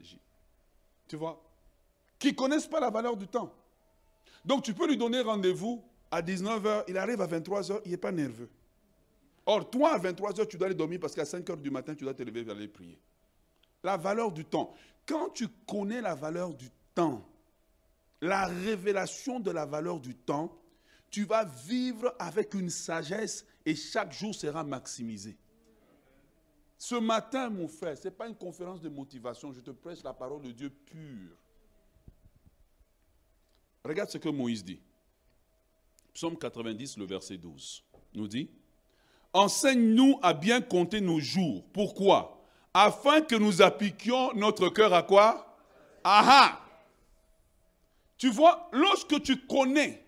J. 0.01 0.17
Tu 1.07 1.15
vois? 1.15 1.41
Qui 2.19 2.27
ne 2.27 2.33
connaissent 2.33 2.67
pas 2.67 2.79
la 2.79 2.89
valeur 2.89 3.15
du 3.15 3.27
temps. 3.27 3.53
Donc 4.43 4.63
tu 4.63 4.73
peux 4.73 4.87
lui 4.87 4.97
donner 4.97 5.21
rendez-vous 5.21 5.83
à 6.11 6.21
19h, 6.21 6.83
il 6.87 6.97
arrive 6.97 7.21
à 7.21 7.27
23h, 7.27 7.81
il 7.85 7.91
n'est 7.91 7.97
pas 7.97 8.11
nerveux. 8.11 8.49
Or, 9.45 9.69
toi, 9.69 9.93
à 9.93 9.99
23h, 9.99 10.47
tu 10.47 10.57
dois 10.57 10.67
aller 10.67 10.75
dormir 10.75 10.99
parce 10.99 11.13
qu'à 11.13 11.23
5h 11.23 11.61
du 11.61 11.69
matin, 11.69 11.93
tu 11.93 12.03
dois 12.03 12.13
te 12.13 12.23
lever 12.23 12.45
et 12.45 12.49
aller 12.49 12.67
prier. 12.67 12.97
La 13.83 13.95
valeur 13.97 14.31
du 14.31 14.43
temps. 14.43 14.73
Quand 15.05 15.29
tu 15.29 15.47
connais 15.67 16.01
la 16.01 16.15
valeur 16.15 16.53
du 16.53 16.69
temps, 16.93 17.23
la 18.21 18.47
révélation 18.47 19.39
de 19.39 19.51
la 19.51 19.65
valeur 19.65 19.99
du 19.99 20.15
temps, 20.15 20.57
tu 21.09 21.25
vas 21.25 21.45
vivre 21.45 22.13
avec 22.19 22.53
une 22.53 22.69
sagesse 22.69 23.45
et 23.65 23.75
chaque 23.75 24.11
jour 24.11 24.33
sera 24.33 24.63
maximisé. 24.63 25.37
Ce 26.77 26.95
matin, 26.95 27.49
mon 27.49 27.67
frère, 27.67 27.97
ce 27.97 28.07
n'est 28.07 28.13
pas 28.13 28.27
une 28.27 28.35
conférence 28.35 28.81
de 28.81 28.89
motivation, 28.89 29.51
je 29.53 29.61
te 29.61 29.71
prêche 29.71 30.03
la 30.03 30.13
parole 30.13 30.41
de 30.41 30.51
Dieu 30.51 30.69
pure. 30.69 31.37
Regarde 33.83 34.09
ce 34.09 34.17
que 34.17 34.29
Moïse 34.29 34.63
dit. 34.63 34.81
Psaume 36.13 36.37
90, 36.37 36.97
le 36.97 37.05
verset 37.05 37.37
12, 37.37 37.83
nous 38.13 38.27
dit, 38.27 38.49
Enseigne-nous 39.33 40.19
à 40.21 40.33
bien 40.33 40.61
compter 40.61 41.01
nos 41.01 41.19
jours. 41.19 41.65
Pourquoi? 41.73 42.34
Afin 42.77 43.21
que 43.21 43.35
nous 43.35 43.61
appliquions 43.61 44.33
notre 44.33 44.67
cœur 44.67 44.93
à 44.93 45.01
quoi? 45.01 45.57
Aha 46.03 46.59
Tu 48.17 48.29
vois, 48.29 48.69
lorsque 48.73 49.23
tu 49.23 49.37
connais 49.47 50.05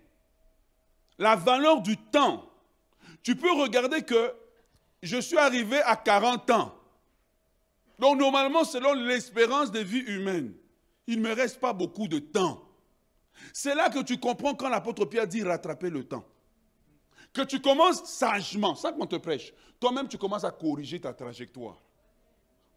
la 1.18 1.38
valeur 1.38 1.80
du 1.80 1.96
temps, 1.96 2.44
tu 3.24 3.38
peux 3.38 3.54
regarder 3.54 4.02
que 4.02 4.34
je 5.02 5.16
suis 5.16 5.38
arrivé 5.38 5.82
à 5.84 5.96
40 5.96 6.50
ans. 6.52 6.76
Donc 8.00 8.20
normalement, 8.20 8.66
selon 8.66 8.96
l'espérance 8.96 9.72
de 9.72 9.80
vie 9.80 10.00
humaine, 10.00 10.54
il 11.08 11.22
ne 11.22 11.30
me 11.30 11.34
reste 11.34 11.62
pas 11.62 11.72
beaucoup 11.72 12.10
de 12.10 12.20
temps. 12.20 12.62
C'est 13.54 13.76
là 13.76 13.90
que 13.90 14.04
tu 14.04 14.20
comprends 14.20 14.56
quand 14.56 14.68
l'apôtre 14.68 15.06
Pierre 15.06 15.26
dit 15.26 15.42
rattraper 15.42 15.90
le 15.90 16.04
temps. 16.04 16.26
Que 17.32 17.44
tu 17.44 17.62
commences 17.62 18.04
sagement, 18.04 18.76
ça 18.76 18.92
qu'on 18.92 19.08
te 19.08 19.16
prêche. 19.16 19.54
Toi-même, 19.80 20.10
tu 20.10 20.18
commences 20.18 20.44
à 20.44 20.52
corriger 20.52 21.00
ta 21.00 21.14
trajectoire. 21.14 21.78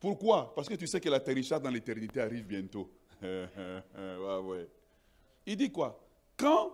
Pourquoi? 0.01 0.53
Parce 0.55 0.69
que 0.69 0.75
tu 0.75 0.87
sais 0.87 0.99
que 0.99 1.11
l'atterrissage 1.11 1.61
dans 1.61 1.71
l'éternité 1.71 2.21
arrive 2.21 2.47
bientôt. 2.47 2.91
Il 5.47 5.57
dit 5.57 5.71
quoi? 5.71 6.03
Quand 6.37 6.73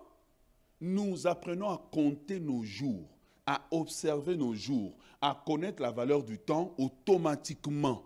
nous 0.80 1.26
apprenons 1.26 1.68
à 1.70 1.88
compter 1.90 2.38
nos 2.38 2.62
jours, 2.62 3.08
à 3.44 3.66
observer 3.72 4.36
nos 4.36 4.54
jours, 4.54 4.96
à 5.20 5.42
connaître 5.44 5.82
la 5.82 5.90
valeur 5.90 6.22
du 6.22 6.38
temps, 6.38 6.74
automatiquement, 6.78 8.04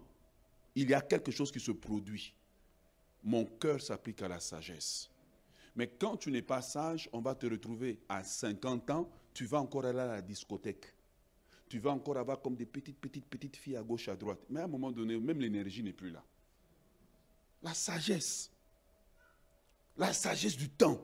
il 0.74 0.88
y 0.88 0.94
a 0.94 1.00
quelque 1.00 1.30
chose 1.30 1.50
qui 1.50 1.60
se 1.60 1.72
produit. 1.72 2.34
Mon 3.22 3.44
cœur 3.44 3.80
s'applique 3.80 4.22
à 4.22 4.28
la 4.28 4.40
sagesse. 4.40 5.10
Mais 5.76 5.88
quand 5.88 6.16
tu 6.16 6.30
n'es 6.30 6.42
pas 6.42 6.62
sage, 6.62 7.08
on 7.12 7.20
va 7.20 7.34
te 7.34 7.46
retrouver 7.46 7.98
à 8.08 8.22
50 8.22 8.90
ans, 8.90 9.10
tu 9.34 9.44
vas 9.44 9.60
encore 9.60 9.84
aller 9.84 9.98
à 9.98 10.06
la 10.06 10.22
discothèque. 10.22 10.94
Tu 11.70 11.78
vas 11.78 11.92
encore 11.92 12.18
avoir 12.18 12.42
comme 12.42 12.56
des 12.56 12.66
petites, 12.66 12.98
petites, 12.98 13.26
petites 13.26 13.56
filles 13.56 13.76
à 13.76 13.82
gauche, 13.82 14.08
à 14.08 14.16
droite. 14.16 14.40
Mais 14.50 14.58
à 14.58 14.64
un 14.64 14.66
moment 14.66 14.90
donné, 14.90 15.16
même 15.20 15.40
l'énergie 15.40 15.84
n'est 15.84 15.92
plus 15.92 16.10
là. 16.10 16.22
La 17.62 17.72
sagesse. 17.72 18.50
La 19.96 20.12
sagesse 20.12 20.56
du 20.56 20.68
temps. 20.68 21.00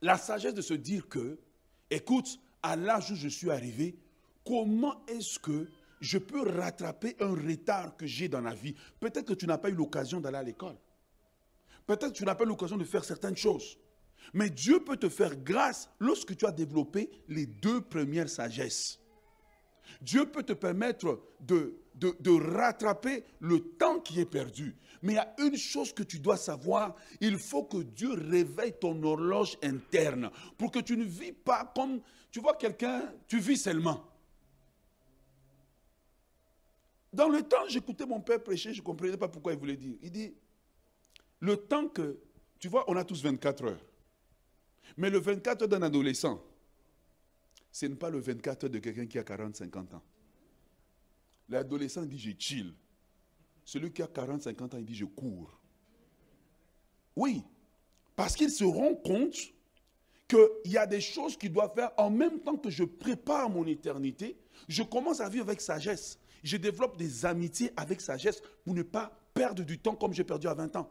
La 0.00 0.16
sagesse 0.16 0.54
de 0.54 0.62
se 0.62 0.72
dire 0.72 1.06
que, 1.06 1.38
écoute, 1.90 2.40
à 2.62 2.76
l'âge 2.76 3.10
où 3.10 3.14
je 3.14 3.28
suis 3.28 3.50
arrivé, 3.50 3.98
comment 4.42 5.04
est-ce 5.06 5.38
que 5.38 5.68
je 6.00 6.16
peux 6.16 6.48
rattraper 6.48 7.14
un 7.20 7.34
retard 7.34 7.94
que 7.98 8.06
j'ai 8.06 8.28
dans 8.28 8.40
la 8.40 8.54
vie? 8.54 8.74
Peut-être 9.00 9.26
que 9.26 9.34
tu 9.34 9.46
n'as 9.46 9.58
pas 9.58 9.68
eu 9.68 9.74
l'occasion 9.74 10.18
d'aller 10.18 10.38
à 10.38 10.42
l'école. 10.42 10.78
Peut-être 11.86 12.12
que 12.12 12.16
tu 12.16 12.24
n'as 12.24 12.34
pas 12.34 12.44
eu 12.44 12.48
l'occasion 12.48 12.78
de 12.78 12.84
faire 12.84 13.04
certaines 13.04 13.36
choses. 13.36 13.76
Mais 14.34 14.50
Dieu 14.50 14.80
peut 14.80 14.96
te 14.96 15.08
faire 15.08 15.36
grâce 15.36 15.90
lorsque 15.98 16.36
tu 16.36 16.46
as 16.46 16.52
développé 16.52 17.10
les 17.28 17.46
deux 17.46 17.80
premières 17.80 18.28
sagesses. 18.28 18.98
Dieu 20.00 20.26
peut 20.26 20.42
te 20.42 20.52
permettre 20.52 21.22
de, 21.40 21.78
de, 21.94 22.54
rattraper 22.54 23.24
le 23.40 23.60
temps 23.60 24.00
qui 24.00 24.20
est 24.20 24.26
perdu. 24.26 24.76
Mais 25.02 25.12
il 25.12 25.16
y 25.16 25.18
a 25.18 25.34
une 25.38 25.56
chose 25.56 25.92
que 25.92 26.02
tu 26.02 26.18
dois 26.18 26.36
savoir, 26.36 26.96
il 27.20 27.38
faut 27.38 27.64
que 27.64 27.78
Dieu 27.78 28.12
réveille 28.12 28.74
ton 28.78 29.02
horloge 29.02 29.56
interne 29.62 30.30
pour 30.58 30.70
que 30.70 30.80
tu 30.80 30.96
ne 30.96 31.04
vis 31.04 31.32
pas 31.32 31.72
comme, 31.74 32.00
tu 32.30 32.40
vois 32.40 32.54
quelqu'un, 32.54 33.12
tu 33.28 33.38
vis 33.38 33.56
seulement. 33.56 34.04
Dans 37.12 37.28
le 37.28 37.42
temps, 37.42 37.66
j'écoutais 37.68 38.04
mon 38.04 38.20
père 38.20 38.42
prêcher, 38.42 38.74
je 38.74 38.80
ne 38.80 38.84
comprenais 38.84 39.16
pas 39.16 39.28
pourquoi 39.28 39.52
il 39.52 39.58
voulait 39.58 39.76
dire. 39.76 39.94
Il 40.02 40.10
dit, 40.10 40.34
le 41.40 41.56
temps 41.56 41.88
que, 41.88 42.18
tu 42.58 42.68
vois, 42.68 42.84
on 42.88 42.96
a 42.96 43.04
tous 43.04 43.22
24 43.22 43.64
heures. 43.64 43.80
Mais 44.96 45.10
le 45.10 45.18
24 45.18 45.62
heures 45.62 45.68
d'un 45.68 45.82
adolescent, 45.82 46.42
ce 47.70 47.86
n'est 47.86 47.94
pas 47.96 48.10
le 48.10 48.18
24 48.18 48.64
heures 48.64 48.70
de 48.70 48.78
quelqu'un 48.78 49.06
qui 49.06 49.18
a 49.18 49.24
40, 49.24 49.56
50 49.56 49.94
ans. 49.94 50.02
L'adolescent 51.48 52.04
dit 52.04 52.18
je 52.18 52.30
chill. 52.38 52.74
Celui 53.64 53.92
qui 53.92 54.02
a 54.02 54.06
40, 54.06 54.42
50 54.42 54.74
ans, 54.74 54.78
il 54.78 54.84
dit 54.84 54.94
je 54.94 55.04
cours. 55.04 55.60
Oui, 57.16 57.42
parce 58.14 58.36
qu'il 58.36 58.50
se 58.50 58.64
rend 58.64 58.94
compte 58.94 59.36
qu'il 60.28 60.72
y 60.72 60.76
a 60.76 60.86
des 60.86 61.00
choses 61.00 61.36
qu'il 61.36 61.52
doit 61.52 61.72
faire 61.74 61.90
en 61.96 62.10
même 62.10 62.40
temps 62.40 62.56
que 62.56 62.70
je 62.70 62.84
prépare 62.84 63.48
mon 63.48 63.66
éternité. 63.66 64.36
Je 64.68 64.82
commence 64.82 65.20
à 65.20 65.28
vivre 65.28 65.44
avec 65.44 65.60
sagesse. 65.60 66.18
Je 66.42 66.56
développe 66.56 66.96
des 66.96 67.26
amitiés 67.26 67.72
avec 67.76 68.00
sagesse 68.00 68.42
pour 68.64 68.74
ne 68.74 68.82
pas 68.82 69.12
perdre 69.34 69.62
du 69.64 69.78
temps 69.78 69.94
comme 69.94 70.12
j'ai 70.12 70.24
perdu 70.24 70.48
à 70.48 70.54
20 70.54 70.76
ans. 70.76 70.90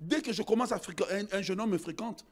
Dès 0.00 0.22
que 0.22 0.32
je 0.32 0.42
commence 0.42 0.72
à 0.72 0.78
fréquenter, 0.78 1.26
un, 1.32 1.42
jeune 1.42 1.60
homme 1.60 1.70
me 1.70 1.78
fréquente, 1.78 2.24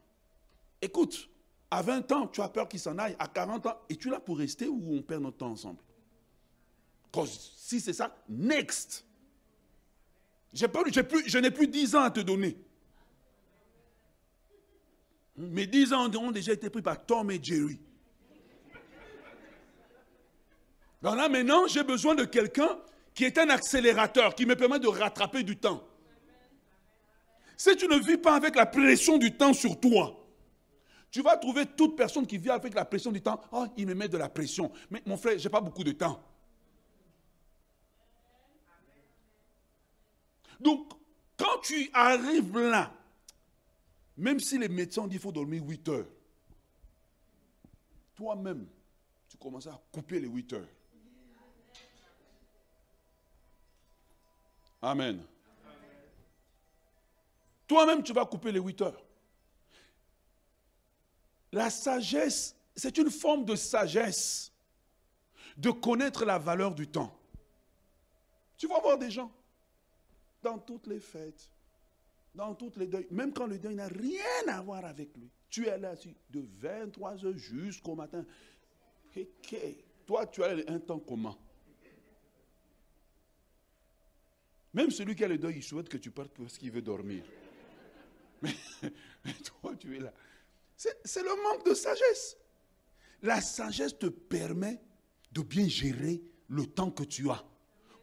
écoute, 0.83 1.29
à 1.71 1.83
20 1.83 2.13
ans, 2.13 2.27
tu 2.29 2.41
as 2.41 2.49
peur 2.49 2.69
qu'il 2.69 2.81
s'en 2.81 2.99
aille, 2.99 3.17
à 3.19 3.29
40 3.29 3.67
ans, 3.67 3.77
es-tu 3.89 4.11
là 4.11 4.21
pour 4.21 4.39
rester 4.39 4.69
ou 4.69 4.95
on 4.95 5.03
perd 5.03 5.23
notre 5.23 5.39
temps 5.39 5.51
ensemble? 5.51 5.81
Si 7.25 7.81
c'est 7.81 7.95
ça, 7.95 8.15
next. 8.29 9.05
Plus, 10.53 11.25
je 11.27 11.39
n'ai 11.39 11.51
plus 11.51 11.67
10 11.69 11.97
ans 11.97 12.03
à 12.03 12.11
te 12.11 12.21
donner. 12.21 12.57
Mes 15.37 15.67
10 15.67 15.93
ans 15.93 16.15
ont 16.15 16.31
déjà 16.31 16.53
été 16.53 16.71
pris 16.71 16.83
par 16.83 17.05
Tom 17.05 17.31
et 17.31 17.41
Jerry. 17.43 17.81
Alors 21.03 21.17
là, 21.17 21.29
maintenant, 21.29 21.67
j'ai 21.67 21.85
besoin 21.85 22.15
de 22.15 22.25
quelqu'un 22.25 22.79
qui 23.15 23.25
est 23.25 23.39
un 23.39 23.49
accélérateur, 23.49 24.35
qui 24.35 24.45
me 24.45 24.57
permet 24.57 24.79
de 24.79 24.89
rattraper 24.89 25.43
du 25.43 25.57
temps. 25.57 25.87
Si 27.57 27.77
tu 27.77 27.87
ne 27.87 27.99
vis 27.99 28.19
pas 28.19 28.35
avec 28.35 28.57
la 28.57 28.67
pression 28.67 29.17
du 29.17 29.37
temps 29.37 29.55
sur 29.55 29.81
toi, 29.81 30.26
tu 31.11 31.23
vas 31.23 31.37
trouver 31.37 31.67
toute 31.67 31.97
personne 31.97 32.27
qui 32.27 32.39
vit 32.39 32.51
avec 32.51 32.75
la 32.75 32.85
pression 32.85 33.11
du 33.11 33.23
temps. 33.23 33.41
Oh, 33.53 33.67
il 33.77 33.87
me 33.87 33.95
met 33.95 34.09
de 34.09 34.19
la 34.19 34.29
pression. 34.29 34.73
Mais 34.91 35.03
mon 35.07 35.17
frère, 35.17 35.39
je 35.39 35.45
n'ai 35.45 35.51
pas 35.51 35.61
beaucoup 35.61 35.85
de 35.85 35.93
temps. 35.93 36.23
Donc, 40.61 40.93
quand 41.37 41.61
tu 41.63 41.91
arrives 41.93 42.59
là, 42.59 42.93
même 44.17 44.41
si 44.41 44.59
les 44.59 44.69
médecins 44.69 45.03
disent 45.03 45.13
qu'il 45.13 45.21
faut 45.21 45.33
dormir 45.33 45.63
8 45.65 45.89
heures, 45.89 46.07
toi-même, 48.15 48.67
tu 49.29 49.37
commences 49.37 49.67
à 49.67 49.81
couper 49.93 50.21
les 50.21 50.29
8 50.29 50.53
heures. 50.55 50.69
Amen. 54.81 55.23
Toi-même, 57.67 58.03
tu 58.03 58.13
vas 58.13 58.25
couper 58.25 58.53
les 58.53 58.61
8 58.61 58.83
heures. 58.83 59.06
La 61.57 61.71
sagesse, 61.71 62.55
c'est 62.75 62.99
une 62.99 63.11
forme 63.11 63.47
de 63.47 63.57
sagesse 63.57 64.53
de 65.57 65.71
connaître 65.71 66.27
la 66.27 66.37
valeur 66.39 66.75
du 66.75 66.87
temps. 66.87 67.19
Tu 68.59 68.67
vas 68.67 68.79
voir 68.79 68.99
des 68.99 69.11
gens 69.11 69.33
dans 70.43 70.59
toutes 70.59 70.87
les 70.87 71.01
fêtes, 71.01 71.51
dans 72.35 72.55
toutes 72.55 72.77
les 72.77 72.87
deuils, 72.87 73.07
même 73.11 73.33
quand 73.33 73.47
le 73.47 73.59
deuil 73.59 73.75
n'a 73.75 73.89
rien 73.89 74.49
à 74.49 74.61
voir 74.61 74.85
avec 74.85 75.17
lui. 75.17 75.31
Tu 75.49 75.67
es 75.67 75.79
là 75.79 75.95
de 76.29 76.47
23 76.59 77.25
heures 77.25 77.39
jusqu'au 77.39 77.95
matin. 77.95 78.27
Toi, 80.05 80.27
tu 80.27 80.45
as 80.45 80.57
un 80.69 80.79
temps 80.79 80.99
comment 80.99 81.39
Même 84.75 84.91
celui 84.91 85.17
qui 85.17 85.25
a 85.25 85.29
le 85.29 85.39
deuil, 85.39 85.57
il 85.57 85.63
souhaite 85.63 85.89
que 85.89 85.97
tu 85.97 86.11
partes 86.11 86.37
parce 86.37 86.59
qu'il 86.59 86.71
veut 86.71 86.83
dormir. 86.83 87.25
Mais, 88.43 89.33
toi, 89.43 89.75
tu 89.75 89.97
es 89.97 90.01
là. 90.01 90.13
C'est 90.77 91.23
le 91.23 91.43
manque 91.43 91.67
de 91.67 91.75
sagesse. 91.75 92.37
La 93.23 93.41
sagesse 93.41 93.99
te 93.99 94.07
permet 94.07 94.81
de 95.33 95.43
bien 95.43 95.69
gérer 95.69 96.23
le 96.49 96.67
temps 96.67 96.91
que 96.91 97.03
tu 97.03 97.31
as 97.31 97.45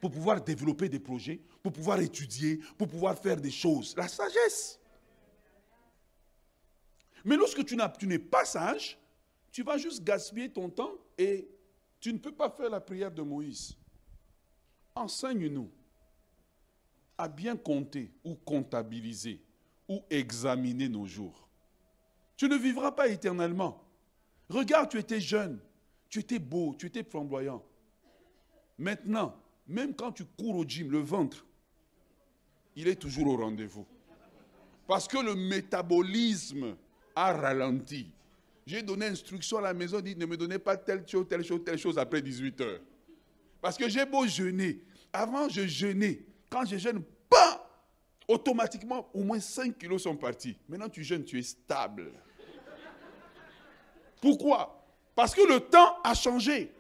pour 0.02 0.12
pouvoir 0.12 0.42
développer 0.42 0.90
des 0.90 1.00
projets, 1.00 1.42
pour 1.62 1.72
pouvoir 1.72 2.00
étudier, 2.02 2.58
pour 2.78 2.88
pouvoir 2.88 3.18
faire 3.18 3.40
des 3.40 3.52
choses. 3.52 3.96
La 3.96 4.08
sagesse. 4.08 4.80
Mais 7.24 7.38
lorsque 7.38 7.64
tu 7.64 7.78
n'es 7.78 8.20
pas 8.20 8.44
sage, 8.44 9.00
tu 9.52 9.64
vas 9.64 9.78
juste 9.78 10.04
gaspiller 10.04 10.52
ton 10.52 10.70
temps 10.70 10.94
et 11.18 11.48
tu 12.00 12.12
ne 12.12 12.18
peux 12.18 12.34
pas 12.34 12.50
faire 12.50 12.70
la 12.70 12.82
prière 12.82 13.12
de 13.12 13.22
Moïse. 13.22 13.78
Enseigne-nous 14.96 15.72
à 17.18 17.28
bien 17.28 17.56
compter 17.56 18.12
ou 18.24 18.36
comptabiliser 18.36 19.42
ou 19.88 20.04
examiner 20.10 20.90
nos 20.90 21.06
jours. 21.06 21.48
Tu 22.44 22.50
ne 22.50 22.58
vivras 22.58 22.92
pas 22.92 23.08
éternellement. 23.08 23.82
Regarde, 24.50 24.90
tu 24.90 24.98
étais 24.98 25.22
jeune, 25.22 25.62
tu 26.10 26.20
étais 26.20 26.40
beau, 26.40 26.76
tu 26.78 26.88
étais 26.88 27.02
flamboyant. 27.02 27.64
Maintenant, 28.78 29.34
même 29.66 29.96
quand 29.96 30.12
tu 30.12 30.26
cours 30.26 30.58
au 30.58 30.66
gym, 30.66 30.92
le 30.92 31.00
ventre, 31.00 31.46
il 32.76 32.90
est 32.90 32.98
toujours 32.98 33.28
au 33.28 33.38
rendez-vous. 33.38 33.88
Parce 34.86 35.08
que 35.08 35.20
le 35.20 35.36
métabolisme 35.36 36.76
a 37.16 37.32
ralenti. 37.32 38.12
J'ai 38.68 38.82
donné 38.82 39.06
instruction 39.06 39.60
à 39.60 39.62
la 39.62 39.74
maison, 39.74 40.02
dit 40.02 40.18
ne 40.18 40.26
me 40.26 40.36
donnez 40.36 40.60
pas 40.60 40.76
telle 40.76 41.08
chose, 41.08 41.26
telle 41.30 41.46
chose, 41.46 41.64
telle 41.64 41.78
chose 41.78 41.98
après 41.98 42.22
18 42.22 42.60
heures. 42.60 42.82
Parce 43.62 43.78
que 43.78 43.88
j'ai 43.88 44.06
beau 44.06 44.28
jeûner. 44.28 44.84
Avant, 45.14 45.48
je 45.48 45.66
jeûnais. 45.66 46.20
Quand 46.50 46.66
je 46.66 46.76
jeûne, 46.76 47.04
pas 47.30 47.66
automatiquement, 48.28 49.10
au 49.14 49.24
moins 49.24 49.40
5 49.40 49.78
kilos 49.78 50.04
sont 50.04 50.18
partis. 50.18 50.58
Maintenant, 50.68 50.90
tu 50.90 51.06
jeûnes, 51.06 51.24
tu 51.24 51.40
es 51.40 51.44
stable. 51.44 52.12
Pourquoi? 54.24 54.82
Parce 55.16 55.36
que 55.36 55.42
le 55.42 55.60
temps 55.60 55.98
a 56.02 56.14
changé. 56.14 56.72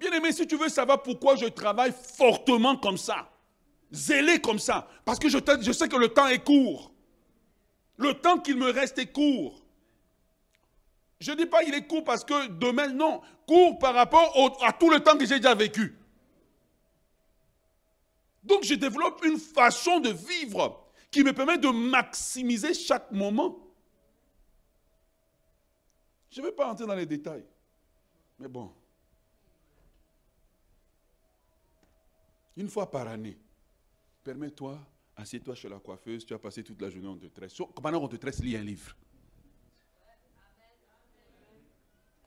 Bien 0.00 0.10
aimé, 0.12 0.32
si 0.32 0.46
tu 0.46 0.56
veux 0.56 0.70
savoir 0.70 1.02
pourquoi 1.02 1.36
je 1.36 1.44
travaille 1.44 1.92
fortement 1.92 2.74
comme 2.74 2.96
ça, 2.96 3.30
zélé 3.92 4.40
comme 4.40 4.58
ça, 4.58 4.88
parce 5.04 5.18
que 5.18 5.28
je, 5.28 5.72
sais 5.72 5.88
que 5.90 5.96
le 5.96 6.08
temps 6.08 6.26
est 6.28 6.42
court. 6.42 6.90
Le 7.98 8.14
temps 8.14 8.38
qu'il 8.38 8.56
me 8.56 8.70
reste 8.70 8.96
est 8.96 9.12
court. 9.12 9.62
Je 11.20 11.32
ne 11.32 11.36
dis 11.36 11.46
pas 11.46 11.62
qu'il 11.62 11.74
est 11.74 11.86
court 11.86 12.04
parce 12.04 12.24
que 12.24 12.46
demain, 12.48 12.88
non, 12.88 13.20
court 13.46 13.78
par 13.78 13.92
rapport 13.92 14.58
à 14.62 14.72
tout 14.72 14.88
le 14.88 15.00
temps 15.00 15.18
que 15.18 15.26
j'ai 15.26 15.36
déjà 15.36 15.54
vécu. 15.54 15.98
Donc 18.42 18.64
je 18.64 18.72
développe 18.72 19.22
une 19.22 19.38
façon 19.38 20.00
de 20.00 20.08
vivre 20.08 20.82
qui 21.10 21.22
me 21.22 21.34
permet 21.34 21.58
de 21.58 21.68
maximiser 21.68 22.72
chaque 22.72 23.12
moment. 23.12 23.65
Je 26.30 26.40
ne 26.40 26.46
vais 26.46 26.52
pas 26.52 26.70
entrer 26.70 26.86
dans 26.86 26.94
les 26.94 27.06
détails. 27.06 27.44
Mais 28.38 28.48
bon. 28.48 28.72
Une 32.56 32.68
fois 32.68 32.90
par 32.90 33.06
année, 33.08 33.38
permets-toi, 34.24 34.78
assieds-toi 35.16 35.54
chez 35.54 35.68
la 35.68 35.78
coiffeuse, 35.78 36.24
tu 36.24 36.34
as 36.34 36.38
passé 36.38 36.64
toute 36.64 36.80
la 36.80 36.90
journée 36.90 37.08
en 37.08 37.16
te 37.16 37.26
tresse. 37.26 37.54
Pendant 37.74 38.00
qu'on 38.00 38.08
te 38.08 38.16
tresse, 38.16 38.40
lis 38.40 38.56
un 38.56 38.62
livre. 38.62 38.96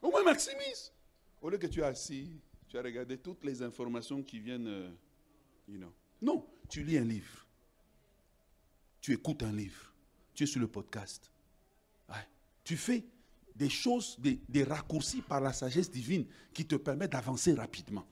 Au 0.00 0.10
moins 0.10 0.24
maximise. 0.24 0.92
Au 1.42 1.50
lieu 1.50 1.58
que 1.58 1.66
tu 1.66 1.80
es 1.80 1.84
assis, 1.84 2.40
tu 2.68 2.78
as 2.78 2.82
regardé 2.82 3.18
toutes 3.18 3.44
les 3.44 3.62
informations 3.62 4.22
qui 4.22 4.38
viennent, 4.38 4.68
euh, 4.68 4.90
you 5.68 5.78
know. 5.78 5.92
Non, 6.22 6.46
tu 6.68 6.84
lis 6.84 6.98
un 6.98 7.04
livre. 7.04 7.46
Tu 9.00 9.12
écoutes 9.12 9.42
un 9.42 9.52
livre. 9.52 9.92
Tu 10.34 10.44
es 10.44 10.46
sur 10.46 10.60
le 10.60 10.68
podcast. 10.68 11.30
Tu 12.62 12.76
fais 12.76 13.04
des 13.60 13.68
choses, 13.68 14.18
des, 14.18 14.64
raccourcis 14.64 15.20
par 15.20 15.38
la 15.38 15.52
sagesse 15.52 15.90
divine 15.90 16.24
qui 16.54 16.64
te 16.64 16.76
permettent 16.76 17.12
d'avancer 17.12 17.52
rapidement. 17.52 18.06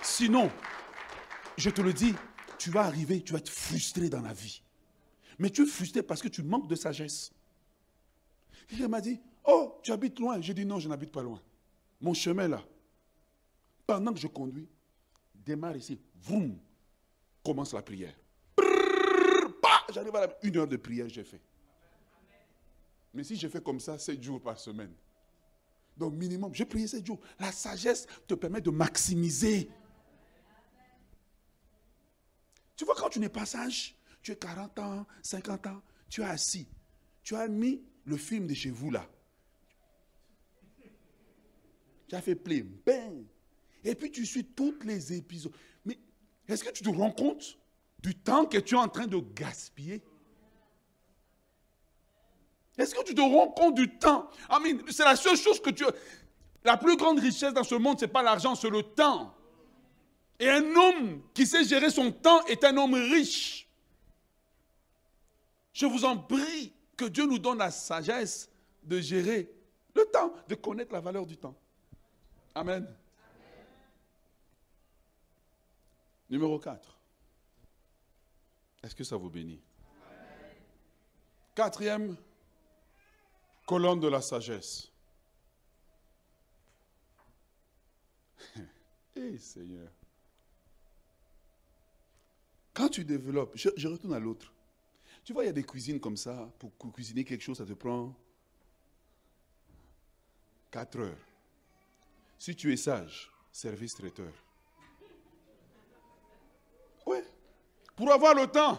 Sinon, 0.00 0.48
je 1.56 1.70
te 1.70 1.80
le 1.80 1.92
dis, 1.92 2.14
tu 2.56 2.70
vas 2.70 2.82
arriver, 2.82 3.20
tu 3.20 3.32
vas 3.32 3.40
être 3.40 3.50
frustré 3.50 4.08
dans 4.08 4.20
la 4.22 4.32
vie. 4.32 4.62
Mais 5.40 5.50
tu 5.50 5.64
es 5.64 5.66
frustré 5.66 6.04
parce 6.04 6.22
que 6.22 6.28
tu 6.28 6.44
manques 6.44 6.68
de 6.68 6.76
sagesse. 6.76 7.32
Il 8.70 8.86
m'a 8.86 9.00
dit, 9.00 9.20
Oh, 9.44 9.80
tu 9.82 9.90
habites 9.90 10.20
loin. 10.20 10.40
J'ai 10.40 10.54
dit 10.54 10.64
non, 10.64 10.78
je 10.78 10.88
n'habite 10.88 11.10
pas 11.10 11.22
loin. 11.22 11.40
Mon 12.00 12.14
chemin 12.14 12.46
là. 12.46 12.62
Pendant 13.86 14.12
que 14.12 14.20
je 14.20 14.28
conduis, 14.28 14.68
démarre 15.34 15.76
ici. 15.76 15.98
Vroom, 16.22 16.58
commence 17.48 17.72
la 17.72 17.80
prière. 17.80 18.14
J'arrive 19.90 20.14
à 20.16 20.26
la, 20.26 20.38
une 20.42 20.58
heure 20.58 20.68
de 20.68 20.76
prière, 20.76 21.08
j'ai 21.08 21.24
fait. 21.24 21.40
Mais 23.14 23.24
si 23.24 23.36
je 23.36 23.48
fais 23.48 23.62
comme 23.62 23.80
ça, 23.80 23.98
7 23.98 24.22
jours 24.22 24.42
par 24.42 24.58
semaine. 24.58 24.92
Donc 25.96 26.12
minimum, 26.12 26.54
j'ai 26.54 26.66
prié 26.66 26.86
7 26.86 27.06
jours. 27.06 27.18
La 27.40 27.50
sagesse 27.50 28.06
te 28.26 28.34
permet 28.34 28.60
de 28.60 28.68
maximiser. 28.70 29.70
Tu 32.76 32.84
vois, 32.84 32.94
quand 32.94 33.08
tu 33.08 33.18
n'es 33.18 33.30
pas 33.30 33.46
sage, 33.46 33.96
tu 34.20 34.32
es 34.32 34.36
40 34.36 34.78
ans, 34.80 35.06
50 35.22 35.66
ans, 35.68 35.82
tu 36.10 36.20
es 36.20 36.24
assis. 36.24 36.68
Tu 37.22 37.34
as 37.34 37.48
mis 37.48 37.82
le 38.04 38.18
film 38.18 38.46
de 38.46 38.52
chez 38.52 38.70
vous 38.70 38.90
là. 38.90 39.08
Tu 42.08 42.14
as 42.14 42.20
fait 42.20 42.34
plein. 42.34 42.64
Et 43.84 43.94
puis 43.94 44.10
tu 44.10 44.26
suis 44.26 44.44
tous 44.44 44.78
les 44.84 45.14
épisodes. 45.14 45.52
Est-ce 46.48 46.64
que 46.64 46.70
tu 46.70 46.82
te 46.82 46.88
rends 46.88 47.10
compte 47.10 47.58
du 48.00 48.14
temps 48.14 48.46
que 48.46 48.58
tu 48.58 48.74
es 48.74 48.78
en 48.78 48.88
train 48.88 49.06
de 49.06 49.18
gaspiller? 49.18 50.02
Est-ce 52.78 52.94
que 52.94 53.04
tu 53.04 53.14
te 53.14 53.20
rends 53.20 53.48
compte 53.48 53.74
du 53.74 53.98
temps? 53.98 54.30
C'est 54.90 55.04
la 55.04 55.16
seule 55.16 55.36
chose 55.36 55.60
que 55.60 55.70
tu. 55.70 55.84
La 56.64 56.76
plus 56.76 56.96
grande 56.96 57.18
richesse 57.18 57.52
dans 57.52 57.64
ce 57.64 57.74
monde, 57.74 57.98
ce 57.98 58.04
n'est 58.04 58.10
pas 58.10 58.22
l'argent, 58.22 58.54
c'est 58.54 58.70
le 58.70 58.82
temps. 58.82 59.34
Et 60.38 60.48
un 60.48 60.74
homme 60.74 61.22
qui 61.34 61.46
sait 61.46 61.64
gérer 61.64 61.90
son 61.90 62.12
temps 62.12 62.44
est 62.46 62.62
un 62.64 62.76
homme 62.76 62.94
riche. 62.94 63.68
Je 65.72 65.86
vous 65.86 66.04
en 66.04 66.16
prie 66.16 66.72
que 66.96 67.04
Dieu 67.04 67.26
nous 67.26 67.38
donne 67.38 67.58
la 67.58 67.70
sagesse 67.70 68.48
de 68.84 69.00
gérer 69.00 69.50
le 69.94 70.04
temps, 70.06 70.32
de 70.48 70.54
connaître 70.54 70.92
la 70.92 71.00
valeur 71.00 71.26
du 71.26 71.36
temps. 71.36 71.54
Amen. 72.54 72.86
Numéro 76.30 76.58
4. 76.58 76.98
Est-ce 78.82 78.94
que 78.94 79.04
ça 79.04 79.16
vous 79.16 79.30
bénit? 79.30 79.60
Quatrième 81.54 82.16
colonne 83.66 84.00
de 84.00 84.08
la 84.08 84.20
sagesse. 84.20 84.90
Eh 89.16 89.36
Seigneur. 89.36 89.90
Quand 92.72 92.88
tu 92.88 93.04
développes, 93.04 93.50
je, 93.56 93.70
je 93.76 93.88
retourne 93.88 94.14
à 94.14 94.20
l'autre. 94.20 94.52
Tu 95.24 95.32
vois, 95.32 95.42
il 95.42 95.46
y 95.46 95.50
a 95.50 95.52
des 95.52 95.64
cuisines 95.64 95.98
comme 95.98 96.16
ça. 96.16 96.48
Pour 96.58 96.92
cuisiner 96.92 97.24
quelque 97.24 97.42
chose, 97.42 97.58
ça 97.58 97.66
te 97.66 97.72
prend 97.72 98.14
4 100.70 101.00
heures. 101.00 101.26
Si 102.38 102.54
tu 102.54 102.72
es 102.72 102.76
sage, 102.76 103.32
service 103.50 103.94
traiteur. 103.94 104.32
Oui. 107.06 107.18
Pour 107.98 108.12
avoir 108.12 108.32
le 108.32 108.46
temps. 108.46 108.78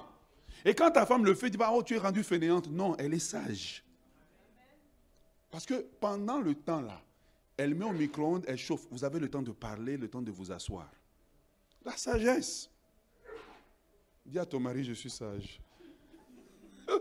Et 0.64 0.74
quand 0.74 0.92
ta 0.92 1.06
femme 1.06 1.26
le 1.26 1.36
fait, 1.36 1.52
tu 1.52 1.58
dis, 1.58 1.64
oh, 1.70 1.84
tu 1.84 1.96
es 1.96 1.98
rendue 1.98 2.24
fainéante. 2.24 2.70
Non, 2.70 2.96
elle 2.98 3.14
est 3.14 3.20
sage. 3.20 3.84
Parce 5.52 5.66
que 5.66 5.86
pendant 6.00 6.40
le 6.40 6.56
temps 6.56 6.80
là, 6.80 7.02
elle 7.58 7.76
met 7.76 7.84
au 7.84 7.92
micro-ondes, 7.92 8.46
elle 8.48 8.58
chauffe. 8.58 8.88
Vous 8.90 9.04
avez 9.04 9.20
le 9.20 9.30
temps 9.30 9.42
de 9.42 9.52
parler, 9.52 9.98
le 9.98 10.08
temps 10.08 10.22
de 10.22 10.32
vous 10.32 10.54
asseoir. 10.54 10.90
La 11.84 11.98
sagesse. 11.98 12.70
Dis 14.26 14.40
à 14.40 14.46
ton 14.46 14.62
mari, 14.62 14.86
je 14.86 14.94
suis 14.94 15.10
sage. 15.10 15.60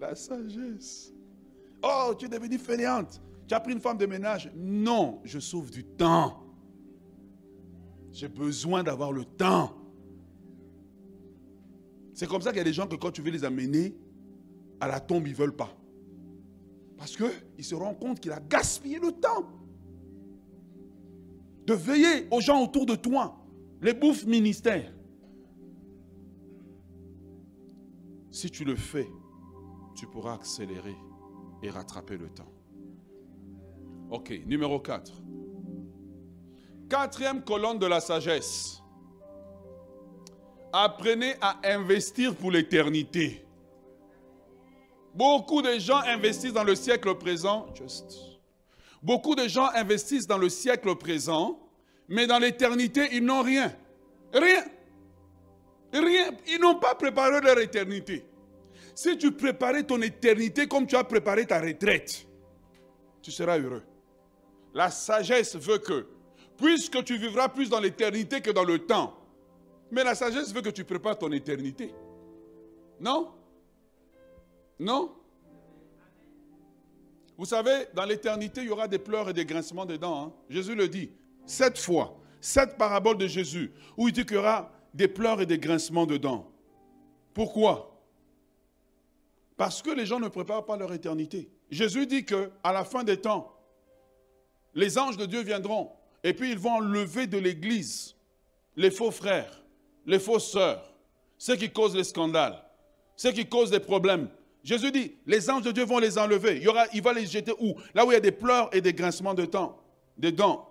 La 0.00 0.14
sagesse. 0.14 1.12
Oh, 1.82 2.14
tu 2.18 2.24
es 2.24 2.28
devenue 2.28 2.58
fainéante. 2.58 3.20
Tu 3.46 3.54
as 3.54 3.60
pris 3.60 3.72
une 3.74 3.80
femme 3.80 3.98
de 3.98 4.06
ménage. 4.06 4.50
Non, 4.54 5.20
je 5.24 5.38
sauve 5.38 5.70
du 5.70 5.84
temps. 5.84 6.43
J'ai 8.14 8.28
besoin 8.28 8.84
d'avoir 8.84 9.10
le 9.10 9.24
temps. 9.24 9.74
C'est 12.12 12.28
comme 12.28 12.40
ça 12.40 12.50
qu'il 12.50 12.58
y 12.58 12.60
a 12.60 12.64
des 12.64 12.72
gens 12.72 12.86
que 12.86 12.94
quand 12.94 13.10
tu 13.10 13.22
veux 13.22 13.32
les 13.32 13.44
amener 13.44 13.96
à 14.78 14.86
la 14.86 15.00
tombe, 15.00 15.26
ils 15.26 15.32
ne 15.32 15.36
veulent 15.36 15.56
pas. 15.56 15.76
Parce 16.96 17.16
qu'ils 17.16 17.64
se 17.64 17.74
rendent 17.74 17.98
compte 17.98 18.20
qu'il 18.20 18.30
a 18.30 18.38
gaspillé 18.38 19.00
le 19.00 19.10
temps 19.10 19.48
de 21.66 21.74
veiller 21.74 22.28
aux 22.30 22.40
gens 22.40 22.62
autour 22.62 22.86
de 22.86 22.94
toi, 22.94 23.36
les 23.82 23.94
bouffes 23.94 24.26
ministères. 24.26 24.94
Si 28.30 28.48
tu 28.48 28.64
le 28.64 28.76
fais, 28.76 29.08
tu 29.96 30.06
pourras 30.06 30.34
accélérer 30.34 30.94
et 31.64 31.68
rattraper 31.68 32.16
le 32.16 32.28
temps. 32.28 32.52
Ok, 34.10 34.32
numéro 34.46 34.78
4. 34.78 35.20
Quatrième 36.88 37.42
colonne 37.42 37.78
de 37.78 37.86
la 37.86 38.00
sagesse. 38.00 38.80
Apprenez 40.72 41.34
à 41.40 41.56
investir 41.64 42.34
pour 42.34 42.50
l'éternité. 42.50 43.44
Beaucoup 45.14 45.62
de 45.62 45.78
gens 45.78 46.00
investissent 46.00 46.52
dans 46.52 46.64
le 46.64 46.74
siècle 46.74 47.14
présent. 47.16 47.66
Beaucoup 49.02 49.34
de 49.34 49.46
gens 49.46 49.68
investissent 49.74 50.26
dans 50.26 50.38
le 50.38 50.48
siècle 50.48 50.94
présent, 50.96 51.60
mais 52.08 52.26
dans 52.26 52.38
l'éternité, 52.38 53.08
ils 53.12 53.24
n'ont 53.24 53.42
rien. 53.42 53.72
Rien. 54.32 54.64
Rien. 55.92 56.30
Ils 56.48 56.58
n'ont 56.60 56.74
pas 56.74 56.94
préparé 56.96 57.40
leur 57.40 57.58
éternité. 57.60 58.26
Si 58.94 59.16
tu 59.16 59.32
préparais 59.32 59.84
ton 59.84 60.00
éternité 60.02 60.66
comme 60.66 60.86
tu 60.86 60.96
as 60.96 61.04
préparé 61.04 61.46
ta 61.46 61.60
retraite, 61.60 62.26
tu 63.22 63.30
seras 63.30 63.58
heureux. 63.58 63.82
La 64.72 64.90
sagesse 64.90 65.56
veut 65.56 65.78
que, 65.78 66.06
puisque 66.56 67.02
tu 67.04 67.16
vivras 67.16 67.48
plus 67.48 67.68
dans 67.68 67.80
l'éternité 67.80 68.40
que 68.40 68.50
dans 68.50 68.64
le 68.64 68.80
temps, 68.80 69.16
mais 69.90 70.04
la 70.04 70.14
sagesse 70.14 70.52
veut 70.52 70.62
que 70.62 70.70
tu 70.70 70.84
prépares 70.84 71.18
ton 71.18 71.30
éternité. 71.32 71.94
Non? 73.00 73.32
Non? 74.78 75.12
Vous 77.36 77.46
savez, 77.46 77.86
dans 77.94 78.04
l'éternité, 78.04 78.62
il 78.62 78.68
y 78.68 78.70
aura 78.70 78.88
des 78.88 78.98
pleurs 78.98 79.28
et 79.28 79.32
des 79.32 79.44
grincements 79.44 79.86
de 79.86 79.96
dents. 79.96 80.26
Hein. 80.26 80.32
Jésus 80.48 80.74
le 80.74 80.88
dit. 80.88 81.10
Sept 81.46 81.78
fois. 81.78 82.16
Sept 82.40 82.76
paraboles 82.78 83.18
de 83.18 83.26
Jésus. 83.26 83.72
Où 83.96 84.08
il 84.08 84.14
dit 84.14 84.24
qu'il 84.24 84.36
y 84.36 84.38
aura 84.38 84.70
des 84.92 85.08
pleurs 85.08 85.40
et 85.40 85.46
des 85.46 85.58
grincements 85.58 86.06
de 86.06 86.16
dents. 86.16 86.50
Pourquoi? 87.32 88.00
Parce 89.56 89.82
que 89.82 89.90
les 89.90 90.06
gens 90.06 90.20
ne 90.20 90.28
préparent 90.28 90.64
pas 90.64 90.76
leur 90.76 90.92
éternité. 90.92 91.50
Jésus 91.70 92.06
dit 92.06 92.24
que 92.24 92.50
à 92.62 92.72
la 92.72 92.84
fin 92.84 93.02
des 93.02 93.20
temps, 93.20 93.52
les 94.74 94.98
anges 94.98 95.16
de 95.16 95.26
Dieu 95.26 95.42
viendront 95.42 95.90
et 96.24 96.32
puis 96.32 96.50
ils 96.50 96.58
vont 96.58 96.76
enlever 96.76 97.26
de 97.26 97.36
l'Église 97.38 98.16
les 98.76 98.90
faux 98.90 99.10
frères, 99.10 99.62
les 100.06 100.18
fausses 100.18 100.50
sœurs, 100.50 100.92
ceux 101.38 101.54
qui 101.54 101.70
causent 101.70 101.94
les 101.94 102.02
scandales, 102.02 102.64
ceux 103.14 103.30
qui 103.30 103.46
causent 103.46 103.70
des 103.70 103.78
problèmes. 103.78 104.28
Jésus 104.64 104.90
dit, 104.90 105.14
les 105.26 105.50
anges 105.50 105.62
de 105.62 105.70
Dieu 105.70 105.84
vont 105.84 105.98
les 105.98 106.16
enlever. 106.16 106.56
Il, 106.56 106.62
y 106.62 106.68
aura, 106.68 106.86
il 106.94 107.02
va 107.02 107.12
les 107.12 107.26
jeter 107.26 107.52
où? 107.60 107.74
Là 107.92 108.06
où 108.06 108.10
il 108.10 108.14
y 108.14 108.16
a 108.16 108.20
des 108.20 108.32
pleurs 108.32 108.74
et 108.74 108.80
des 108.80 108.94
grincements 108.94 109.34
de 109.34 109.44
temps, 109.44 109.78
dents. 110.16 110.70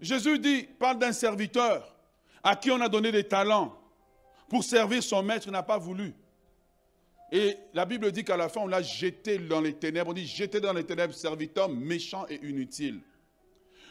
Jésus 0.00 0.40
dit, 0.40 0.64
parle 0.64 0.98
d'un 0.98 1.12
serviteur 1.12 1.96
à 2.42 2.56
qui 2.56 2.72
on 2.72 2.80
a 2.80 2.88
donné 2.88 3.12
des 3.12 3.24
talents 3.24 3.78
pour 4.48 4.64
servir 4.64 5.00
son 5.04 5.22
maître, 5.22 5.46
il 5.46 5.52
n'a 5.52 5.62
pas 5.62 5.78
voulu. 5.78 6.12
Et 7.30 7.56
la 7.72 7.84
Bible 7.84 8.10
dit 8.10 8.24
qu'à 8.24 8.36
la 8.36 8.48
fin, 8.48 8.62
on 8.62 8.66
l'a 8.66 8.82
jeté 8.82 9.38
dans 9.38 9.60
les 9.60 9.74
ténèbres. 9.74 10.10
On 10.10 10.14
dit 10.14 10.26
jeté 10.26 10.60
dans 10.60 10.72
les 10.72 10.82
ténèbres, 10.82 11.14
serviteur 11.14 11.68
méchant 11.68 12.26
et 12.28 12.44
inutile. 12.44 13.00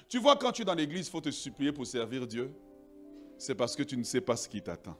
Tu 0.10 0.18
vois, 0.18 0.36
quand 0.36 0.52
tu 0.52 0.64
es 0.64 0.66
dans 0.66 0.74
l'église, 0.74 1.08
il 1.08 1.12
faut 1.12 1.22
te 1.22 1.30
supplier 1.30 1.72
pour 1.72 1.86
servir 1.86 2.26
Dieu. 2.26 2.52
C'est 3.38 3.56
parce 3.56 3.76
que 3.76 3.84
tu 3.84 3.96
ne 3.96 4.04
sais 4.04 4.20
pas 4.20 4.36
ce 4.36 4.50
qui 4.50 4.62
t'attend. 4.62 4.98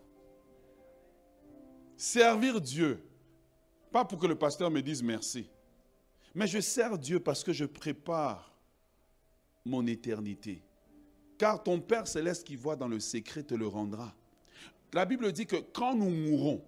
Servir 1.98 2.62
Dieu, 2.62 3.04
pas 3.92 4.06
pour 4.06 4.20
que 4.20 4.28
le 4.28 4.36
pasteur 4.36 4.70
me 4.70 4.82
dise 4.82 5.04
merci, 5.04 5.50
mais 6.34 6.48
je 6.48 6.60
sers 6.60 6.98
Dieu 6.98 7.20
parce 7.20 7.44
que 7.44 7.52
je 7.52 7.66
prépare 7.66 8.54
mon 9.66 9.86
éternité. 9.88 10.64
Car 11.38 11.62
ton 11.62 11.80
Père 11.82 12.08
céleste 12.08 12.46
qui 12.46 12.56
voit 12.56 12.76
dans 12.76 12.88
le 12.88 13.00
secret 13.00 13.44
te 13.44 13.56
le 13.56 13.68
rendra. 13.68 14.14
La 14.94 15.06
Bible 15.06 15.32
dit 15.32 15.46
que 15.46 15.58
quand 15.58 15.96
nous 15.96 16.10
mourrons, 16.10 16.64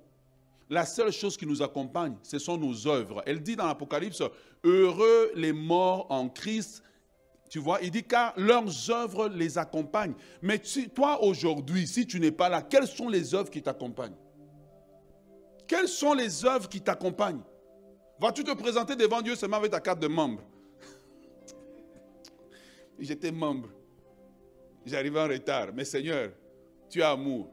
la 0.69 0.85
seule 0.85 1.11
chose 1.11 1.37
qui 1.37 1.45
nous 1.45 1.61
accompagne, 1.61 2.17
ce 2.23 2.39
sont 2.39 2.57
nos 2.57 2.87
œuvres. 2.87 3.21
Elle 3.25 3.41
dit 3.41 3.55
dans 3.55 3.67
l'Apocalypse, 3.67 4.23
heureux 4.63 5.31
les 5.35 5.53
morts 5.53 6.07
en 6.09 6.27
Christ. 6.27 6.83
Tu 7.52 7.60
vois, 7.60 7.80
il 7.82 7.91
dit 7.91 8.06
car 8.06 8.34
leurs 8.38 8.89
œuvres 8.89 9.28
les 9.28 9.58
accompagnent. 9.58 10.14
Mais 10.41 10.58
toi 10.95 11.22
aujourd'hui, 11.22 11.86
si 11.86 12.08
tu 12.08 12.18
n'es 12.18 12.32
pas 12.32 12.47
là, 12.47 12.62
quelles 12.62 12.88
sont 12.88 13.10
les 13.10 13.36
œuvres 13.36 13.49
qui 13.49 13.62
t'accompagnent? 13.62 14.16
Quelles 15.68 15.89
sont 15.89 16.14
les 16.14 16.45
œuvres 16.45 16.70
qui 16.70 16.80
t'accompagnent? 16.80 17.43
Vas-tu 18.22 18.45
te 18.45 18.54
présenter 18.54 18.95
devant 18.95 19.22
Dieu 19.22 19.36
seulement 19.36 19.58
avec 19.58 19.72
ta 19.72 19.82
carte 19.82 19.99
de 19.99 20.08
membre? 20.08 20.41
J'étais 22.99 23.34
membre. 23.34 23.68
J'arrive 24.86 25.18
en 25.18 25.28
retard. 25.28 25.72
Mais 25.74 25.84
Seigneur, 25.84 26.32
tu 26.89 27.04
as 27.04 27.12
amour. 27.12 27.49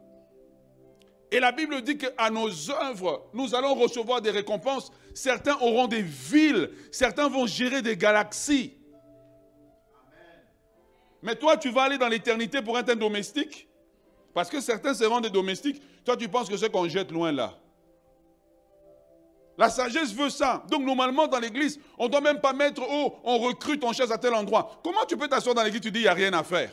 Et 1.32 1.40
la 1.40 1.50
Bible 1.50 1.82
dit 1.82 1.98
qu'à 1.98 2.30
nos 2.30 2.70
œuvres, 2.70 3.28
nous 3.34 3.52
allons 3.52 3.74
recevoir 3.74 4.22
des 4.22 4.30
récompenses. 4.30 4.92
Certains 5.12 5.56
auront 5.56 5.88
des 5.88 6.02
villes, 6.02 6.70
certains 6.92 7.28
vont 7.28 7.48
gérer 7.48 7.82
des 7.82 7.96
galaxies. 7.96 8.77
Mais 11.22 11.34
toi, 11.34 11.56
tu 11.56 11.70
vas 11.70 11.82
aller 11.82 11.98
dans 11.98 12.08
l'éternité 12.08 12.62
pour 12.62 12.78
être 12.78 12.90
un 12.90 12.96
domestique 12.96 13.68
Parce 14.34 14.48
que 14.48 14.60
certains 14.60 14.94
seront 14.94 15.20
des 15.20 15.30
domestiques. 15.30 15.82
Toi, 16.04 16.16
tu 16.16 16.28
penses 16.28 16.48
que 16.48 16.56
c'est 16.56 16.70
qu'on 16.70 16.88
jette 16.88 17.10
loin 17.10 17.32
là. 17.32 17.58
La 19.56 19.68
sagesse 19.68 20.14
veut 20.14 20.30
ça. 20.30 20.64
Donc, 20.70 20.84
normalement, 20.84 21.26
dans 21.26 21.40
l'église, 21.40 21.80
on 21.98 22.04
ne 22.04 22.10
doit 22.10 22.20
même 22.20 22.40
pas 22.40 22.52
mettre, 22.52 22.80
oh, 22.88 23.16
on 23.24 23.38
recrute, 23.38 23.82
on 23.82 23.92
chasse 23.92 24.12
à 24.12 24.18
tel 24.18 24.32
endroit. 24.32 24.80
Comment 24.84 25.04
tu 25.04 25.16
peux 25.16 25.26
t'asseoir 25.26 25.56
dans 25.56 25.64
l'église, 25.64 25.80
tu 25.80 25.90
dis, 25.90 25.98
il 25.98 26.02
n'y 26.02 26.08
a 26.08 26.14
rien 26.14 26.32
à 26.32 26.44
faire? 26.44 26.70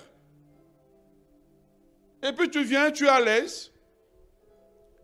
Et 2.22 2.32
puis 2.32 2.50
tu 2.50 2.64
viens, 2.64 2.92
tu 2.92 3.06
es 3.06 3.10
à 3.10 3.20
l'aise. 3.20 3.72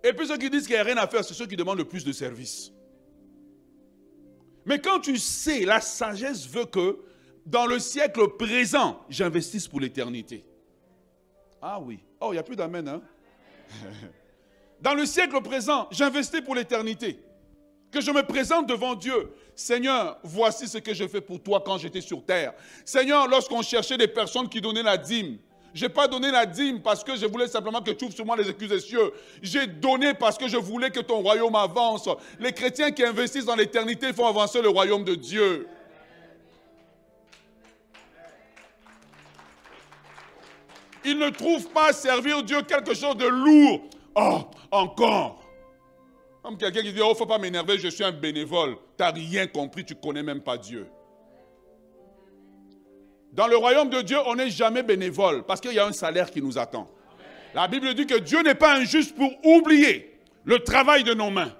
Et 0.04 0.14
puis 0.14 0.28
ceux 0.28 0.38
qui 0.38 0.50
disent 0.50 0.66
qu'il 0.66 0.76
n'y 0.76 0.82
a 0.82 0.84
rien 0.84 0.98
à 0.98 1.08
faire, 1.08 1.24
c'est 1.24 1.34
ceux 1.34 1.46
qui 1.46 1.56
demandent 1.56 1.78
le 1.78 1.86
plus 1.86 2.04
de 2.04 2.12
services. 2.12 2.72
Mais 4.66 4.80
quand 4.80 5.00
tu 5.00 5.18
sais, 5.18 5.66
la 5.66 5.82
sagesse 5.82 6.48
veut 6.48 6.66
que 6.66 7.00
dans 7.46 7.66
le 7.66 7.80
siècle 7.80 8.28
présent, 8.38 9.02
j'investisse 9.10 9.68
pour 9.68 9.80
l'éternité. 9.80 10.46
Ah 11.62 11.80
oui. 11.80 12.00
Oh, 12.20 12.30
il 12.30 12.34
n'y 12.34 12.40
a 12.40 12.44
plus 12.44 12.56
d'amen, 12.56 12.88
hein? 12.88 13.02
Dans 14.82 14.96
le 14.96 15.06
siècle 15.06 15.40
présent, 15.42 15.88
j'investis 15.92 16.42
pour 16.42 16.56
l'éternité. 16.56 17.20
Que 17.92 18.02
je 18.02 18.10
me 18.10 18.24
présente 18.24 18.68
devant 18.68 18.96
Dieu. 18.96 19.32
Seigneur, 19.54 20.18
voici 20.24 20.68
ce 20.68 20.80
que 20.80 20.94
j'ai 20.94 21.08
fait 21.08 21.22
pour 21.22 21.42
toi 21.42 21.62
quand 21.64 21.78
j'étais 21.78 22.02
sur 22.02 22.26
terre. 22.26 22.54
Seigneur, 22.84 23.28
lorsqu'on 23.28 23.62
cherchait 23.62 23.98
des 23.98 24.08
personnes 24.08 24.50
qui 24.50 24.60
donnaient 24.60 24.82
la 24.82 24.98
dîme, 24.98 25.38
je 25.74 25.86
n'ai 25.86 25.90
pas 25.90 26.08
donné 26.08 26.32
la 26.32 26.46
dîme 26.46 26.82
parce 26.82 27.04
que 27.04 27.16
je 27.16 27.26
voulais 27.26 27.48
simplement 27.48 27.82
que 27.82 27.92
tu 27.92 28.06
ouvres 28.06 28.14
sur 28.14 28.26
moi 28.26 28.36
les 28.36 28.50
excuses 28.50 28.70
des 28.70 28.80
cieux. 28.80 29.14
J'ai 29.42 29.68
donné 29.68 30.14
parce 30.14 30.38
que 30.38 30.48
je 30.48 30.58
voulais 30.58 30.90
que 30.90 31.00
ton 31.00 31.22
royaume 31.22 31.56
avance. 31.56 32.10
Les 32.40 32.52
chrétiens 32.52 32.92
qui 32.92 33.04
investissent 33.04 33.46
dans 33.46 33.56
l'éternité 33.56 34.12
font 34.14 34.26
avancer 34.26 34.62
le 34.62 34.70
royaume 34.70 35.04
de 35.04 35.16
Dieu. 35.16 35.68
Ils 41.04 41.18
ne 41.18 41.30
trouvent 41.30 41.70
pas 41.70 41.94
servir 41.94 42.44
Dieu 42.44 42.62
quelque 42.62 42.94
chose 42.94 43.18
de 43.18 43.28
lourd. 43.28 43.82
Oh, 44.16 44.42
encore. 44.72 45.44
Comme 46.44 46.58
quelqu'un 46.58 46.82
qui 46.82 46.94
dit, 46.94 47.02
oh, 47.04 47.14
faut 47.16 47.26
pas 47.26 47.38
m'énerver, 47.38 47.78
je 47.78 47.88
suis 47.88 48.04
un 48.04 48.12
bénévole. 48.12 48.76
Tu 48.98 49.04
n'as 49.04 49.12
rien 49.12 49.48
compris, 49.48 49.86
tu 49.86 49.96
connais 49.96 50.24
même 50.24 50.42
pas 50.42 50.58
Dieu. 50.58 50.88
Dans 53.34 53.48
le 53.48 53.56
royaume 53.56 53.90
de 53.90 54.02
Dieu, 54.02 54.18
on 54.26 54.36
n'est 54.36 54.50
jamais 54.50 54.84
bénévole 54.84 55.44
parce 55.44 55.62
qu'il 55.62 55.74
y 55.74 55.80
a 55.80 55.86
un 55.86 55.94
salaire 55.94 56.30
qui 56.30 56.42
nous 56.42 56.58
attend. 56.58 56.88
La 57.54 57.68
Bible 57.68 57.94
dit 57.94 58.06
que 58.06 58.18
Dieu 58.18 58.42
n'est 58.44 58.56
pas 58.56 58.76
injuste 58.78 59.16
pour 59.16 59.30
oublier 59.46 60.20
le 60.44 60.60
travail 60.60 61.04
de 61.04 61.14
nos 61.14 61.30
mains. 61.30 61.54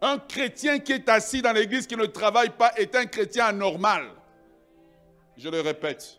Un 0.00 0.18
chrétien 0.18 0.80
qui 0.80 0.92
est 0.92 1.08
assis 1.08 1.42
dans 1.42 1.52
l'église 1.52 1.86
qui 1.86 1.96
ne 1.96 2.06
travaille 2.06 2.50
pas 2.50 2.72
est 2.76 2.96
un 2.96 3.06
chrétien 3.06 3.46
anormal. 3.46 4.04
Je 5.36 5.48
le 5.48 5.60
répète. 5.60 6.18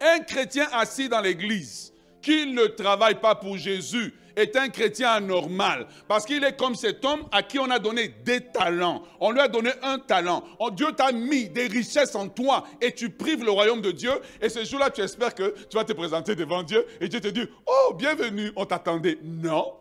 Un 0.00 0.20
chrétien 0.20 0.68
assis 0.72 1.08
dans 1.08 1.20
l'église 1.20 1.92
qui 2.20 2.46
ne 2.46 2.66
travaille 2.66 3.20
pas 3.20 3.34
pour 3.34 3.56
Jésus 3.56 4.12
est 4.36 4.54
un 4.56 4.68
chrétien 4.68 5.10
anormal. 5.10 5.86
Parce 6.06 6.26
qu'il 6.26 6.44
est 6.44 6.56
comme 6.56 6.74
cet 6.74 7.04
homme 7.04 7.22
à 7.32 7.42
qui 7.42 7.58
on 7.58 7.70
a 7.70 7.78
donné 7.78 8.08
des 8.24 8.40
talents. 8.40 9.02
On 9.18 9.30
lui 9.30 9.40
a 9.40 9.48
donné 9.48 9.70
un 9.82 9.98
talent. 9.98 10.44
Oh, 10.58 10.70
Dieu 10.70 10.92
t'a 10.92 11.10
mis 11.10 11.48
des 11.48 11.66
richesses 11.66 12.14
en 12.14 12.28
toi 12.28 12.64
et 12.80 12.92
tu 12.92 13.10
prives 13.10 13.42
le 13.42 13.50
royaume 13.50 13.80
de 13.80 13.90
Dieu. 13.90 14.12
Et 14.42 14.48
ce 14.48 14.64
jour-là, 14.64 14.90
tu 14.90 15.00
espères 15.00 15.34
que 15.34 15.54
tu 15.70 15.76
vas 15.76 15.84
te 15.84 15.94
présenter 15.94 16.34
devant 16.34 16.62
Dieu 16.62 16.84
et 17.00 17.08
Dieu 17.08 17.20
te 17.20 17.28
dit, 17.28 17.48
oh, 17.66 17.94
bienvenue, 17.94 18.52
on 18.56 18.66
t'attendait. 18.66 19.18
Non. 19.22 19.74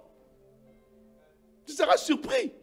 Tu 1.68 1.74
seras 1.74 1.97
surpris. 1.97 2.53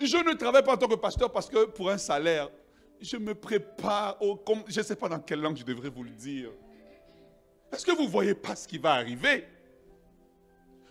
Je 0.00 0.16
ne 0.16 0.34
travaille 0.34 0.62
pas 0.62 0.74
en 0.74 0.76
tant 0.76 0.88
que 0.88 0.94
pasteur 0.94 1.30
parce 1.30 1.48
que 1.48 1.64
pour 1.64 1.90
un 1.90 1.98
salaire, 1.98 2.50
je 3.02 3.16
me 3.16 3.34
prépare 3.34 4.16
au... 4.22 4.42
Je 4.68 4.80
ne 4.80 4.84
sais 4.84 4.96
pas 4.96 5.08
dans 5.08 5.20
quelle 5.20 5.40
langue 5.40 5.56
je 5.56 5.64
devrais 5.64 5.88
vous 5.88 6.04
le 6.04 6.10
dire. 6.10 6.50
Est-ce 7.72 7.84
que 7.84 7.92
vous 7.92 8.04
ne 8.04 8.08
voyez 8.08 8.34
pas 8.34 8.54
ce 8.54 8.68
qui 8.68 8.78
va 8.78 8.92
arriver? 8.92 9.46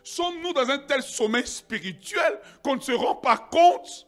Sommes-nous 0.03 0.53
dans 0.53 0.68
un 0.70 0.80
tel 0.80 1.01
sommeil 1.03 1.45
spirituel 1.45 2.39
qu'on 2.64 2.76
ne 2.76 2.82
se 2.82 2.91
rend 2.91 3.16
pas 3.16 3.38
compte 3.38 4.07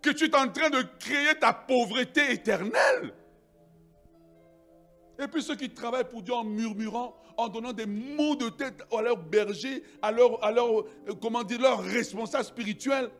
que 0.00 0.10
tu 0.10 0.24
es 0.24 0.36
en 0.36 0.48
train 0.48 0.70
de 0.70 0.82
créer 0.98 1.38
ta 1.38 1.52
pauvreté 1.52 2.32
éternelle? 2.32 3.12
Et 5.18 5.28
puis 5.28 5.42
ceux 5.42 5.56
qui 5.56 5.70
travaillent 5.70 6.08
pour 6.08 6.22
Dieu 6.22 6.34
en 6.34 6.44
murmurant, 6.44 7.16
en 7.36 7.48
donnant 7.48 7.72
des 7.72 7.86
mots 7.86 8.36
de 8.36 8.48
tête 8.48 8.82
à 8.90 9.02
leurs 9.02 9.16
bergers, 9.16 9.82
à 10.00 10.10
leur, 10.10 10.42
à 10.42 10.50
leur, 10.50 10.80
euh, 10.80 11.14
comment 11.20 11.42
dire, 11.42 11.60
leur 11.60 11.80
responsable 11.82 12.44
spirituel. 12.44 13.10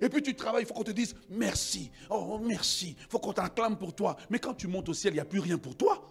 Et 0.00 0.08
puis 0.08 0.22
tu 0.22 0.34
travailles, 0.34 0.62
il 0.62 0.66
faut 0.66 0.74
qu'on 0.74 0.84
te 0.84 0.90
dise 0.90 1.14
merci. 1.30 1.90
Oh, 2.10 2.38
merci. 2.42 2.96
Il 2.98 3.06
faut 3.08 3.18
qu'on 3.18 3.32
t'acclame 3.32 3.76
pour 3.76 3.94
toi. 3.94 4.16
Mais 4.30 4.38
quand 4.38 4.54
tu 4.54 4.66
montes 4.66 4.88
au 4.88 4.94
ciel, 4.94 5.12
il 5.12 5.16
n'y 5.16 5.20
a 5.20 5.24
plus 5.24 5.40
rien 5.40 5.58
pour 5.58 5.76
toi. 5.76 6.10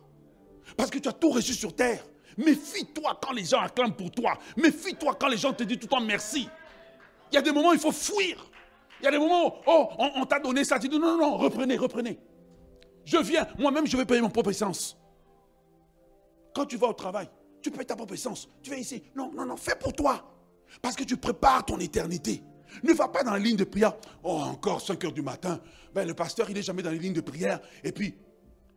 Parce 0.78 0.90
que 0.90 1.00
tu 1.00 1.10
as 1.10 1.14
tout 1.14 1.32
reçu 1.32 1.54
sur 1.54 1.76
terre. 1.76 2.04
Méfie-toi 2.38 3.20
quand 3.22 3.34
les 3.34 3.46
gens 3.46 3.60
acclament 3.60 3.96
pour 3.96 4.12
toi. 4.12 4.38
Méfie-toi 4.58 5.16
quand 5.20 5.28
les 5.28 5.38
gens 5.38 5.54
te 5.54 5.64
disent 5.64 5.78
tout 5.78 5.88
le 5.88 5.90
temps 5.90 6.02
merci. 6.02 6.48
Il 7.32 7.36
y 7.36 7.38
a 7.38 7.42
des 7.42 7.52
moments 7.52 7.70
où 7.70 7.74
il 7.74 7.80
faut 7.80 7.92
fuir. 7.92 8.50
Il 9.00 9.06
y 9.06 9.08
a 9.08 9.12
des 9.12 9.20
moments 9.20 9.48
où, 9.48 9.52
oh, 9.68 9.90
on, 10.16 10.26
t'a 10.26 10.40
donné 10.40 10.64
ça. 10.64 10.80
Tu 10.80 10.88
dis 10.88 10.98
non, 10.98 11.18
non, 11.18 11.32
non, 11.32 11.38
reprenez, 11.38 11.78
reprenez. 11.78 12.20
Je 13.06 13.18
viens, 13.18 13.48
moi-même, 13.60 13.86
je 13.86 13.98
vais 13.98 14.06
payer 14.06 14.22
mon 14.22 14.30
propre 14.30 14.52
essence. 14.52 14.98
Quand 16.56 16.66
tu 16.66 16.78
vas 16.78 16.88
au 16.88 16.94
travail, 16.94 17.28
tu 17.62 17.70
payes 17.70 17.86
ta 17.86 17.96
propre 17.96 18.14
essence. 18.14 18.48
Tu 18.62 18.70
viens 18.70 18.80
ici. 18.80 19.04
Non, 19.16 19.32
non, 19.34 19.46
non, 19.46 19.58
fais 19.58 19.76
pour 19.76 19.94
toi. 19.94 20.24
Parce 20.82 20.96
que 20.96 21.04
tu 21.04 21.18
prépares 21.18 21.66
ton 21.66 21.80
éternité. 21.80 22.44
Ne 22.82 22.94
va 22.94 23.08
pas 23.08 23.24
dans 23.24 23.34
la 23.34 23.40
ligne 23.40 23.58
de 23.58 23.64
prière. 23.64 23.96
Oh, 24.24 24.32
encore 24.32 24.82
5 24.82 25.04
heures 25.06 25.14
du 25.14 25.22
matin. 25.22 25.60
Ben, 25.94 26.08
le 26.08 26.14
pasteur, 26.14 26.50
il 26.50 26.56
n'est 26.56 26.64
jamais 26.64 26.82
dans 26.82 26.92
les 26.92 27.00
lignes 27.00 27.14
de 27.14 27.22
prière. 27.22 27.60
Et 27.84 27.92
puis, 27.92 28.16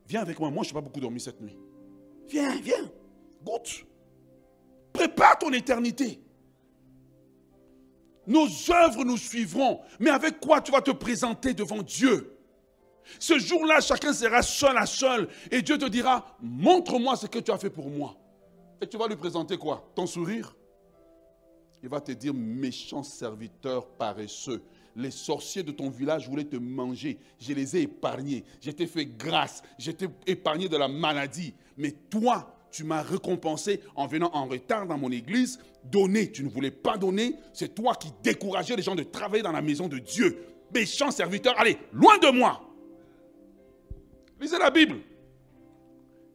viens 0.07 0.20
avec 0.20 0.38
moi. 0.38 0.51
Moi, 0.51 0.64
je 0.64 0.70
n'ai 0.70 0.74
pas 0.74 0.80
beaucoup 0.80 1.01
dormi 1.01 1.20
cette 1.20 1.40
nuit. 1.40 1.57
Viens, 2.28 2.57
viens. 2.61 2.90
Goûte. 3.44 3.86
Prépare 4.92 5.38
ton 5.38 5.53
éternité. 5.53 6.20
Nos 8.26 8.47
œuvres 8.70 9.05
nous 9.05 9.16
suivront. 9.16 9.80
Mais 10.01 10.11
avec 10.11 10.40
quoi 10.40 10.61
tu 10.61 10.72
vas 10.72 10.80
te 10.80 10.90
présenter 10.90 11.55
devant 11.55 11.82
Dieu? 11.82 12.36
Ce 13.20 13.38
jour-là, 13.38 13.80
chacun 13.80 14.12
sera 14.12 14.42
seul 14.42 14.76
à 14.76 14.86
seul. 14.86 15.28
Et 15.51 15.62
Dieu 15.62 15.78
te 15.78 15.86
dira, 15.86 16.36
montre-moi 16.40 17.16
ce 17.16 17.26
que 17.26 17.38
tu 17.38 17.53
as 17.53 17.59
fait 17.59 17.70
pour 17.70 17.88
moi. 17.88 18.16
Et 18.80 18.86
tu 18.86 18.97
vas 18.99 19.07
lui 19.07 19.16
présenter 19.16 19.57
quoi? 19.57 19.90
Ton 19.94 20.07
sourire? 20.07 20.57
Il 21.82 21.88
va 21.88 22.00
te 22.00 22.12
dire, 22.12 22.34
méchant 22.34 23.02
serviteur 23.02 23.86
paresseux. 23.86 24.62
Les 24.96 25.10
sorciers 25.10 25.62
de 25.62 25.72
ton 25.72 25.90
village 25.90 26.28
voulaient 26.28 26.44
te 26.44 26.56
manger. 26.56 27.18
Je 27.38 27.52
les 27.52 27.76
ai 27.76 27.82
épargnés. 27.82 28.44
J'ai 28.60 28.72
fait 28.86 29.04
grâce. 29.04 29.62
J'étais 29.78 30.08
épargné 30.26 30.68
de 30.68 30.76
la 30.76 30.88
maladie. 30.88 31.54
Mais 31.76 31.90
toi, 31.90 32.56
tu 32.70 32.82
m'as 32.82 33.02
récompensé 33.02 33.80
en 33.94 34.06
venant 34.06 34.30
en 34.32 34.46
retard 34.46 34.86
dans 34.86 34.96
mon 34.96 35.10
église. 35.10 35.58
Donner, 35.84 36.32
tu 36.32 36.44
ne 36.44 36.48
voulais 36.48 36.70
pas 36.70 36.96
donner. 36.96 37.36
C'est 37.52 37.74
toi 37.74 37.94
qui 37.94 38.10
décourageais 38.22 38.74
les 38.74 38.82
gens 38.82 38.94
de 38.94 39.02
travailler 39.02 39.42
dans 39.42 39.52
la 39.52 39.62
maison 39.62 39.86
de 39.86 39.98
Dieu. 39.98 40.44
Méchant 40.74 41.10
serviteur, 41.10 41.54
allez, 41.58 41.76
loin 41.92 42.18
de 42.18 42.30
moi. 42.30 42.62
Lisez 44.40 44.58
la 44.58 44.70
Bible. 44.70 44.96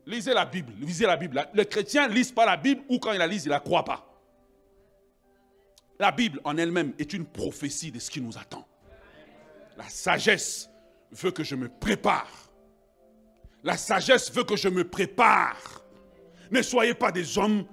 Lisez 0.05 0.33
la 0.33 0.45
Bible. 0.45 0.73
Lisez 0.79 1.05
la 1.05 1.17
Bible. 1.17 1.47
Le 1.53 1.63
chrétien 1.63 2.07
ne 2.07 2.13
lise 2.13 2.31
pas 2.31 2.45
la 2.45 2.57
Bible 2.57 2.81
ou 2.89 2.99
quand 2.99 3.11
il 3.11 3.19
la 3.19 3.27
lise, 3.27 3.45
il 3.45 3.49
ne 3.49 3.53
la 3.53 3.59
croit 3.59 3.83
pas. 3.83 4.10
La 6.01 6.11
Bible 6.11 6.41
en 6.45 6.57
elle-même 6.57 6.93
est 6.97 7.13
une 7.13 7.27
prophétie 7.27 7.91
de 7.91 7.99
ce 7.99 8.09
qui 8.09 8.21
nous 8.21 8.35
attend. 8.35 8.67
La 9.77 9.87
sagesse 9.87 10.67
veut 11.11 11.29
que 11.29 11.43
je 11.43 11.53
me 11.53 11.69
prépare. 11.69 12.51
La 13.63 13.77
sagesse 13.77 14.33
veut 14.33 14.43
que 14.43 14.55
je 14.55 14.67
me 14.67 14.83
prépare. 14.83 15.85
Ne 16.49 16.63
soyez 16.63 16.95
pas 16.95 17.11
des 17.11 17.37
hommes 17.37 17.65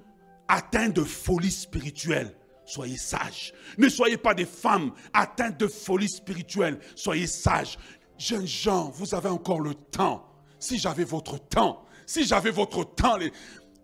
atteints 0.47 0.89
de 0.89 1.03
folie 1.03 1.49
spirituelle. 1.49 2.35
Soyez 2.65 2.97
sages. 2.97 3.51
Ne 3.79 3.89
soyez 3.89 4.17
pas 4.17 4.35
des 4.35 4.45
femmes 4.45 4.91
atteintes 5.11 5.59
de 5.59 5.65
folie 5.65 6.07
spirituelle. 6.07 6.79
Soyez 6.95 7.25
sages. 7.25 7.79
Jeunes 8.19 8.45
gens, 8.45 8.91
vous 8.91 9.15
avez 9.15 9.29
encore 9.29 9.61
le 9.61 9.73
temps. 9.73 10.23
Si 10.59 10.77
j'avais 10.77 11.03
votre 11.03 11.39
temps, 11.39 11.83
si 12.05 12.25
j'avais 12.25 12.51
votre 12.51 12.83
temps, 12.83 13.17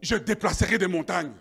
je 0.04 0.16
déplacerais 0.18 0.78
des 0.78 0.86
montagnes. 0.86 1.34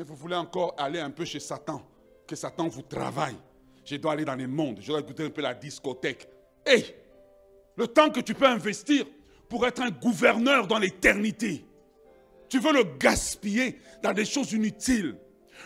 Mais 0.00 0.06
vous 0.06 0.16
voulez 0.16 0.36
encore 0.36 0.74
aller 0.78 0.98
un 0.98 1.10
peu 1.10 1.26
chez 1.26 1.40
Satan, 1.40 1.82
que 2.26 2.34
Satan 2.34 2.68
vous 2.68 2.80
travaille. 2.80 3.36
Je 3.84 3.96
dois 3.96 4.12
aller 4.12 4.24
dans 4.24 4.34
les 4.34 4.46
mondes, 4.46 4.78
je 4.80 4.86
dois 4.86 5.02
goûter 5.02 5.24
un 5.26 5.28
peu 5.28 5.42
la 5.42 5.52
discothèque. 5.52 6.26
Hé, 6.64 6.96
le 7.76 7.86
temps 7.86 8.08
que 8.08 8.20
tu 8.20 8.32
peux 8.32 8.46
investir 8.46 9.04
pour 9.46 9.66
être 9.66 9.82
un 9.82 9.90
gouverneur 9.90 10.66
dans 10.66 10.78
l'éternité. 10.78 11.66
Tu 12.48 12.58
veux 12.60 12.72
le 12.72 12.84
gaspiller 12.96 13.78
dans 14.02 14.14
des 14.14 14.24
choses 14.24 14.52
inutiles. 14.52 15.18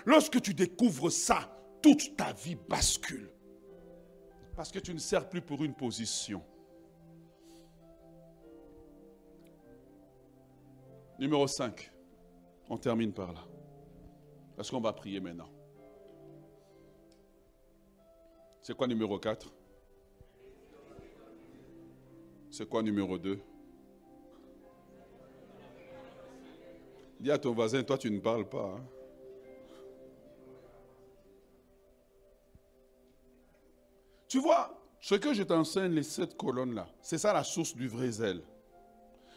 Lorsque 0.04 0.42
tu 0.42 0.52
découvres 0.52 1.12
ça, 1.12 1.56
toute 1.80 2.16
ta 2.16 2.32
vie 2.32 2.56
bascule. 2.56 3.30
Parce 4.56 4.72
que 4.72 4.80
tu 4.80 4.92
ne 4.92 4.98
sers 4.98 5.28
plus 5.28 5.42
pour 5.42 5.62
une 5.62 5.74
position. 5.74 6.42
Numéro 11.20 11.46
5. 11.46 11.92
On 12.68 12.76
termine 12.76 13.12
par 13.12 13.32
là. 13.32 13.53
Est-ce 14.58 14.70
qu'on 14.70 14.80
va 14.80 14.92
prier 14.92 15.20
maintenant? 15.20 15.48
C'est 18.62 18.76
quoi 18.76 18.86
numéro 18.86 19.18
4 19.18 19.52
C'est 22.50 22.68
quoi 22.68 22.82
numéro 22.82 23.18
2 23.18 23.38
Dis 27.20 27.30
à 27.30 27.38
ton 27.38 27.52
voisin, 27.52 27.82
toi 27.82 27.98
tu 27.98 28.10
ne 28.10 28.20
parles 28.20 28.48
pas. 28.48 28.74
Hein. 28.76 28.84
Tu 34.28 34.38
vois, 34.40 34.78
ce 35.00 35.14
que 35.14 35.32
je 35.32 35.42
t'enseigne, 35.42 35.92
les 35.92 36.02
sept 36.02 36.36
colonnes-là, 36.36 36.88
c'est 37.00 37.18
ça 37.18 37.32
la 37.32 37.44
source 37.44 37.74
du 37.74 37.88
vrai 37.88 38.10
zèle. 38.10 38.42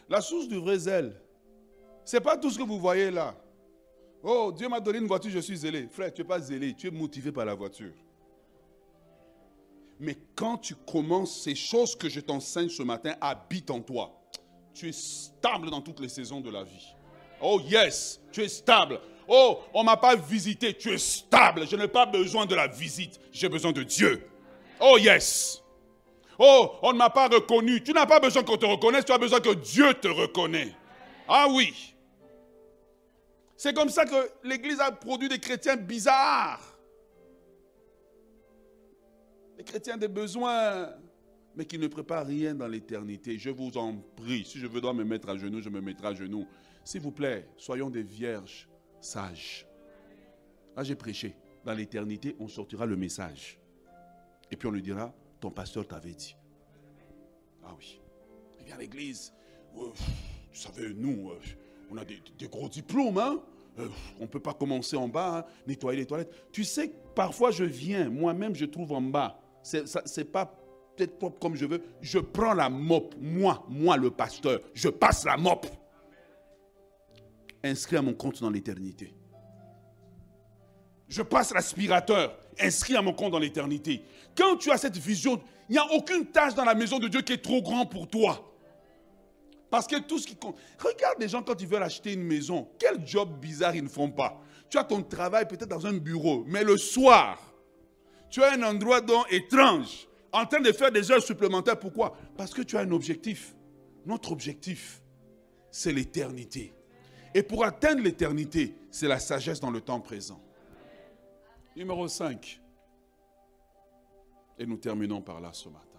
La 0.09 0.21
source 0.21 0.47
du 0.47 0.57
vrai 0.59 0.77
zèle, 0.79 1.21
ce 2.05 2.15
n'est 2.15 2.21
pas 2.21 2.37
tout 2.37 2.49
ce 2.49 2.57
que 2.57 2.63
vous 2.63 2.79
voyez 2.79 3.11
là. 3.11 3.35
Oh, 4.29 4.51
Dieu 4.51 4.67
m'a 4.67 4.81
donné 4.81 4.99
une 4.99 5.07
voiture, 5.07 5.31
je 5.31 5.39
suis 5.39 5.55
zélé. 5.55 5.87
Frère, 5.89 6.13
tu 6.13 6.21
n'es 6.21 6.27
pas 6.27 6.37
zélé, 6.41 6.73
tu 6.73 6.87
es 6.87 6.91
motivé 6.91 7.31
par 7.31 7.45
la 7.45 7.53
voiture. 7.53 7.93
Mais 10.01 10.17
quand 10.35 10.57
tu 10.57 10.75
commences, 10.75 11.43
ces 11.43 11.55
choses 11.55 11.95
que 11.95 12.09
je 12.09 12.19
t'enseigne 12.19 12.67
ce 12.67 12.83
matin 12.83 13.15
habitent 13.21 13.71
en 13.71 13.79
toi. 13.79 14.11
Tu 14.73 14.89
es 14.89 14.91
stable 14.91 15.69
dans 15.69 15.79
toutes 15.79 16.01
les 16.01 16.09
saisons 16.09 16.41
de 16.41 16.49
la 16.49 16.65
vie. 16.65 16.93
Oh 17.39 17.61
yes, 17.69 18.19
tu 18.33 18.41
es 18.43 18.49
stable. 18.49 18.99
Oh, 19.29 19.59
on 19.73 19.79
ne 19.79 19.85
m'a 19.85 19.95
pas 19.95 20.17
visité, 20.17 20.73
tu 20.73 20.91
es 20.91 20.97
stable. 20.97 21.65
Je 21.65 21.77
n'ai 21.77 21.87
pas 21.87 22.05
besoin 22.05 22.45
de 22.45 22.53
la 22.53 22.67
visite, 22.67 23.21
j'ai 23.31 23.47
besoin 23.47 23.71
de 23.71 23.83
Dieu. 23.83 24.27
Oh 24.81 24.97
yes. 24.97 25.63
Oh, 26.37 26.73
on 26.81 26.91
ne 26.91 26.97
m'a 26.97 27.09
pas 27.09 27.29
reconnu. 27.29 27.81
Tu 27.81 27.93
n'as 27.93 28.05
pas 28.05 28.19
besoin 28.19 28.43
qu'on 28.43 28.57
te 28.57 28.65
reconnaisse, 28.65 29.05
tu 29.05 29.13
as 29.13 29.17
besoin 29.17 29.39
que 29.39 29.53
Dieu 29.53 29.93
te 29.93 30.09
reconnaisse. 30.09 30.73
Ah 31.29 31.47
oui. 31.49 31.93
C'est 33.57 33.73
comme 33.73 33.89
ça 33.89 34.05
que 34.05 34.47
l'Église 34.47 34.79
a 34.79 34.91
produit 34.91 35.27
des 35.27 35.39
chrétiens 35.39 35.75
bizarres. 35.75 36.77
Des 39.57 39.63
chrétiens 39.63 39.97
des 39.97 40.07
besoins, 40.07 40.93
mais 41.55 41.65
qui 41.65 41.79
ne 41.79 41.87
préparent 41.87 42.27
rien 42.27 42.53
dans 42.53 42.67
l'éternité. 42.67 43.39
Je 43.39 43.49
vous 43.49 43.75
en 43.75 43.95
prie, 44.15 44.45
si 44.45 44.59
je 44.59 44.67
veux 44.67 44.79
me 44.79 45.03
mettre 45.03 45.27
à 45.29 45.37
genoux, 45.37 45.59
je 45.59 45.69
me 45.69 45.81
mettrai 45.81 46.09
à 46.09 46.13
genoux. 46.13 46.47
S'il 46.83 47.01
vous 47.01 47.11
plaît, 47.11 47.49
soyons 47.57 47.89
des 47.89 48.03
vierges 48.03 48.69
sages. 49.01 49.67
Là, 50.75 50.83
j'ai 50.83 50.95
prêché. 50.95 51.35
Dans 51.65 51.73
l'éternité, 51.73 52.35
on 52.39 52.47
sortira 52.47 52.85
le 52.85 52.95
message. 52.95 53.59
Et 54.51 54.55
puis 54.55 54.67
on 54.67 54.71
lui 54.71 54.83
dira, 54.83 55.13
ton 55.39 55.49
pasteur 55.49 55.87
t'avait 55.87 56.13
dit. 56.13 56.37
Ah 57.65 57.73
oui. 57.75 57.99
Vient 58.63 58.75
à 58.75 58.77
l'église. 58.77 59.33
Vous 59.73 59.93
savez, 60.53 60.93
nous, 60.93 61.31
on 61.89 61.97
a 61.97 62.05
des, 62.05 62.47
gros 62.47 62.69
diplômes, 62.69 63.17
hein 63.17 63.39
euh, 63.79 63.87
on 64.19 64.23
ne 64.23 64.27
peut 64.27 64.39
pas 64.39 64.53
commencer 64.53 64.95
en 64.95 65.07
bas, 65.07 65.39
hein, 65.39 65.51
nettoyer 65.67 65.99
les 65.99 66.05
toilettes. 66.05 66.33
Tu 66.51 66.63
sais, 66.63 66.91
parfois 67.15 67.51
je 67.51 67.63
viens, 67.63 68.09
moi-même 68.09 68.55
je 68.55 68.65
trouve 68.65 68.91
en 68.91 69.01
bas. 69.01 69.39
Ce 69.61 70.19
n'est 70.19 70.25
pas 70.25 70.45
peut-être 70.95 71.17
propre 71.19 71.39
comme 71.39 71.55
je 71.55 71.65
veux. 71.65 71.81
Je 72.01 72.19
prends 72.19 72.53
la 72.53 72.69
mop, 72.69 73.15
moi, 73.19 73.65
moi 73.69 73.97
le 73.97 74.09
pasteur, 74.09 74.59
je 74.73 74.89
passe 74.89 75.25
la 75.25 75.37
mop. 75.37 75.67
Inscrit 77.63 77.97
à 77.97 78.01
mon 78.01 78.13
compte 78.13 78.41
dans 78.41 78.49
l'éternité. 78.49 79.13
Je 81.07 81.21
passe 81.21 81.53
l'aspirateur, 81.53 82.37
inscrit 82.59 82.95
à 82.95 83.01
mon 83.01 83.13
compte 83.13 83.31
dans 83.31 83.39
l'éternité. 83.39 84.03
Quand 84.35 84.57
tu 84.57 84.71
as 84.71 84.77
cette 84.77 84.97
vision, 84.97 85.41
il 85.69 85.73
n'y 85.73 85.77
a 85.77 85.85
aucune 85.93 86.25
tâche 86.25 86.53
dans 86.53 86.65
la 86.65 86.75
maison 86.75 86.99
de 86.99 87.07
Dieu 87.07 87.21
qui 87.21 87.33
est 87.33 87.41
trop 87.41 87.61
grand 87.61 87.85
pour 87.85 88.07
toi. 88.07 88.56
Parce 89.69 89.87
que 89.87 89.99
tout 89.99 90.17
ce 90.17 90.27
qui 90.27 90.35
compte. 90.35 90.57
Regarde 90.79 91.19
les 91.19 91.27
gens 91.27 91.43
quand 91.43 91.61
ils 91.61 91.67
veulent 91.67 91.83
acheter 91.83 92.13
une 92.13 92.23
maison. 92.23 92.69
Quel 92.79 93.05
job 93.05 93.39
bizarre 93.39 93.75
ils 93.75 93.83
ne 93.83 93.89
font 93.89 94.09
pas. 94.09 94.41
Tu 94.69 94.77
as 94.77 94.83
ton 94.83 95.01
travail 95.01 95.47
peut-être 95.47 95.69
dans 95.69 95.85
un 95.85 95.93
bureau, 95.93 96.43
mais 96.47 96.63
le 96.63 96.77
soir, 96.77 97.53
tu 98.29 98.43
as 98.43 98.53
un 98.53 98.63
endroit 98.63 99.01
étrange, 99.29 100.07
en 100.31 100.45
train 100.45 100.59
de 100.59 100.71
faire 100.71 100.91
des 100.91 101.09
heures 101.11 101.23
supplémentaires. 101.23 101.79
Pourquoi? 101.79 102.15
Parce 102.35 102.53
que 102.53 102.61
tu 102.61 102.77
as 102.77 102.81
un 102.81 102.91
objectif. 102.91 103.55
Notre 104.05 104.31
objectif, 104.31 105.01
c'est 105.71 105.91
l'éternité. 105.91 106.73
Et 107.33 107.43
pour 107.43 107.63
atteindre 107.63 108.01
l'éternité, 108.01 108.75
c'est 108.89 109.07
la 109.07 109.19
sagesse 109.19 109.59
dans 109.59 109.71
le 109.71 109.81
temps 109.81 109.99
présent. 109.99 110.41
Numéro 111.75 112.07
5. 112.07 112.61
Et 114.59 114.65
nous 114.65 114.77
terminons 114.77 115.21
par 115.21 115.39
là 115.39 115.51
ce 115.53 115.69
matin. 115.69 115.96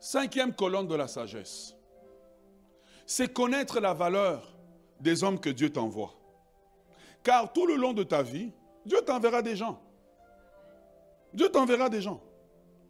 Cinquième 0.00 0.54
colonne 0.54 0.88
de 0.88 0.94
la 0.94 1.06
sagesse. 1.06 1.76
C'est 3.04 3.32
connaître 3.32 3.80
la 3.80 3.92
valeur 3.92 4.56
des 4.98 5.22
hommes 5.22 5.38
que 5.38 5.50
Dieu 5.50 5.70
t'envoie. 5.70 6.14
Car 7.22 7.52
tout 7.52 7.66
le 7.66 7.76
long 7.76 7.92
de 7.92 8.02
ta 8.02 8.22
vie, 8.22 8.50
Dieu 8.86 8.98
t'enverra 9.02 9.42
des 9.42 9.56
gens. 9.56 9.80
Dieu 11.34 11.50
t'enverra 11.50 11.90
des 11.90 12.00
gens. 12.00 12.22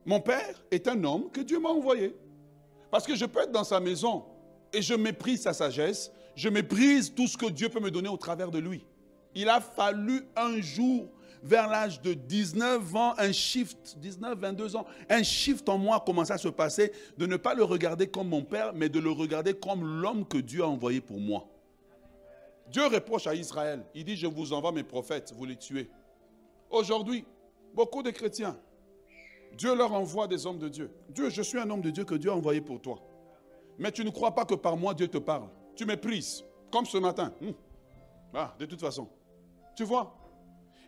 Mon 0.06 0.20
père 0.20 0.62
est 0.70 0.86
un 0.86 1.02
homme 1.02 1.30
que 1.30 1.40
Dieu 1.40 1.58
m'a 1.58 1.70
envoyé. 1.70 2.16
Parce 2.90 3.06
que 3.06 3.16
je 3.16 3.24
peux 3.24 3.40
être 3.40 3.52
dans 3.52 3.64
sa 3.64 3.80
maison 3.80 4.24
et 4.72 4.80
je 4.80 4.94
méprise 4.94 5.42
sa 5.42 5.52
sagesse, 5.52 6.12
je 6.36 6.48
méprise 6.48 7.12
tout 7.12 7.26
ce 7.26 7.36
que 7.36 7.46
Dieu 7.46 7.68
peut 7.68 7.80
me 7.80 7.90
donner 7.90 8.08
au 8.08 8.16
travers 8.16 8.50
de 8.50 8.58
lui. 8.58 8.86
Il 9.34 9.48
a 9.48 9.60
fallu 9.60 10.22
un 10.36 10.60
jour, 10.60 11.08
vers 11.42 11.68
l'âge 11.68 12.00
de 12.00 12.14
19 12.14 12.96
ans, 12.96 13.14
un 13.18 13.32
shift, 13.32 13.96
19, 13.98 14.38
22 14.38 14.76
ans, 14.76 14.86
un 15.08 15.22
shift 15.22 15.68
en 15.68 15.78
moi 15.78 15.96
a 15.96 16.00
commencé 16.00 16.32
à 16.32 16.38
se 16.38 16.48
passer, 16.48 16.92
de 17.16 17.26
ne 17.26 17.36
pas 17.36 17.54
le 17.54 17.64
regarder 17.64 18.06
comme 18.06 18.28
mon 18.28 18.42
père, 18.42 18.72
mais 18.74 18.88
de 18.88 18.98
le 18.98 19.10
regarder 19.10 19.54
comme 19.54 19.84
l'homme 20.00 20.26
que 20.26 20.38
Dieu 20.38 20.62
a 20.62 20.68
envoyé 20.68 21.00
pour 21.00 21.18
moi. 21.18 21.46
Dieu 22.68 22.86
reproche 22.86 23.26
à 23.26 23.34
Israël, 23.34 23.84
il 23.94 24.04
dit, 24.04 24.16
je 24.16 24.26
vous 24.26 24.52
envoie 24.52 24.72
mes 24.72 24.84
prophètes, 24.84 25.32
vous 25.36 25.44
les 25.44 25.56
tuez. 25.56 25.90
Aujourd'hui, 26.70 27.24
beaucoup 27.74 28.02
de 28.02 28.10
chrétiens, 28.10 28.56
Dieu 29.52 29.74
leur 29.74 29.92
envoie 29.92 30.28
des 30.28 30.46
hommes 30.46 30.58
de 30.58 30.68
Dieu. 30.68 30.90
Dieu, 31.08 31.30
je 31.30 31.42
suis 31.42 31.58
un 31.58 31.68
homme 31.68 31.80
de 31.80 31.90
Dieu 31.90 32.04
que 32.04 32.14
Dieu 32.14 32.30
a 32.30 32.34
envoyé 32.34 32.60
pour 32.60 32.80
toi. 32.80 32.98
Mais 33.78 33.90
tu 33.90 34.04
ne 34.04 34.10
crois 34.10 34.34
pas 34.34 34.44
que 34.44 34.54
par 34.54 34.76
moi 34.76 34.94
Dieu 34.94 35.08
te 35.08 35.18
parle. 35.18 35.48
Tu 35.74 35.84
méprises, 35.84 36.44
comme 36.70 36.86
ce 36.86 36.98
matin. 36.98 37.32
Hmm. 37.40 37.52
Ah, 38.34 38.54
de 38.58 38.66
toute 38.66 38.80
façon. 38.80 39.08
Tu 39.74 39.82
vois 39.82 40.19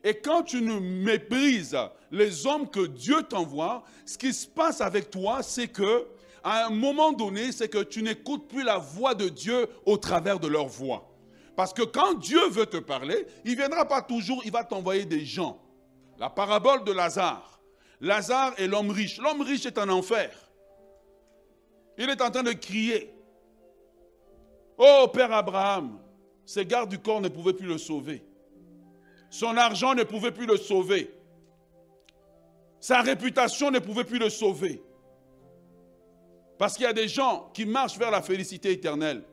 Et 0.04 0.14
quand 0.14 0.42
tu 0.42 0.60
ne 0.60 0.78
méprises 0.78 1.76
les 2.10 2.46
hommes 2.46 2.68
que 2.68 2.86
Dieu 2.86 3.22
t'envoie, 3.22 3.84
ce 4.04 4.18
qui 4.18 4.32
se 4.32 4.46
passe 4.46 4.80
avec 4.80 5.10
toi, 5.10 5.42
c'est 5.42 5.68
que, 5.68 6.06
à 6.42 6.66
un 6.66 6.70
moment 6.70 7.12
donné, 7.12 7.52
c'est 7.52 7.68
que 7.68 7.82
tu 7.82 8.02
n'écoutes 8.02 8.48
plus 8.48 8.64
la 8.64 8.78
voix 8.78 9.14
de 9.14 9.28
Dieu 9.28 9.68
au 9.86 9.96
travers 9.96 10.40
de 10.40 10.48
leur 10.48 10.66
voix. 10.66 11.08
Parce 11.54 11.72
que 11.72 11.82
quand 11.82 12.14
Dieu 12.14 12.48
veut 12.50 12.66
te 12.66 12.78
parler, 12.78 13.26
il 13.44 13.56
viendra 13.56 13.86
pas 13.86 14.02
toujours, 14.02 14.42
il 14.44 14.50
va 14.50 14.64
t'envoyer 14.64 15.04
des 15.04 15.24
gens. 15.24 15.60
La 16.18 16.30
parabole 16.30 16.82
de 16.84 16.92
Lazare. 16.92 17.60
Lazare 18.00 18.54
est 18.58 18.66
l'homme 18.66 18.90
riche. 18.90 19.18
L'homme 19.18 19.42
riche 19.42 19.66
est 19.66 19.78
en 19.78 19.88
enfer. 19.88 20.30
Il 21.96 22.10
est 22.10 22.20
en 22.20 22.30
train 22.30 22.42
de 22.42 22.52
crier. 22.52 23.14
Oh 24.76 25.06
Père 25.12 25.32
Abraham, 25.32 26.00
ses 26.44 26.64
gardes 26.64 26.90
du 26.90 26.98
corps 26.98 27.20
ne 27.20 27.28
pouvaient 27.28 27.52
plus 27.52 27.68
le 27.68 27.78
sauver. 27.78 28.24
Son 29.32 29.56
argent 29.56 29.94
ne 29.94 30.02
pouvait 30.02 30.30
plus 30.30 30.44
le 30.44 30.58
sauver. 30.58 31.10
Sa 32.78 33.00
réputation 33.00 33.70
ne 33.70 33.78
pouvait 33.78 34.04
plus 34.04 34.18
le 34.18 34.28
sauver. 34.28 34.82
Parce 36.58 36.74
qu'il 36.74 36.82
y 36.82 36.86
a 36.86 36.92
des 36.92 37.08
gens 37.08 37.50
qui 37.54 37.64
marchent 37.64 37.96
vers 37.96 38.10
la 38.10 38.20
félicité 38.20 38.72
éternelle 38.72 39.24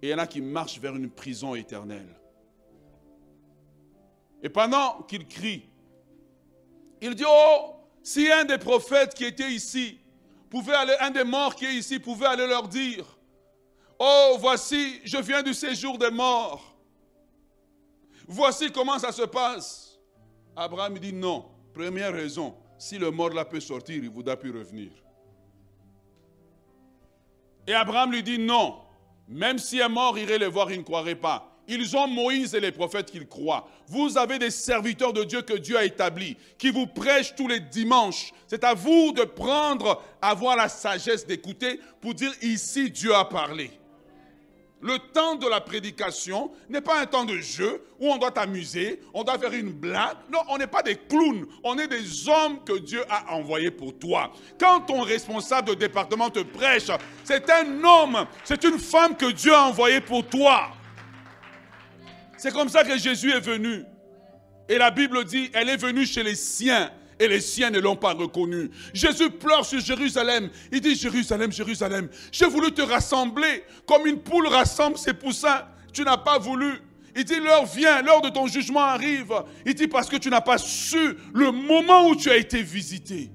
et 0.00 0.06
il 0.06 0.10
y 0.10 0.14
en 0.14 0.18
a 0.18 0.28
qui 0.28 0.40
marchent 0.40 0.78
vers 0.78 0.94
une 0.94 1.10
prison 1.10 1.56
éternelle. 1.56 2.14
Et 4.40 4.48
pendant 4.48 5.02
qu'il 5.02 5.26
crie, 5.26 5.68
il 7.00 7.16
dit, 7.16 7.24
oh, 7.26 7.74
si 8.04 8.30
un 8.30 8.44
des 8.44 8.58
prophètes 8.58 9.14
qui 9.14 9.24
était 9.24 9.50
ici 9.50 9.98
pouvait 10.48 10.74
aller, 10.74 10.94
un 11.00 11.10
des 11.10 11.24
morts 11.24 11.56
qui 11.56 11.64
est 11.64 11.74
ici 11.74 11.98
pouvait 11.98 12.26
aller 12.26 12.46
leur 12.46 12.68
dire, 12.68 13.18
oh, 13.98 14.36
voici, 14.38 15.00
je 15.02 15.18
viens 15.18 15.42
du 15.42 15.54
séjour 15.54 15.98
des 15.98 16.12
morts. 16.12 16.73
Voici 18.26 18.70
comment 18.70 18.98
ça 18.98 19.12
se 19.12 19.22
passe. 19.22 19.98
Abraham 20.56 20.98
dit 20.98 21.12
non. 21.12 21.46
Première 21.72 22.12
raison, 22.12 22.54
si 22.78 22.98
le 22.98 23.10
mort 23.10 23.30
là 23.30 23.44
peut 23.44 23.60
sortir, 23.60 23.96
il 24.02 24.10
voudra 24.10 24.36
plus 24.36 24.56
revenir. 24.56 24.90
Et 27.66 27.74
Abraham 27.74 28.12
lui 28.12 28.22
dit 28.22 28.38
non. 28.38 28.76
Même 29.26 29.58
si 29.58 29.80
un 29.80 29.88
mort 29.88 30.18
irait 30.18 30.38
le 30.38 30.46
voir, 30.46 30.70
il 30.70 30.78
ne 30.78 30.84
croirait 30.84 31.14
pas. 31.14 31.50
Ils 31.66 31.96
ont 31.96 32.06
Moïse 32.06 32.54
et 32.54 32.60
les 32.60 32.72
prophètes 32.72 33.10
qu'ils 33.10 33.26
croient. 33.26 33.66
Vous 33.86 34.18
avez 34.18 34.38
des 34.38 34.50
serviteurs 34.50 35.14
de 35.14 35.24
Dieu 35.24 35.40
que 35.40 35.54
Dieu 35.54 35.78
a 35.78 35.84
établis, 35.84 36.36
qui 36.58 36.70
vous 36.70 36.86
prêchent 36.86 37.34
tous 37.34 37.48
les 37.48 37.60
dimanches. 37.60 38.32
C'est 38.46 38.64
à 38.64 38.74
vous 38.74 39.12
de 39.12 39.22
prendre, 39.22 40.02
avoir 40.20 40.56
la 40.56 40.68
sagesse 40.68 41.26
d'écouter 41.26 41.80
pour 42.02 42.12
dire 42.12 42.32
ici 42.42 42.90
Dieu 42.90 43.14
a 43.14 43.24
parlé. 43.24 43.70
Le 44.84 44.98
temps 44.98 45.36
de 45.36 45.48
la 45.48 45.62
prédication 45.62 46.50
n'est 46.68 46.82
pas 46.82 47.00
un 47.00 47.06
temps 47.06 47.24
de 47.24 47.38
jeu 47.38 47.82
où 47.98 48.12
on 48.12 48.18
doit 48.18 48.30
t'amuser, 48.30 49.00
on 49.14 49.24
doit 49.24 49.38
faire 49.38 49.54
une 49.54 49.72
blague. 49.72 50.18
Non, 50.30 50.40
on 50.50 50.58
n'est 50.58 50.66
pas 50.66 50.82
des 50.82 50.96
clowns, 50.96 51.46
on 51.62 51.78
est 51.78 51.88
des 51.88 52.28
hommes 52.28 52.62
que 52.66 52.78
Dieu 52.80 53.02
a 53.08 53.32
envoyés 53.32 53.70
pour 53.70 53.98
toi. 53.98 54.30
Quand 54.60 54.82
ton 54.82 55.00
responsable 55.00 55.70
de 55.70 55.74
département 55.74 56.28
te 56.28 56.40
prêche, 56.40 56.90
c'est 57.24 57.48
un 57.48 57.82
homme, 57.82 58.26
c'est 58.44 58.62
une 58.62 58.78
femme 58.78 59.16
que 59.16 59.32
Dieu 59.32 59.54
a 59.54 59.62
envoyé 59.62 60.02
pour 60.02 60.28
toi. 60.28 60.72
C'est 62.36 62.52
comme 62.52 62.68
ça 62.68 62.84
que 62.84 62.98
Jésus 62.98 63.32
est 63.32 63.40
venu. 63.40 63.84
Et 64.68 64.76
la 64.76 64.90
Bible 64.90 65.24
dit, 65.24 65.50
elle 65.54 65.70
est 65.70 65.78
venue 65.78 66.04
chez 66.04 66.22
les 66.22 66.34
siens 66.34 66.90
et 67.18 67.28
les 67.28 67.40
siens 67.40 67.70
ne 67.70 67.78
l'ont 67.78 67.96
pas 67.96 68.12
reconnu. 68.12 68.70
Jésus 68.92 69.30
pleure 69.30 69.64
sur 69.64 69.80
Jérusalem. 69.80 70.50
Il 70.72 70.80
dit, 70.80 70.94
Jérusalem, 70.94 71.52
Jérusalem, 71.52 72.08
j'ai 72.32 72.46
voulu 72.46 72.72
te 72.72 72.82
rassembler 72.82 73.64
comme 73.86 74.06
une 74.06 74.20
poule 74.20 74.48
rassemble 74.48 74.98
ses 74.98 75.14
poussins. 75.14 75.62
Tu 75.92 76.02
n'as 76.02 76.16
pas 76.16 76.38
voulu. 76.38 76.80
Il 77.16 77.24
dit, 77.24 77.38
l'heure 77.38 77.66
vient, 77.66 78.02
l'heure 78.02 78.20
de 78.20 78.28
ton 78.28 78.46
jugement 78.46 78.80
arrive. 78.80 79.32
Il 79.64 79.74
dit, 79.74 79.86
parce 79.86 80.08
que 80.08 80.16
tu 80.16 80.30
n'as 80.30 80.40
pas 80.40 80.58
su 80.58 81.16
le 81.32 81.52
moment 81.52 82.08
où 82.08 82.16
tu 82.16 82.30
as 82.30 82.36
été 82.36 82.62
visité. 82.62 83.30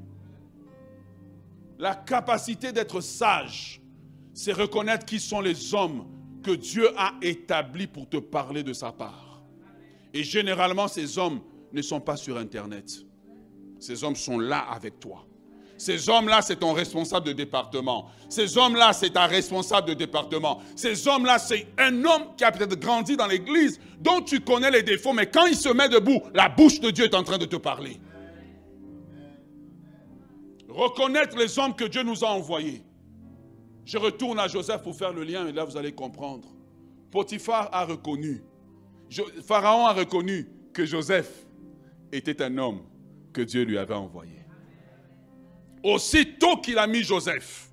La 1.77 1.95
capacité 1.95 2.73
d'être 2.73 2.99
sage, 2.99 3.81
c'est 4.33 4.51
reconnaître 4.51 5.05
qui 5.05 5.19
sont 5.19 5.39
les 5.39 5.73
hommes 5.73 6.05
que 6.43 6.51
Dieu 6.51 6.89
a 6.97 7.13
établis 7.21 7.87
pour 7.87 8.09
te 8.09 8.17
parler 8.17 8.63
de 8.63 8.73
sa 8.73 8.91
part. 8.91 9.41
Et 10.13 10.23
généralement, 10.23 10.87
ces 10.87 11.17
hommes 11.17 11.39
ne 11.71 11.81
sont 11.81 12.01
pas 12.01 12.17
sur 12.17 12.37
Internet. 12.37 13.05
Ces 13.79 14.03
hommes 14.03 14.15
sont 14.15 14.39
là 14.39 14.59
avec 14.69 14.99
toi. 14.99 15.25
Ces 15.79 16.09
hommes-là, 16.09 16.41
c'est 16.41 16.57
ton 16.57 16.73
responsable 16.73 17.27
de 17.27 17.31
département. 17.31 18.09
Ces 18.27 18.57
hommes-là, 18.57 18.91
c'est 18.91 19.11
ta 19.11 19.27
responsable 19.27 19.87
de 19.87 19.93
département. 19.93 20.61
Ces 20.75 21.07
hommes-là, 21.07 21.39
c'est 21.39 21.67
un 21.77 22.03
homme 22.03 22.35
qui 22.35 22.43
a 22.43 22.51
peut-être 22.51 22.77
grandi 22.77 23.15
dans 23.15 23.27
l'église, 23.27 23.79
dont 24.01 24.19
tu 24.21 24.41
connais 24.41 24.71
les 24.71 24.83
défauts, 24.83 25.13
mais 25.13 25.27
quand 25.27 25.45
il 25.45 25.55
se 25.55 25.69
met 25.69 25.87
debout, 25.87 26.21
la 26.33 26.49
bouche 26.49 26.81
de 26.81 26.91
Dieu 26.91 27.05
est 27.05 27.15
en 27.15 27.23
train 27.23 27.37
de 27.37 27.45
te 27.45 27.55
parler. 27.55 27.97
Reconnaître 30.67 31.37
les 31.37 31.57
hommes 31.57 31.73
que 31.73 31.85
Dieu 31.85 32.03
nous 32.03 32.25
a 32.25 32.27
envoyés. 32.27 32.83
Je 33.85 33.97
retourne 33.97 34.37
à 34.37 34.49
Joseph 34.49 34.83
pour 34.83 34.97
faire 34.97 35.13
le 35.13 35.23
lien, 35.23 35.47
et 35.47 35.53
là 35.53 35.63
vous 35.63 35.77
allez 35.77 35.93
comprendre. 35.93 36.49
Potiphar 37.09 37.69
a 37.71 37.85
reconnu, 37.85 38.43
Pharaon 39.47 39.85
a 39.85 39.93
reconnu 39.93 40.47
que 40.73 40.85
Joseph 40.85 41.47
était 42.11 42.41
un 42.41 42.57
homme 42.57 42.81
Dieu 43.43 43.63
lui 43.63 43.77
avait 43.77 43.93
envoyé. 43.93 44.39
Aussitôt 45.83 46.57
qu'il 46.57 46.77
a 46.77 46.87
mis 46.87 47.03
Joseph 47.03 47.69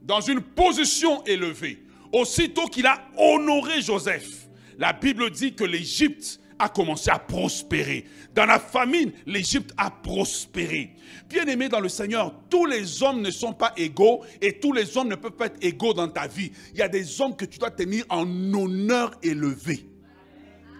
dans 0.00 0.20
une 0.20 0.40
position 0.40 1.24
élevée, 1.24 1.82
aussitôt 2.12 2.66
qu'il 2.66 2.86
a 2.86 3.02
honoré 3.16 3.82
Joseph, 3.82 4.48
la 4.78 4.92
Bible 4.92 5.30
dit 5.30 5.54
que 5.54 5.64
l'Égypte 5.64 6.40
a 6.58 6.68
commencé 6.68 7.10
à 7.10 7.18
prospérer. 7.18 8.04
Dans 8.34 8.46
la 8.46 8.58
famine, 8.58 9.12
l'Égypte 9.26 9.72
a 9.76 9.90
prospéré. 9.90 10.94
Bien-aimé 11.28 11.68
dans 11.68 11.80
le 11.80 11.88
Seigneur, 11.88 12.34
tous 12.50 12.66
les 12.66 13.02
hommes 13.02 13.20
ne 13.20 13.30
sont 13.30 13.52
pas 13.52 13.72
égaux 13.76 14.24
et 14.40 14.58
tous 14.58 14.72
les 14.72 14.96
hommes 14.96 15.08
ne 15.08 15.14
peuvent 15.14 15.32
pas 15.32 15.46
être 15.46 15.62
égaux 15.62 15.94
dans 15.94 16.08
ta 16.08 16.26
vie. 16.26 16.52
Il 16.72 16.78
y 16.78 16.82
a 16.82 16.88
des 16.88 17.20
hommes 17.20 17.36
que 17.36 17.44
tu 17.44 17.58
dois 17.58 17.70
tenir 17.70 18.04
en 18.08 18.26
honneur 18.54 19.12
élevé. 19.22 19.86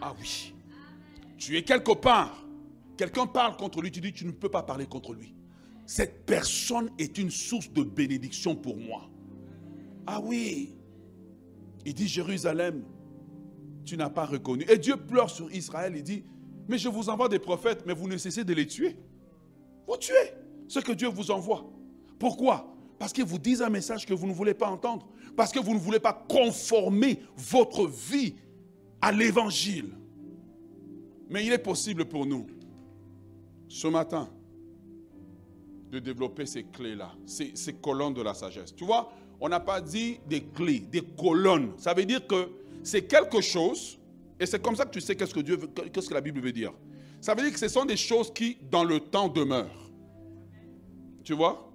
Ah 0.01 0.15
oui. 0.21 0.55
Tu 1.37 1.57
es 1.57 1.63
quelque 1.63 1.93
part. 1.93 2.45
Quelqu'un 2.99 3.27
parle 3.27 3.57
contre 3.57 3.81
lui, 3.81 3.93
tu 3.93 4.01
dis 4.01 4.13
tu 4.13 4.27
ne 4.27 4.33
peux 4.33 4.49
pas 4.49 4.65
parler 4.65 4.85
contre 4.85 5.15
lui. 5.15 5.35
Cette 5.87 6.27
personne 6.27 6.91
est 6.99 7.17
une 7.17 7.31
source 7.31 7.73
de 7.73 7.83
bénédiction 7.85 8.57
pour 8.57 8.77
moi. 8.77 9.09
Ah 10.07 10.21
oui. 10.21 10.77
Il 11.87 11.95
dit 11.95 12.09
Jérusalem, 12.09 12.85
tu 13.85 13.97
n'as 13.97 14.11
pas 14.11 14.27
reconnu. 14.27 14.67
Et 14.69 14.77
Dieu 14.77 14.97
pleure 14.97 15.31
sur 15.31 15.51
Israël, 15.55 15.95
il 15.97 16.03
dit, 16.03 16.25
mais 16.69 16.77
je 16.77 16.89
vous 16.89 17.09
envoie 17.09 17.29
des 17.29 17.39
prophètes, 17.39 17.85
mais 17.87 17.95
vous 17.95 18.09
ne 18.09 18.17
cessez 18.17 18.43
de 18.45 18.53
les 18.53 18.67
tuer. 18.67 18.97
Vous 19.87 19.97
tuez 19.97 20.35
ce 20.67 20.81
que 20.81 20.93
Dieu 20.93 21.09
vous 21.09 21.31
envoie. 21.31 21.71
Pourquoi? 22.19 22.75
Parce 22.99 23.13
qu'ils 23.13 23.25
vous 23.25 23.39
disent 23.39 23.63
un 23.63 23.71
message 23.71 24.05
que 24.07 24.13
vous 24.13 24.27
ne 24.27 24.33
voulez 24.33 24.55
pas 24.55 24.69
entendre. 24.69 25.09
Parce 25.37 25.53
que 25.53 25.61
vous 25.61 25.73
ne 25.73 25.79
voulez 25.79 26.01
pas 26.01 26.13
conformer 26.13 27.21
votre 27.37 27.87
vie 27.87 28.35
à 29.01 29.13
l'évangile. 29.13 29.97
Mais 31.31 31.47
il 31.47 31.53
est 31.53 31.59
possible 31.59 32.07
pour 32.07 32.27
nous, 32.27 32.49
ce 33.69 33.87
matin, 33.87 34.29
de 35.91 35.99
développer 35.99 36.47
ces 36.47 36.65
clés-là, 36.65 37.13
ces, 37.27 37.75
colonnes 37.75 38.15
de 38.15 38.23
la 38.23 38.35
sagesse. 38.35 38.75
Tu 38.75 38.85
vois, 38.85 39.13
on 39.41 39.49
n'a 39.49 39.61
pas 39.61 39.81
dit 39.81 40.19
des 40.27 40.43
clés, 40.43 40.81
des 40.81 41.03
colonnes. 41.03 41.73
Ça 41.79 41.95
veut 41.95 42.05
dire 42.05 42.27
que 42.27 42.51
c'est 42.83 43.03
quelque 43.03 43.41
chose, 43.41 43.99
et 44.39 44.47
c'est 44.47 44.61
comme 44.61 44.77
ça 44.77 44.85
que 44.85 44.91
tu 44.91 45.01
sais 45.01 45.17
qu'est-ce 45.17 45.35
que 45.35 45.41
Dieu, 45.41 45.59
qu'est-ce 45.93 46.09
que 46.09 46.15
la 46.15 46.21
Bible 46.21 46.41
veut 46.41 46.53
dire. 46.53 46.73
Ça 47.21 47.35
veut 47.35 47.43
dire 47.43 47.53
que 47.53 47.59
ce 47.59 47.69
sont 47.69 47.85
des 47.85 47.97
choses 47.97 48.33
qui, 48.33 48.59
dans 48.71 48.85
le 48.85 49.01
temps, 49.01 49.29
demeurent. 49.29 49.91
Tu 51.25 51.35
vois? 51.35 51.69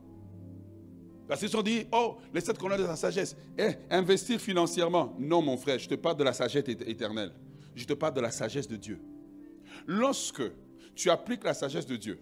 Parce 1.28 1.39
qu'ils 1.39 1.56
ont 1.56 1.62
dit, 1.62 1.86
oh, 1.91 2.18
les 2.34 2.41
sept 2.41 2.58
colonnes 2.58 2.80
de 2.80 2.86
la 2.86 2.96
sagesse. 2.96 3.36
Eh, 3.58 3.72
investir 3.89 4.39
financièrement. 4.39 5.16
Non, 5.20 5.41
mon 5.41 5.58
frère, 5.58 5.80
je 5.80 5.88
te 5.88 5.96
parle 5.96 6.18
de 6.18 6.24
la 6.24 6.34
sagesse 6.34 6.64
éternelle. 6.68 7.34
Je 7.76 7.86
te 7.86 7.94
parle 7.94 8.14
de 8.14 8.22
la 8.22 8.32
sagesse 8.32 8.68
de 8.68 8.76
Dieu. 8.76 9.00
Lorsque 9.88 10.44
tu 10.96 11.10
appliques 11.10 11.44
la 11.44 11.54
sagesse 11.54 11.86
de 11.86 11.96
Dieu, 11.96 12.20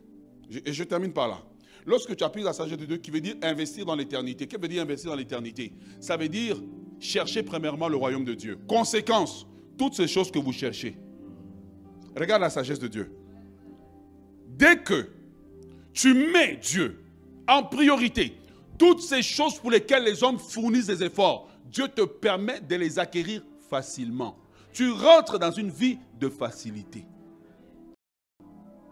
et 0.65 0.74
je 0.74 0.84
termine 0.84 1.13
par 1.13 1.28
là, 1.28 1.43
Lorsque 1.86 2.15
tu 2.15 2.24
appliques 2.24 2.45
la 2.45 2.53
sagesse 2.53 2.78
de 2.78 2.86
Dieu, 2.86 2.97
qui 2.97 3.11
veut 3.11 3.22
dire 3.22 3.36
investir 3.41 3.86
dans 3.86 3.95
l'éternité. 3.95 4.45
Qu'est-ce 4.45 4.57
que 4.57 4.61
veut 4.61 4.67
dire 4.67 4.84
investir 4.84 5.09
dans 5.09 5.17
l'éternité 5.17 5.74
Ça 5.99 6.17
veut 6.17 6.30
dire 6.30 6.61
chercher 6.99 7.43
premièrement 7.43 7.88
le 7.88 7.97
royaume 7.97 8.26
de 8.26 8.34
Dieu. 8.34 8.59
Conséquence, 8.67 9.47
toutes 9.78 9.95
ces 9.95 10.07
choses 10.07 10.32
que 10.32 10.39
vous 10.39 10.53
cherchez. 10.53 10.95
Regarde 12.15 12.41
la 12.41 12.49
sagesse 12.49 12.80
de 12.80 12.88
Dieu. 12.88 13.11
Dès 14.47 14.78
que 14.78 15.09
tu 15.93 16.13
mets 16.13 16.57
Dieu 16.57 17.03
en 17.47 17.63
priorité, 17.63 18.38
toutes 18.78 19.01
ces 19.01 19.22
choses 19.22 19.57
pour 19.57 19.72
lesquelles 19.72 20.03
les 20.03 20.24
hommes 20.24 20.38
fournissent 20.38 20.88
des 20.88 21.03
efforts, 21.03 21.49
Dieu 21.65 21.88
te 21.88 22.01
permet 22.01 22.59
de 22.61 22.76
les 22.76 22.99
acquérir 22.99 23.41
facilement. 23.69 24.38
Tu 24.74 24.91
rentres 24.91 25.39
dans 25.39 25.51
une 25.51 25.69
vie 25.69 25.97
de 26.19 26.30
facilité. 26.30 27.05